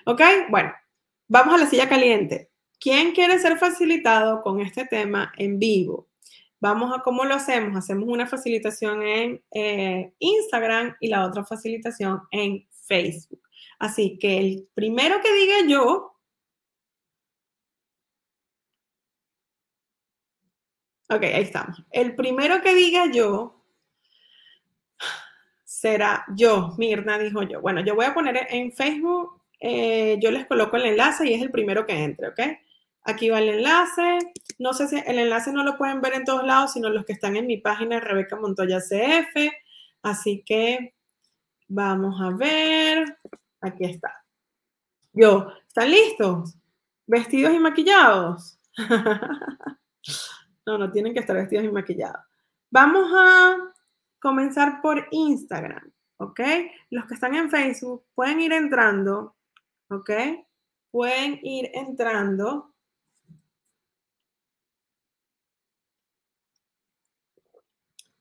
¿Ok? 0.06 0.20
Bueno, 0.50 0.72
vamos 1.28 1.54
a 1.54 1.58
la 1.58 1.66
silla 1.66 1.88
caliente. 1.88 2.50
¿Quién 2.78 3.12
quiere 3.12 3.38
ser 3.38 3.58
facilitado 3.58 4.42
con 4.42 4.60
este 4.60 4.84
tema 4.84 5.32
en 5.36 5.58
vivo? 5.58 6.08
Vamos 6.60 6.96
a 6.96 7.02
cómo 7.02 7.24
lo 7.24 7.34
hacemos. 7.34 7.76
Hacemos 7.76 8.08
una 8.08 8.26
facilitación 8.26 9.02
en 9.02 9.42
eh, 9.52 10.12
Instagram 10.18 10.94
y 11.00 11.08
la 11.08 11.26
otra 11.26 11.44
facilitación 11.44 12.20
en 12.30 12.66
Facebook. 12.86 13.42
Así 13.78 14.18
que 14.18 14.38
el 14.38 14.68
primero 14.74 15.20
que 15.20 15.32
diga 15.34 15.66
yo, 15.66 16.12
Ok, 21.10 21.22
ahí 21.22 21.42
estamos. 21.42 21.84
El 21.90 22.16
primero 22.16 22.62
que 22.62 22.74
diga 22.74 23.10
yo 23.12 23.53
será 25.84 26.24
yo, 26.34 26.72
Mirna 26.78 27.18
dijo 27.18 27.42
yo. 27.42 27.60
Bueno, 27.60 27.82
yo 27.82 27.94
voy 27.94 28.06
a 28.06 28.14
poner 28.14 28.46
en 28.48 28.72
Facebook, 28.72 29.42
eh, 29.60 30.16
yo 30.18 30.30
les 30.30 30.46
coloco 30.46 30.78
el 30.78 30.86
enlace 30.86 31.28
y 31.28 31.34
es 31.34 31.42
el 31.42 31.50
primero 31.50 31.84
que 31.84 31.92
entre, 31.92 32.28
¿ok? 32.28 32.40
Aquí 33.02 33.28
va 33.28 33.38
el 33.38 33.50
enlace. 33.50 34.18
No 34.58 34.72
sé 34.72 34.88
si 34.88 34.96
el 34.96 35.18
enlace 35.18 35.52
no 35.52 35.62
lo 35.62 35.76
pueden 35.76 36.00
ver 36.00 36.14
en 36.14 36.24
todos 36.24 36.42
lados, 36.42 36.72
sino 36.72 36.88
los 36.88 37.04
que 37.04 37.12
están 37.12 37.36
en 37.36 37.46
mi 37.46 37.58
página 37.58 38.00
Rebeca 38.00 38.34
Montoya 38.34 38.78
CF. 38.78 39.52
Así 40.00 40.42
que 40.46 40.94
vamos 41.68 42.18
a 42.18 42.30
ver. 42.30 43.18
Aquí 43.60 43.84
está. 43.84 44.24
Yo, 45.12 45.52
¿están 45.68 45.90
listos? 45.90 46.56
¿Vestidos 47.06 47.52
y 47.52 47.58
maquillados? 47.58 48.58
no, 50.64 50.78
no 50.78 50.90
tienen 50.90 51.12
que 51.12 51.20
estar 51.20 51.36
vestidos 51.36 51.66
y 51.66 51.68
maquillados. 51.68 52.24
Vamos 52.70 53.12
a 53.14 53.73
comenzar 54.24 54.80
por 54.80 55.06
Instagram, 55.10 55.92
¿ok? 56.16 56.40
Los 56.90 57.04
que 57.06 57.14
están 57.14 57.34
en 57.34 57.50
Facebook 57.50 58.06
pueden 58.14 58.40
ir 58.40 58.52
entrando, 58.54 59.36
¿ok? 59.90 60.10
Pueden 60.90 61.38
ir 61.42 61.70
entrando. 61.74 62.74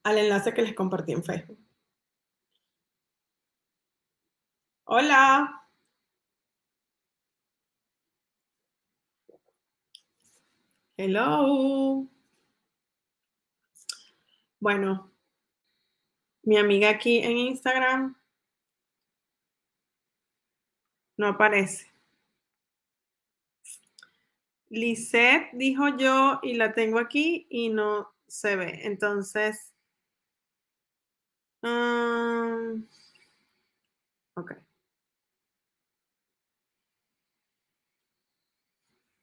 al 0.04 0.18
enlace 0.18 0.52
que 0.52 0.60
les 0.62 0.74
compartí 0.74 1.12
en 1.12 1.24
Facebook. 1.24 1.58
Hola. 4.84 5.66
Hello. 10.96 12.06
Bueno, 14.60 15.13
mi 16.44 16.56
amiga 16.58 16.90
aquí 16.90 17.18
en 17.18 17.36
Instagram 17.36 18.16
no 21.16 21.28
aparece. 21.28 21.92
Lisette 24.68 25.50
dijo 25.52 25.96
yo 25.96 26.40
y 26.42 26.54
la 26.54 26.72
tengo 26.72 26.98
aquí 26.98 27.46
y 27.48 27.68
no 27.68 28.12
se 28.26 28.56
ve. 28.56 28.80
Entonces, 28.82 29.72
um. 31.62 32.84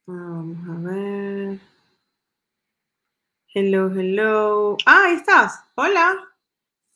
Vamos 0.06 0.68
a 0.68 0.90
ver. 0.90 1.60
Hello, 3.54 3.88
hello. 3.90 4.76
Ah, 4.84 5.04
ahí 5.06 5.14
estás. 5.14 5.64
Hola. 5.76 6.31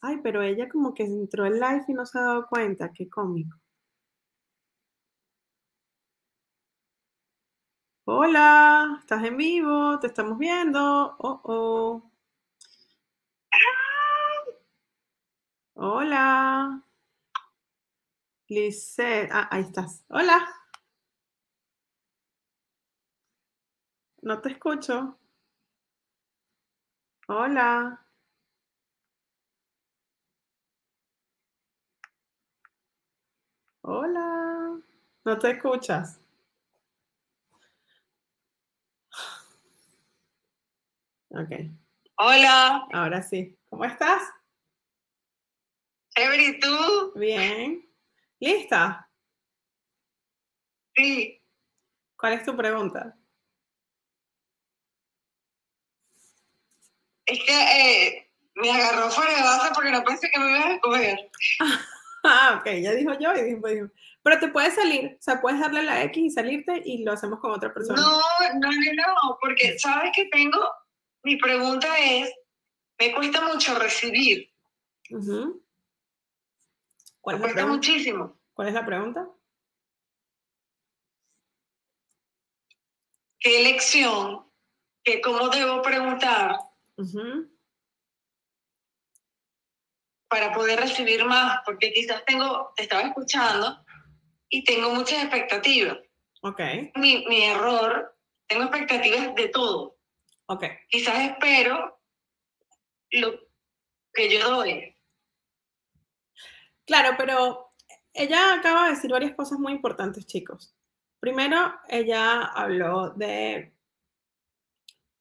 Ay, 0.07 0.19
pero 0.23 0.41
ella 0.43 0.69
como 0.69 0.95
que 0.95 1.03
entró 1.05 1.47
en 1.47 1.55
live 1.55 1.85
y 1.89 1.93
no 1.95 2.07
se 2.07 2.19
ha 2.19 2.23
dado 2.23 2.47
cuenta. 2.47 2.93
Qué 2.93 3.09
cómico. 3.11 3.57
Hola, 8.05 8.99
estás 9.01 9.25
en 9.25 9.37
vivo, 9.37 9.99
te 10.01 10.07
estamos 10.09 10.39
viendo. 10.39 11.17
Oh, 11.19 11.41
oh. 11.45 12.11
Hola. 15.75 16.83
Lisette. 18.49 19.31
Ah, 19.33 19.49
ahí 19.51 19.63
estás. 19.63 20.05
Hola. 20.09 20.49
No 24.23 24.41
te 24.41 24.51
escucho. 24.51 25.19
Hola. 27.29 28.06
Hola. 33.89 34.81
¿No 35.25 35.39
te 35.39 35.51
escuchas? 35.53 36.21
Ok. 41.29 41.53
Hola. 42.17 42.85
Ahora 42.93 43.23
sí. 43.23 43.57
¿Cómo 43.71 43.85
estás? 43.85 44.23
¿y 46.17 46.59
tú? 46.59 47.13
Bien. 47.15 47.89
¿Lista? 48.41 49.09
Sí. 50.97 51.41
¿Cuál 52.19 52.33
es 52.33 52.45
tu 52.45 52.57
pregunta? 52.57 53.17
Es 57.25 57.39
que 57.39 57.53
eh, 57.53 58.33
me 58.57 58.73
agarró 58.73 59.11
fuera 59.11 59.33
de 59.33 59.43
base 59.43 59.71
porque 59.77 59.93
no 59.93 60.03
pensé 60.03 60.29
que 60.29 60.41
me 60.41 60.51
ibas 60.51 60.65
a 60.65 60.75
escoger. 60.75 61.31
Ah, 62.29 62.59
ok, 62.61 62.67
ya 62.83 62.93
dijo 62.93 63.13
yo 63.19 63.33
y 63.35 63.55
dijo, 63.55 63.91
pero 64.23 64.39
te 64.39 64.49
puedes 64.49 64.75
salir, 64.75 65.17
o 65.19 65.23
sea, 65.23 65.41
puedes 65.41 65.61
darle 65.61 65.83
la 65.83 66.03
X 66.05 66.25
y 66.25 66.31
salirte 66.31 66.83
y 66.85 67.05
lo 67.05 67.13
hacemos 67.13 67.39
con 67.41 67.53
otra 67.53 67.73
persona. 67.73 68.01
No, 68.01 68.19
no, 68.55 68.71
no, 68.71 68.93
no, 68.97 69.39
porque 69.41 69.79
sabes 69.79 70.11
que 70.15 70.27
tengo, 70.27 70.59
mi 71.23 71.37
pregunta 71.37 71.89
es, 71.99 72.33
me 72.99 73.15
cuesta 73.15 73.41
mucho 73.43 73.79
recibir. 73.79 74.51
¿Cuál 77.21 77.37
me 77.37 77.43
cuesta 77.43 77.67
muchísimo. 77.67 78.39
¿Cuál 78.53 78.69
es 78.69 78.75
la 78.75 78.87
pregunta? 78.87 79.29
¿Qué 83.39 83.61
elección? 83.61 84.47
¿Qué, 85.05 85.21
¿Cómo 85.21 85.49
debo 85.51 85.83
preguntar? 85.83 86.57
Para 90.29 90.53
poder 90.53 90.81
recibir 90.81 91.25
más, 91.25 91.61
porque 91.65 91.93
quizás 91.93 92.25
tengo, 92.25 92.73
te 92.77 92.83
estaba 92.83 93.03
escuchando 93.03 93.85
y 94.49 94.65
tengo 94.65 94.91
muchas 94.91 95.23
expectativas. 95.23 95.99
Ok. 96.43 96.61
Mi, 96.97 97.25
mi 97.27 97.45
error, 97.45 98.17
tengo 98.47 98.65
expectativas 98.65 99.35
de 99.35 99.49
todo. 99.49 99.99
Ok. 100.47 100.65
Quizás 100.89 101.19
espero 101.31 102.01
lo 103.11 103.41
que 104.13 104.29
yo 104.29 104.49
doy. 104.49 104.97
Claro, 106.87 107.17
pero 107.19 107.73
ella 108.13 108.55
acaba 108.55 108.85
de 108.85 108.95
decir 108.95 109.11
varias 109.11 109.35
cosas 109.35 109.59
muy 109.59 109.73
importantes, 109.73 110.27
chicos. 110.27 110.75
Primero, 111.21 111.75
ella 111.89 112.43
habló 112.43 113.11
de 113.11 113.77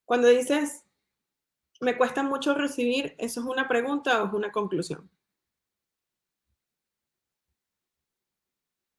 cuando 0.05 0.27
dices, 0.27 0.84
me 1.85 1.95
cuesta 1.95 2.23
mucho 2.23 2.55
recibir, 2.55 3.15
¿eso 3.19 3.41
es 3.41 3.45
una 3.45 3.67
pregunta 3.67 4.23
o 4.23 4.27
es 4.27 4.33
una 4.33 4.51
conclusión? 4.51 5.09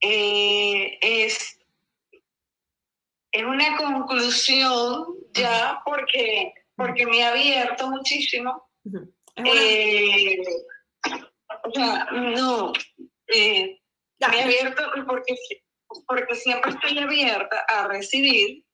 Eh, 0.01 0.97
es, 1.01 1.59
es 3.33 3.43
una 3.43 3.77
conclusión 3.77 5.05
ya 5.33 5.83
porque, 5.85 6.55
porque 6.77 7.07
me 7.07 7.25
ha 7.25 7.31
abierto 7.31 7.91
muchísimo. 7.91 8.71
Eh, 9.35 10.39
o 11.65 11.71
sea, 11.75 12.07
no, 12.13 12.73
eh, 13.27 13.81
me 14.21 14.41
ha 14.41 14.45
abierto 14.45 14.83
porque, 15.09 15.35
porque 16.07 16.37
siempre 16.37 16.71
estoy 16.71 16.99
abierta 17.01 17.65
a 17.69 17.89
recibir, 17.89 18.65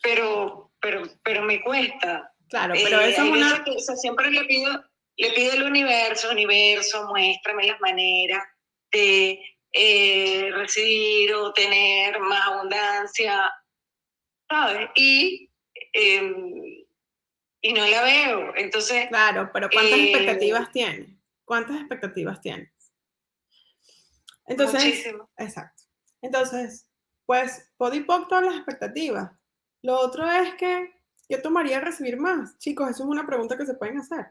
pero, 0.00 0.63
pero, 0.84 1.02
pero 1.22 1.42
me 1.42 1.62
cuesta. 1.62 2.30
Claro, 2.50 2.74
pero 2.74 3.00
eso 3.00 3.22
es 3.22 3.30
una... 3.30 3.64
siempre 3.96 4.30
le 4.30 4.44
pido, 4.44 4.84
le 5.16 5.30
pido 5.30 5.52
al 5.54 5.62
universo, 5.62 6.30
universo, 6.30 7.06
muéstrame 7.08 7.66
las 7.66 7.80
maneras 7.80 8.44
de 8.92 9.40
eh, 9.72 10.50
recibir 10.52 11.32
o 11.34 11.54
tener 11.54 12.20
más 12.20 12.46
abundancia, 12.48 13.50
¿sabes? 14.48 14.90
Y, 14.94 15.50
em, 15.94 16.84
y 17.62 17.72
no 17.72 17.86
la 17.86 18.02
veo. 18.02 18.54
Entonces. 18.54 19.08
Claro, 19.08 19.50
pero 19.54 19.70
¿cuántas 19.72 19.98
eh, 19.98 20.10
expectativas 20.10 20.70
tienes? 20.70 21.08
¿Cuántas 21.46 21.76
expectativas 21.78 22.40
tienes? 22.42 22.70
Entonces, 24.46 24.84
muchísimo. 24.84 25.30
exacto. 25.38 25.82
Entonces, 26.20 26.90
pues, 27.24 27.72
podipoc 27.78 28.28
todas 28.28 28.44
las 28.44 28.56
expectativas. 28.56 29.32
Lo 29.84 30.00
otro 30.00 30.26
es 30.30 30.54
que 30.54 30.94
yo 31.28 31.42
tomaría 31.42 31.78
recibir 31.78 32.16
más. 32.16 32.58
Chicos, 32.58 32.88
eso 32.88 33.02
es 33.02 33.08
una 33.10 33.26
pregunta 33.26 33.58
que 33.58 33.66
se 33.66 33.74
pueden 33.74 33.98
hacer. 33.98 34.28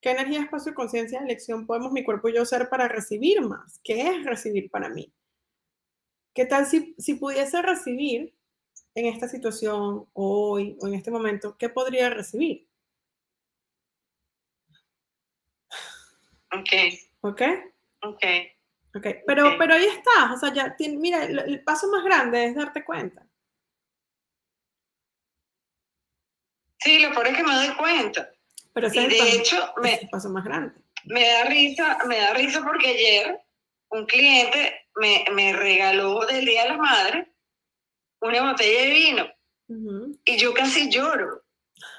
¿Qué 0.00 0.12
energía, 0.12 0.40
espacio, 0.40 0.74
conciencia, 0.74 1.20
elección 1.20 1.66
podemos 1.66 1.92
mi 1.92 2.02
cuerpo 2.02 2.30
y 2.30 2.34
yo 2.34 2.46
ser 2.46 2.70
para 2.70 2.88
recibir 2.88 3.42
más? 3.42 3.78
¿Qué 3.84 4.08
es 4.08 4.24
recibir 4.24 4.70
para 4.70 4.88
mí? 4.88 5.12
¿Qué 6.32 6.46
tal 6.46 6.64
si, 6.64 6.94
si 6.98 7.16
pudiese 7.16 7.60
recibir 7.60 8.34
en 8.94 9.04
esta 9.04 9.28
situación, 9.28 10.06
hoy 10.14 10.78
o 10.80 10.86
en 10.86 10.94
este 10.94 11.10
momento, 11.10 11.54
qué 11.58 11.68
podría 11.68 12.08
recibir? 12.08 12.66
Ok. 16.50 16.72
¿Ok? 17.20 17.42
Ok. 18.04 18.24
Ok, 18.96 19.06
pero, 19.26 19.58
pero 19.58 19.74
ahí 19.74 19.84
estás, 19.84 20.30
o 20.32 20.38
sea, 20.38 20.54
ya, 20.54 20.76
mira, 20.96 21.24
el 21.24 21.62
paso 21.62 21.90
más 21.90 22.04
grande 22.04 22.46
es 22.46 22.54
darte 22.54 22.84
cuenta. 22.84 23.26
Sí, 26.84 26.98
lo 27.00 27.10
peor 27.12 27.28
es 27.28 27.36
que 27.36 27.42
me 27.42 27.54
doy 27.54 27.74
cuenta. 27.76 28.30
Pero 28.74 28.88
y 28.88 29.06
de 29.06 29.30
hecho, 29.30 29.72
me, 29.82 30.08
paso 30.10 30.28
más 30.28 30.44
grande. 30.44 30.74
Me 31.04 31.26
da 31.26 31.44
risa, 31.44 31.98
me 32.06 32.18
da 32.18 32.34
risa 32.34 32.62
porque 32.62 32.88
ayer 32.88 33.40
un 33.88 34.04
cliente 34.06 34.88
me, 34.96 35.24
me 35.32 35.52
regaló 35.52 36.26
del 36.26 36.44
Día 36.44 36.64
de 36.64 36.68
la 36.70 36.76
Madre 36.76 37.34
una 38.20 38.50
botella 38.50 38.82
de 38.82 38.90
vino. 38.90 39.26
Y 40.24 40.36
yo 40.36 40.54
casi 40.54 40.90
lloro, 40.90 41.42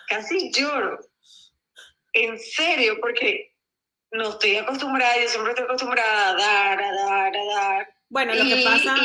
casi 0.07 0.51
lloro. 0.51 0.99
En 2.13 2.39
serio, 2.39 2.97
porque 3.01 3.55
no 4.11 4.29
estoy 4.29 4.55
acostumbrada, 4.55 5.21
yo 5.21 5.27
siempre 5.27 5.51
estoy 5.51 5.65
acostumbrada 5.65 6.29
a 6.29 6.33
dar, 6.35 6.83
a 6.83 6.91
dar, 6.93 7.35
a 7.35 7.45
dar. 7.45 7.93
Bueno, 8.09 8.33
lo 8.33 8.43
que 8.43 8.63
pasa, 8.63 8.95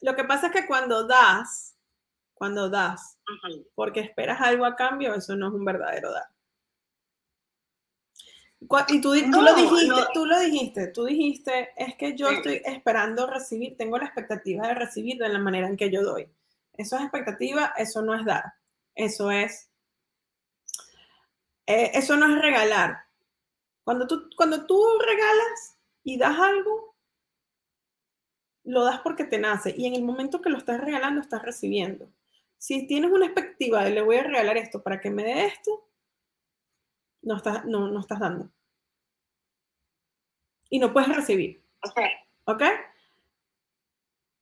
lo 0.00 0.14
que 0.14 0.24
pasa 0.24 0.46
es 0.48 0.52
que 0.52 0.66
cuando 0.66 1.06
das, 1.06 1.76
cuando 2.38 2.70
das, 2.70 3.18
porque 3.74 4.00
esperas 4.00 4.40
algo 4.40 4.64
a 4.64 4.76
cambio, 4.76 5.12
eso 5.14 5.34
no 5.34 5.48
es 5.48 5.54
un 5.54 5.64
verdadero 5.64 6.12
dar. 6.12 6.28
Y 8.60 9.00
tú, 9.00 9.14
lo 9.14 9.54
dijiste, 9.54 9.94
tú 10.14 10.26
lo 10.26 10.40
dijiste, 10.40 10.86
tú 10.88 11.04
dijiste, 11.04 11.70
es 11.76 11.96
que 11.96 12.16
yo 12.16 12.28
estoy 12.28 12.60
esperando 12.64 13.26
recibir, 13.26 13.76
tengo 13.76 13.98
la 13.98 14.06
expectativa 14.06 14.66
de 14.68 14.74
recibir 14.74 15.18
de 15.18 15.28
la 15.28 15.38
manera 15.38 15.68
en 15.68 15.76
que 15.76 15.90
yo 15.90 16.02
doy. 16.02 16.28
Eso 16.74 16.96
es 16.96 17.02
expectativa, 17.02 17.72
eso 17.76 18.02
no 18.02 18.14
es 18.14 18.24
dar, 18.24 18.54
eso 18.94 19.30
es, 19.30 19.70
eh, 21.66 21.90
eso 21.94 22.16
no 22.16 22.34
es 22.34 22.40
regalar. 22.40 23.04
Cuando 23.84 24.06
tú, 24.06 24.28
cuando 24.36 24.66
tú 24.66 24.80
regalas 25.04 25.76
y 26.02 26.18
das 26.18 26.38
algo, 26.38 26.96
lo 28.64 28.84
das 28.84 29.00
porque 29.00 29.24
te 29.24 29.38
nace 29.38 29.74
y 29.76 29.86
en 29.86 29.94
el 29.94 30.02
momento 30.02 30.40
que 30.40 30.50
lo 30.50 30.58
estás 30.58 30.80
regalando, 30.80 31.20
estás 31.20 31.42
recibiendo. 31.42 32.10
Si 32.58 32.86
tienes 32.86 33.10
una 33.10 33.26
expectativa 33.26 33.84
de 33.84 33.90
le 33.90 34.02
voy 34.02 34.16
a 34.16 34.24
regalar 34.24 34.56
esto 34.56 34.82
para 34.82 35.00
que 35.00 35.10
me 35.10 35.22
dé 35.22 35.46
esto, 35.46 35.88
no 37.22 37.36
estás, 37.36 37.64
no, 37.64 37.88
no 37.88 38.00
estás 38.00 38.18
dando. 38.18 38.50
Y 40.68 40.78
no 40.78 40.92
puedes 40.92 41.14
recibir. 41.14 41.64
Ok. 41.82 42.00
¿Ok? 42.44 42.62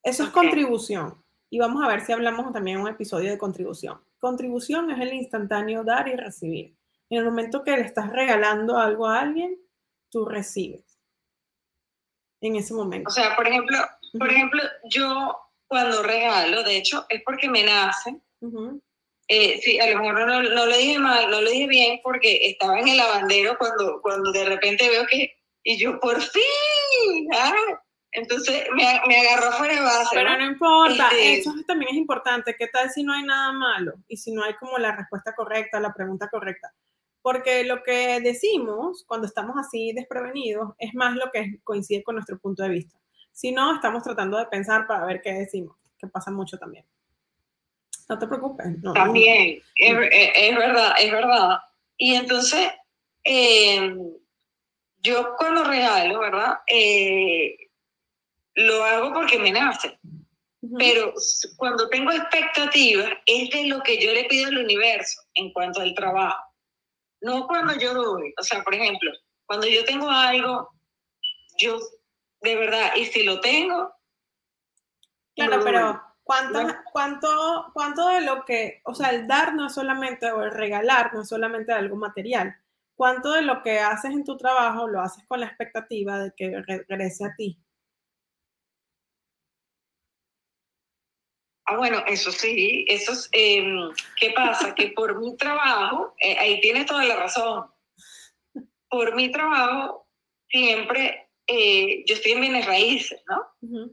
Eso 0.03 0.25
es 0.25 0.31
contribución. 0.31 1.23
Y 1.51 1.59
vamos 1.59 1.85
a 1.85 1.89
ver 1.89 2.01
si 2.01 2.13
hablamos 2.13 2.53
también 2.53 2.79
en 2.79 2.85
un 2.85 2.89
episodio 2.89 3.31
de 3.31 3.39
contribución. 3.39 4.01
Contribución 4.19 4.91
es 4.91 5.01
el 5.01 5.13
instantáneo 5.13 5.85
dar 5.85 6.09
y 6.09 6.17
recibir. 6.17 6.77
En 7.11 7.19
el 7.19 7.25
momento 7.25 7.63
que 7.63 7.73
le 7.73 7.83
estás 7.83 8.11
regalando 8.13 8.79
algo 8.79 9.07
a 9.07 9.21
alguien, 9.21 9.59
tú 10.11 10.25
recibes. 10.25 10.99
En 12.41 12.57
ese 12.57 12.75
momento. 12.75 13.09
O 13.09 13.13
sea, 13.13 13.37
por 13.37 13.47
ejemplo, 13.47 13.79
por 14.19 14.31
ejemplo, 14.31 14.63
yo 14.85 15.37
cuando 15.69 16.03
regalo, 16.03 16.63
de 16.63 16.77
hecho, 16.77 17.07
es 17.09 17.23
porque 17.25 17.49
me 17.49 17.65
nace. 17.65 18.17
Eh, 19.29 19.61
sí, 19.61 19.79
a 19.81 19.91
lo 19.91 19.99
mejor 19.99 20.27
no, 20.27 20.43
no, 20.43 20.67
lo 20.67 20.77
dije 20.77 20.99
mal, 20.99 21.31
no 21.31 21.41
lo 21.41 21.51
dije 21.51 21.67
bien, 21.67 22.01
porque 22.03 22.47
estaba 22.49 22.79
en 22.79 22.89
el 22.89 22.97
lavandero 22.97 23.57
cuando, 23.59 24.01
cuando 24.01 24.31
de 24.31 24.45
repente 24.45 24.89
veo 24.89 25.05
que, 25.07 25.35
y 25.65 25.79
yo, 25.79 25.99
por 25.99 26.21
fin, 26.21 27.29
¿ah? 27.35 27.53
entonces 28.17 28.67
me, 28.75 29.01
me, 29.09 29.21
agarró 29.21 29.53
fuera 29.53 29.75
de 29.75 29.81
base. 29.81 30.09
Pero 30.13 30.39
no, 30.39 30.47
importa, 30.47 31.09
este 31.11 31.41
eso 31.41 31.53
también 31.67 31.91
es 31.91 31.97
importante. 31.97 32.55
¿Qué 32.59 32.69
tal 32.69 32.91
si 32.91 33.03
no 33.03 33.13
hay 33.13 33.25
nada 33.25 33.53
malo? 33.53 33.95
Y 34.09 34.17
si 34.17 34.33
no 34.33 34.43
hay 34.43 34.55
como 34.55 34.79
la 34.79 34.97
respuesta 34.97 35.35
correcta, 35.35 35.81
la 35.81 35.93
pregunta 35.93 36.29
correcta. 36.29 36.73
Porque 37.21 37.65
lo 37.65 37.83
que 37.83 38.21
decimos 38.21 39.05
cuando 39.07 39.27
estamos 39.27 39.57
así 39.59 39.93
desprevenidos 39.93 40.75
es 40.79 40.95
más 40.95 41.15
lo 41.15 41.31
que 41.33 41.61
coincide 41.63 42.05
con 42.05 42.15
nuestro 42.15 42.39
punto 42.39 42.63
de 42.63 42.69
vista. 42.71 42.97
Si 43.37 43.53
no, 43.53 43.75
estamos 43.75 44.03
tratando 44.03 44.39
de 44.39 44.47
pensar 44.47 44.87
para 44.87 45.05
ver 45.05 45.21
qué 45.21 45.31
decimos, 45.31 45.77
que 45.99 46.07
pasa 46.07 46.31
mucho 46.31 46.57
también. 46.57 46.87
No 48.09 48.19
te 48.19 48.27
preocupes. 48.27 48.67
también, 48.95 49.63
Es, 49.75 50.57
verdad, 50.57 50.95
es 50.99 51.13
verdad. 51.13 51.59
Y 51.99 52.15
entonces, 52.15 52.71
em, 53.23 54.11
yo 55.03 55.35
cuando 55.37 55.65
regalo, 55.65 56.19
¿verdad? 56.19 56.61
Eh, 56.67 57.59
lo 58.55 58.83
hago 58.83 59.13
porque 59.13 59.39
me 59.39 59.53
nace. 59.53 59.99
Pero 60.79 61.13
cuando 61.59 61.91
tengo 61.91 62.13
expectativas, 62.13 63.11
es 63.27 63.51
de 63.51 63.67
lo 63.67 63.83
que 63.83 64.03
yo 64.03 64.15
le 64.15 64.25
pido 64.25 64.49
al 64.49 64.65
universo 64.65 65.21
en 65.35 65.53
cuanto 65.53 65.83
al 65.83 65.95
trabajo. 65.95 66.43
No 67.21 67.47
cuando 67.47 67.79
yo 67.79 67.93
doy. 67.93 68.33
O 68.41 68.43
sea, 68.43 68.65
por 68.65 68.75
ejemplo, 68.75 69.13
cuando 69.45 69.67
yo 69.67 69.85
tengo 69.85 70.09
algo, 70.09 70.71
yo 71.59 71.79
de 72.41 72.57
verdad, 72.57 72.93
y 72.97 73.05
si 73.07 73.23
lo 73.23 73.41
tengo. 73.41 73.93
Claro, 75.35 75.61
pero 75.63 76.03
¿cuánto, 76.23 76.61
cuánto, 76.93 77.71
¿cuánto 77.75 78.09
de 78.09 78.23
lo 78.23 78.45
que, 78.45 78.81
o 78.85 78.95
sea, 78.95 79.11
el 79.11 79.27
dar 79.27 79.55
no 79.55 79.67
es 79.67 79.75
solamente, 79.75 80.31
o 80.31 80.43
el 80.43 80.51
regalar 80.51 81.13
no 81.15 81.23
es 81.23 81.29
solamente 81.29 81.73
algo 81.73 81.97
material? 81.97 82.57
¿Cuánto 82.95 83.33
de 83.33 83.43
lo 83.43 83.63
que 83.63 83.79
haces 83.79 84.13
en 84.13 84.25
tu 84.25 84.39
trabajo 84.39 84.89
lo 84.89 85.03
haces 85.03 85.25
con 85.27 85.41
la 85.41 85.47
expectativa 85.47 86.19
de 86.19 86.33
que 86.35 86.63
regrese 86.63 87.27
a 87.27 87.35
ti? 87.37 87.59
Ah, 91.67 91.77
bueno, 91.77 91.99
eso 92.07 92.31
sí, 92.31 92.87
eso 92.89 93.13
es, 93.13 93.29
em, 93.33 93.91
¿qué 94.21 94.31
pasa? 94.31 94.73
que 94.75 94.89
por 94.89 95.21
mi 95.21 95.37
trabajo, 95.37 96.15
eh, 96.21 96.37
ahí 96.39 96.61
tienes 96.61 96.87
toda 96.87 97.05
la 97.05 97.17
razón, 97.17 97.67
por 98.89 99.17
mi 99.17 99.33
trabajo 99.33 100.07
siempre 100.49 101.26
eh, 101.47 102.05
yo 102.07 102.15
estoy 102.15 102.33
en 102.33 102.41
bienes 102.41 102.67
raíces, 102.67 103.23
¿no? 103.29 103.89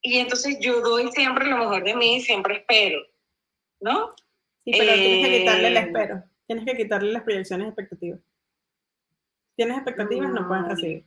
Y 0.00 0.18
entonces 0.18 0.58
yo 0.60 0.80
doy 0.80 1.10
siempre 1.12 1.46
lo 1.46 1.58
mejor 1.58 1.84
de 1.84 1.94
mí, 1.94 2.20
siempre 2.20 2.58
espero, 2.58 3.00
¿no? 3.80 4.14
Sí, 4.64 4.72
pero 4.78 4.94
tienes 4.94 5.26
que 5.26 5.38
quitarle 5.38 5.68
el 5.68 5.76
eh, 5.76 5.80
espero, 5.80 6.24
tienes 6.46 6.64
que 6.64 6.76
quitarle 6.76 7.12
las 7.12 7.22
proyecciones 7.22 7.68
expectativas. 7.68 8.20
Tienes 9.56 9.76
expectativas, 9.76 10.30
no, 10.32 10.46
puedes 10.46 10.68
recibir. 10.68 11.04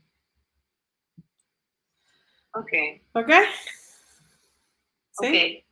Ok. 2.54 2.72
¿Ok? 3.14 3.32
¿Sí? 5.22 5.66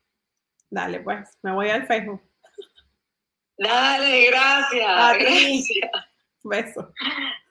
Dale, 0.69 0.99
pues, 0.99 1.37
me 1.41 1.53
voy 1.53 1.69
al 1.69 1.87
Facebook. 1.87 2.21
Dale, 3.57 4.27
gracias. 4.27 5.17
gracias. 5.19 6.06
Beso. 6.43 6.93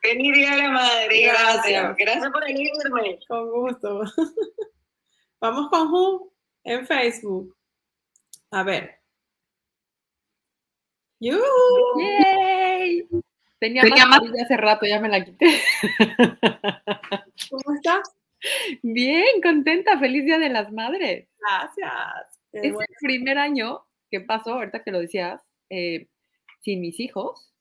Feliz 0.01 0.35
Día 0.35 0.57
de 0.57 0.63
la 0.63 0.71
Madre. 0.71 1.23
Gracias. 1.23 1.97
Gracias, 1.97 2.31
por 2.33 2.45
elegirme. 2.49 3.19
Con 3.29 3.51
gusto. 3.51 4.01
Vamos 5.41 5.69
con 5.71 5.89
Ju 5.89 6.33
en 6.65 6.87
Facebook. 6.87 7.57
A 8.51 8.63
ver. 8.63 9.01
¡Yay! 11.19 13.07
Tenía, 13.59 13.85
más, 14.07 14.21
hace 14.45 14.57
rato, 14.57 14.85
ya 14.87 15.01
me 15.01 15.09
la 15.09 15.25
quité. 15.25 15.47
¿Cómo 17.51 17.75
estás? 17.75 18.15
Bien, 18.83 19.41
contenta. 19.43 19.99
Feliz 19.99 20.25
Día 20.25 20.39
de 20.39 20.51
las 20.51 20.71
Madres. 20.73 21.29
Gracias. 21.39 22.41
es 22.53 22.73
el 22.73 22.97
primer 23.01 23.39
año 23.39 23.87
que 24.11 24.21
pasó, 24.21 24.55
ahorita 24.55 24.85
que 24.85 24.93
lo 24.93 25.01
decías, 25.01 25.43
eh, 25.71 26.09
sin 26.61 26.81
mis 26.81 27.01
hijos 27.01 27.56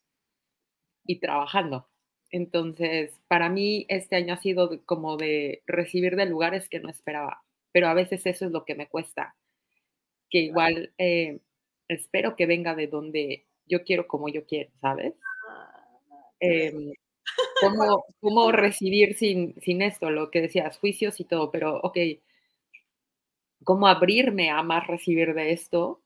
y 1.06 1.20
trabajando. 1.20 1.88
Entonces, 2.32 3.20
para 3.28 3.50
mí 3.50 3.86
este 3.90 4.16
año 4.16 4.34
ha 4.34 4.38
sido 4.38 4.84
como 4.86 5.18
de 5.18 5.64
recibir 5.68 6.16
de 6.16 6.26
lugares 6.26 6.68
que 6.70 6.80
no 6.80 6.90
esperaba, 6.90 7.44
pero 7.72 7.88
a 7.88 7.94
veces 7.94 8.26
eso 8.26 8.46
es 8.46 8.52
lo 8.52 8.66
que 8.66 8.76
me 8.76 8.88
cuesta, 8.88 9.36
que 10.30 10.40
igual 10.40 10.94
eh, 10.98 11.40
espero 11.88 12.36
que 12.36 12.46
venga 12.46 12.76
de 12.76 12.88
donde 12.88 13.46
yo 13.66 13.84
quiero 13.84 14.08
como 14.08 14.30
yo 14.30 14.46
quiero, 14.46 14.72
¿sabes? 14.82 15.14
Ah, 15.50 15.90
em, 16.40 16.94
¿cómo, 17.62 18.06
¿cómo, 18.20 18.52
recibir 18.52 19.16
sin, 19.16 19.56
sin 19.62 19.82
esto, 19.82 20.10
lo 20.10 20.30
que 20.30 20.42
decías, 20.42 20.78
juicios 20.78 21.20
y 21.20 21.26
todo, 21.26 21.52
pero 21.52 21.80
ok, 21.82 21.98
¿cómo 23.64 23.88
abrirme 23.88 24.50
a 24.52 24.62
más 24.64 24.88
recibir 24.88 25.34
de 25.34 25.52
esto? 25.52 26.02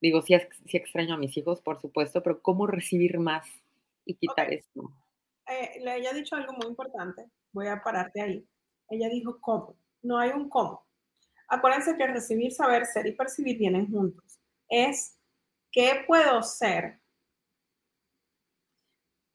Digo, 0.00 0.22
sí, 0.22 0.34
sí 0.66 0.76
extraño 0.76 1.14
a 1.14 1.18
mis 1.18 1.36
hijos, 1.36 1.60
por 1.60 1.80
supuesto, 1.80 2.22
pero 2.22 2.42
¿cómo 2.42 2.66
recibir 2.66 3.18
más 3.18 3.63
y 4.04 4.16
quitar 4.16 4.52
esto? 4.52 4.92
Eh, 5.46 5.82
ella 5.82 6.10
ha 6.10 6.14
dicho 6.14 6.36
algo 6.36 6.52
muy 6.54 6.66
importante, 6.66 7.30
voy 7.52 7.68
a 7.68 7.82
pararte 7.82 8.20
ahí. 8.20 8.48
Ella 8.88 9.08
dijo 9.08 9.38
cómo, 9.40 9.76
no 10.02 10.18
hay 10.18 10.30
un 10.30 10.48
cómo. 10.48 10.86
Acuérdense 11.48 11.96
que 11.96 12.06
recibir, 12.06 12.52
saber, 12.52 12.86
ser 12.86 13.06
y 13.06 13.12
percibir 13.12 13.58
vienen 13.58 13.90
juntos. 13.90 14.40
Es 14.68 15.18
qué 15.70 16.04
puedo 16.06 16.42
ser. 16.42 17.00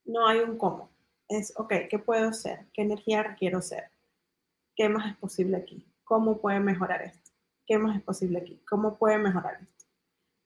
No 0.06 0.28
hay 0.28 0.40
un 0.40 0.58
cómo. 0.58 0.92
Es, 1.28 1.54
ok, 1.56 1.74
¿qué 1.90 2.00
puedo 2.00 2.34
ser? 2.34 2.68
¿Qué 2.74 2.82
energía 2.82 3.36
quiero 3.38 3.62
ser? 3.62 3.92
¿Qué 4.76 4.90
más 4.90 5.12
es 5.12 5.18
posible 5.18 5.58
aquí? 5.58 5.86
¿Cómo 6.04 6.42
puede 6.42 6.60
mejorar 6.60 7.04
esto? 7.04 7.32
¿Qué 7.68 7.78
más 7.78 7.96
es 7.96 8.04
posible 8.04 8.40
aquí? 8.40 8.60
¿Cómo 8.68 8.98
puede 8.98 9.20
mejorar 9.20 9.60
esto? 9.62 9.86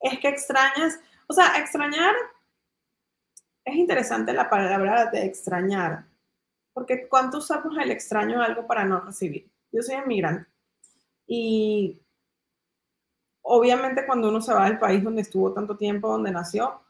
Es 0.01 0.19
que 0.19 0.28
extrañas, 0.28 0.99
o 1.28 1.34
sea, 1.34 1.57
extrañar 1.57 2.13
es 3.66 3.76
interesante 3.76 4.34
la 4.34 4.49
palabra 4.49 5.05
de 5.05 5.26
extrañar, 5.26 6.05
porque 6.74 7.07
¿cuánto 7.07 7.38
usamos 7.38 7.78
el 7.78 7.91
extraño 7.91 8.41
algo 8.41 8.68
para 8.68 8.84
no 8.84 8.99
recibir? 9.01 9.49
Yo 9.72 9.82
soy 9.82 9.95
inmigrante 9.95 10.49
y 11.28 12.01
obviamente 13.41 14.05
cuando 14.05 14.30
uno 14.30 14.41
se 14.41 14.53
va 14.53 14.66
del 14.66 14.80
país 14.80 15.03
donde 15.03 15.22
estuvo 15.22 15.53
tanto 15.53 15.78
tiempo, 15.78 16.09
donde 16.09 16.32
nació, 16.32 16.82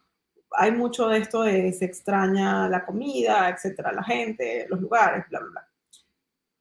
hay 0.51 0.71
mucho 0.71 1.07
de 1.07 1.19
esto 1.19 1.43
de 1.43 1.71
se 1.73 1.85
extraña 1.85 2.67
la 2.69 2.85
comida, 2.85 3.49
etcétera, 3.49 3.91
la 3.91 4.03
gente, 4.03 4.67
los 4.69 4.79
lugares, 4.81 5.27
bla, 5.29 5.39
bla, 5.39 5.49
bla. 5.49 5.67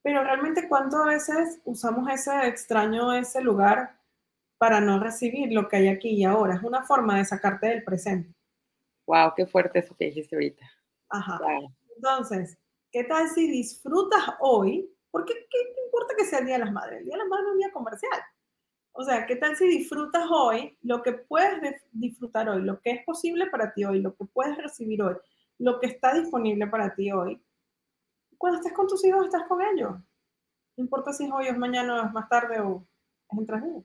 Pero 0.01 0.23
realmente, 0.23 0.67
¿cuántas 0.67 1.05
veces 1.05 1.61
usamos 1.63 2.09
ese 2.11 2.47
extraño, 2.47 3.13
ese 3.13 3.41
lugar 3.41 3.97
para 4.57 4.81
no 4.81 4.99
recibir 4.99 5.51
lo 5.53 5.67
que 5.69 5.77
hay 5.77 5.87
aquí 5.87 6.09
y 6.09 6.25
ahora? 6.25 6.55
Es 6.55 6.63
una 6.63 6.83
forma 6.83 7.17
de 7.17 7.25
sacarte 7.25 7.67
del 7.67 7.83
presente. 7.83 8.33
Wow, 9.05 9.33
qué 9.35 9.45
fuerte 9.45 9.79
eso 9.79 9.95
que 9.95 10.05
dijiste 10.05 10.35
ahorita. 10.35 10.65
Ajá. 11.09 11.39
Entonces, 11.95 12.57
¿qué 12.91 13.03
tal 13.03 13.29
si 13.29 13.49
disfrutas 13.49 14.23
hoy? 14.39 14.89
Porque 15.11 15.33
¿qué 15.33 15.73
te 15.75 15.81
importa 15.85 16.15
que 16.17 16.25
sea 16.25 16.39
el 16.39 16.45
Día 16.45 16.57
de 16.57 16.65
las 16.65 16.73
Madres? 16.73 16.99
El 16.99 17.05
Día 17.05 17.13
de 17.13 17.19
las 17.19 17.27
Madres 17.27 17.47
es 17.47 17.51
un 17.51 17.57
día 17.59 17.71
comercial. 17.71 18.21
O 18.93 19.03
sea, 19.03 19.25
¿qué 19.25 19.35
tal 19.35 19.55
si 19.55 19.67
disfrutas 19.67 20.25
hoy 20.29 20.77
lo 20.81 21.01
que 21.01 21.13
puedes 21.13 21.81
disfrutar 21.91 22.47
hoy, 22.47 22.61
lo 22.61 22.79
que 22.79 22.91
es 22.91 23.05
posible 23.05 23.47
para 23.47 23.73
ti 23.73 23.83
hoy, 23.85 24.01
lo 24.01 24.15
que 24.15 24.25
puedes 24.25 24.55
recibir 24.57 25.01
hoy, 25.01 25.15
lo 25.57 25.79
que 25.79 25.87
está 25.87 26.13
disponible 26.13 26.67
para 26.67 26.93
ti 26.95 27.11
hoy? 27.11 27.43
Cuando 28.37 28.59
estés 28.59 28.73
con 28.73 28.87
tus 28.87 29.03
hijos, 29.05 29.25
estás 29.25 29.47
con 29.47 29.61
ellos. 29.61 29.93
No 30.77 30.83
importa 30.83 31.11
si 31.11 31.25
es 31.25 31.31
hoy, 31.31 31.47
es 31.47 31.57
mañana, 31.57 32.05
es 32.05 32.13
más 32.13 32.29
tarde 32.29 32.59
o 32.59 32.85
es 33.31 33.39
entre 33.39 33.61
días. 33.61 33.83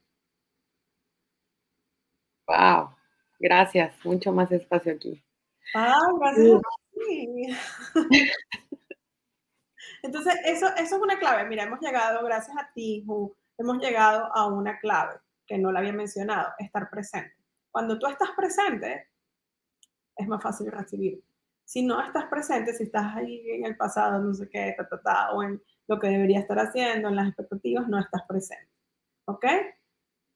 Wow. 2.46 2.97
Gracias, 3.38 3.94
mucho 4.04 4.32
más 4.32 4.50
espacio 4.50 4.92
aquí. 4.92 5.22
Ah, 5.74 6.00
gracias. 6.18 6.60
Entonces, 10.02 10.34
eso, 10.44 10.66
eso 10.76 10.96
es 10.96 11.02
una 11.02 11.18
clave. 11.18 11.48
Mira, 11.48 11.64
hemos 11.64 11.80
llegado, 11.80 12.24
gracias 12.24 12.56
a 12.56 12.70
ti, 12.74 13.04
hemos 13.58 13.78
llegado 13.78 14.34
a 14.34 14.46
una 14.46 14.78
clave 14.78 15.20
que 15.46 15.58
no 15.58 15.72
la 15.72 15.80
había 15.80 15.92
mencionado, 15.92 16.52
estar 16.58 16.90
presente. 16.90 17.34
Cuando 17.70 17.98
tú 17.98 18.06
estás 18.06 18.30
presente, 18.36 19.08
es 20.16 20.28
más 20.28 20.42
fácil 20.42 20.70
recibir. 20.70 21.22
Si 21.64 21.82
no 21.82 22.00
estás 22.02 22.24
presente, 22.26 22.72
si 22.74 22.84
estás 22.84 23.16
ahí 23.16 23.50
en 23.50 23.64
el 23.66 23.76
pasado, 23.76 24.20
no 24.20 24.34
sé 24.34 24.48
qué, 24.48 24.74
ta, 24.76 24.88
ta, 24.88 25.00
ta, 25.00 25.30
o 25.32 25.42
en 25.42 25.62
lo 25.86 25.98
que 25.98 26.08
debería 26.08 26.40
estar 26.40 26.58
haciendo, 26.58 27.08
en 27.08 27.16
las 27.16 27.28
expectativas, 27.28 27.88
no 27.88 27.98
estás 27.98 28.22
presente. 28.26 28.72
¿Ok? 29.26 29.44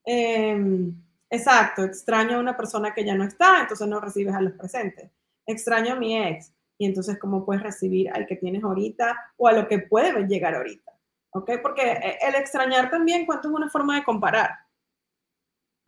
Eh, 0.05 0.93
Exacto, 1.33 1.83
extraño 1.85 2.37
a 2.37 2.41
una 2.41 2.55
persona 2.55 2.93
que 2.93 3.07
ya 3.07 3.15
no 3.15 3.25
está, 3.25 3.63
entonces 3.63 3.89
no 3.89 4.01
recibes 4.01 4.35
a 4.35 4.43
los 4.43 4.53
presentes. 4.53 5.11
Extraño 5.47 5.95
a 5.95 5.97
mi 5.97 6.23
ex, 6.23 6.53
y 6.77 6.85
entonces 6.85 7.19
cómo 7.19 7.47
puedes 7.47 7.63
recibir 7.63 8.11
al 8.13 8.27
que 8.27 8.37
tienes 8.37 8.63
ahorita 8.63 9.19
o 9.39 9.49
a 9.49 9.53
lo 9.53 9.67
que 9.67 9.79
puede 9.79 10.27
llegar 10.27 10.55
ahorita. 10.55 10.93
¿Ok? 11.31 11.53
Porque 11.63 11.91
eh, 11.91 12.19
el 12.21 12.35
extrañar 12.35 12.91
también, 12.91 13.25
¿cuánto 13.25 13.49
es 13.49 13.55
una 13.55 13.71
forma 13.71 13.97
de 13.97 14.05
comparar? 14.05 14.51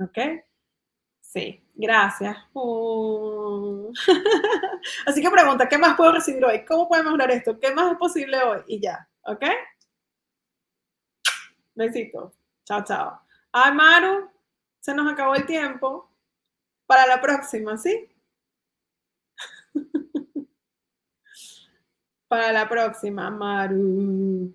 ¿Ok? 0.01 0.18
Sí, 1.20 1.62
gracias. 1.74 2.38
Así 5.07 5.20
que 5.20 5.30
pregunta, 5.30 5.68
¿qué 5.68 5.76
más 5.76 5.95
puedo 5.95 6.12
recibir 6.12 6.42
hoy? 6.42 6.64
¿Cómo 6.64 6.88
puedo 6.88 7.05
mejorar 7.05 7.30
esto? 7.32 7.61
¿Qué 7.61 7.70
más 7.74 7.92
es 7.92 7.99
posible 7.99 8.42
hoy? 8.42 8.62
Y 8.66 8.80
ya, 8.80 9.07
¿ok? 9.26 9.45
Besitos. 11.74 12.32
Chao, 12.64 12.82
chao. 12.82 13.20
Ay, 13.53 13.74
Maru, 13.74 14.30
se 14.85 14.95
nos 14.95 15.11
acabó 15.11 15.35
el 15.35 15.47
tiempo. 15.47 16.11
Para 16.87 17.07
la 17.07 17.18
próxima, 17.18 17.78
¿sí? 17.78 18.07
Para 22.28 22.53
la 22.53 22.68
próxima, 22.68 23.30
Maru. 23.30 24.55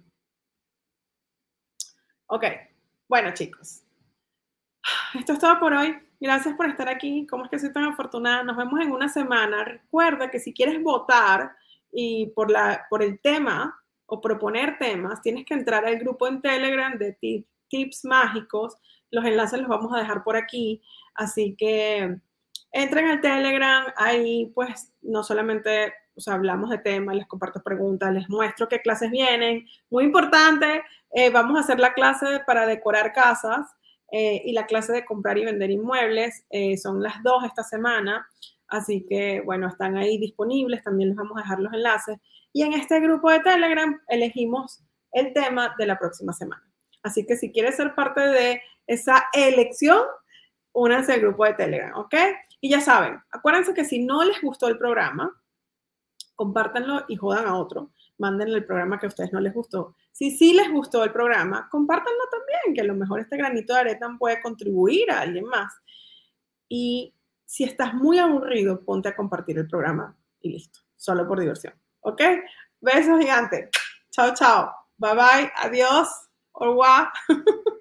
Ok, 2.27 2.43
bueno 3.07 3.33
chicos, 3.33 3.83
esto 5.15 5.33
es 5.33 5.39
todo 5.39 5.59
por 5.59 5.73
hoy. 5.73 5.97
Gracias 6.19 6.55
por 6.55 6.67
estar 6.69 6.87
aquí. 6.89 7.25
¿Cómo 7.25 7.45
es 7.45 7.49
que 7.49 7.57
soy 7.57 7.73
tan 7.73 7.85
afortunada? 7.85 8.43
Nos 8.43 8.55
vemos 8.55 8.79
en 8.81 8.91
una 8.91 9.09
semana. 9.09 9.63
Recuerda 9.63 10.29
que 10.29 10.39
si 10.39 10.53
quieres 10.53 10.83
votar 10.83 11.55
y 11.91 12.27
por, 12.35 12.51
la, 12.51 12.85
por 12.87 13.01
el 13.01 13.19
tema 13.19 13.75
o 14.05 14.21
proponer 14.21 14.77
temas, 14.77 15.23
tienes 15.23 15.43
que 15.45 15.55
entrar 15.55 15.85
al 15.85 15.97
grupo 15.97 16.27
en 16.27 16.39
Telegram 16.39 16.95
de 16.99 17.17
Tips 17.67 18.05
Mágicos 18.05 18.77
los 19.11 19.25
enlaces 19.25 19.59
los 19.59 19.69
vamos 19.69 19.93
a 19.93 19.99
dejar 19.99 20.23
por 20.23 20.35
aquí. 20.35 20.81
Así 21.15 21.55
que 21.57 22.17
entren 22.71 23.07
al 23.07 23.21
Telegram, 23.21 23.85
ahí 23.97 24.51
pues 24.53 24.93
no 25.01 25.23
solamente 25.23 25.93
hablamos 26.27 26.69
de 26.69 26.79
temas, 26.79 27.15
les 27.15 27.27
comparto 27.27 27.61
preguntas, 27.63 28.13
les 28.13 28.29
muestro 28.29 28.67
qué 28.67 28.81
clases 28.81 29.11
vienen. 29.11 29.65
Muy 29.89 30.03
importante, 30.03 30.83
eh, 31.11 31.29
vamos 31.29 31.57
a 31.57 31.61
hacer 31.61 31.79
la 31.79 31.93
clase 31.93 32.41
para 32.45 32.65
decorar 32.65 33.13
casas 33.13 33.67
eh, 34.11 34.41
y 34.45 34.53
la 34.53 34.65
clase 34.65 34.91
de 34.91 35.05
comprar 35.05 35.37
y 35.37 35.45
vender 35.45 35.71
inmuebles. 35.71 36.45
Eh, 36.49 36.77
son 36.77 37.01
las 37.01 37.21
dos 37.23 37.43
esta 37.45 37.63
semana. 37.63 38.27
Así 38.67 39.05
que, 39.07 39.41
bueno, 39.41 39.67
están 39.67 39.97
ahí 39.97 40.17
disponibles, 40.17 40.83
también 40.83 41.09
les 41.09 41.17
vamos 41.17 41.37
a 41.37 41.41
dejar 41.41 41.59
los 41.59 41.73
enlaces. 41.73 42.17
Y 42.53 42.63
en 42.63 42.73
este 42.73 42.99
grupo 42.99 43.31
de 43.31 43.39
Telegram 43.39 43.99
elegimos 44.07 44.83
el 45.11 45.33
tema 45.33 45.75
de 45.77 45.87
la 45.87 45.97
próxima 45.97 46.33
semana. 46.33 46.63
Así 47.01 47.25
que 47.25 47.37
si 47.37 47.51
quieres 47.51 47.77
ser 47.77 47.95
parte 47.95 48.21
de 48.21 48.61
esa 48.89 49.27
elección, 49.33 50.01
únanse 50.73 51.13
al 51.13 51.21
grupo 51.21 51.45
de 51.45 51.53
Telegram, 51.53 51.95
¿ok? 51.95 52.15
Y 52.59 52.71
ya 52.71 52.81
saben, 52.81 53.21
acuérdense 53.31 53.73
que 53.73 53.85
si 53.85 54.03
no 54.03 54.23
les 54.23 54.41
gustó 54.41 54.67
el 54.67 54.79
programa, 54.79 55.31
compártanlo 56.35 57.05
y 57.07 57.15
jodan 57.15 57.45
a 57.45 57.55
otro. 57.55 57.91
Mándenle 58.17 58.57
el 58.57 58.65
programa 58.65 58.99
que 58.99 59.05
a 59.05 59.09
ustedes 59.09 59.31
no 59.31 59.39
les 59.39 59.53
gustó. 59.53 59.95
Si 60.11 60.31
sí 60.31 60.53
les 60.53 60.71
gustó 60.71 61.03
el 61.03 61.11
programa, 61.11 61.69
compártanlo 61.69 62.23
también, 62.31 62.75
que 62.75 62.81
a 62.81 62.85
lo 62.85 62.95
mejor 62.95 63.19
este 63.19 63.37
granito 63.37 63.73
de 63.73 63.79
arena 63.79 64.17
puede 64.17 64.41
contribuir 64.41 65.11
a 65.11 65.21
alguien 65.21 65.45
más. 65.45 65.71
Y 66.67 67.13
si 67.45 67.63
estás 67.63 67.93
muy 67.93 68.17
aburrido, 68.17 68.83
ponte 68.83 69.09
a 69.09 69.15
compartir 69.15 69.59
el 69.59 69.67
programa 69.67 70.17
y 70.41 70.49
listo, 70.49 70.79
solo 70.95 71.27
por 71.27 71.39
diversión. 71.39 71.73
¿Ok? 72.01 72.21
Besos 72.81 73.19
gigantes. 73.19 73.69
Chao, 74.09 74.33
chao. 74.33 74.71
Bye 74.97 75.13
bye. 75.13 75.51
Adiós. 75.57 76.09
Au 76.53 76.69
revoir. 76.69 77.09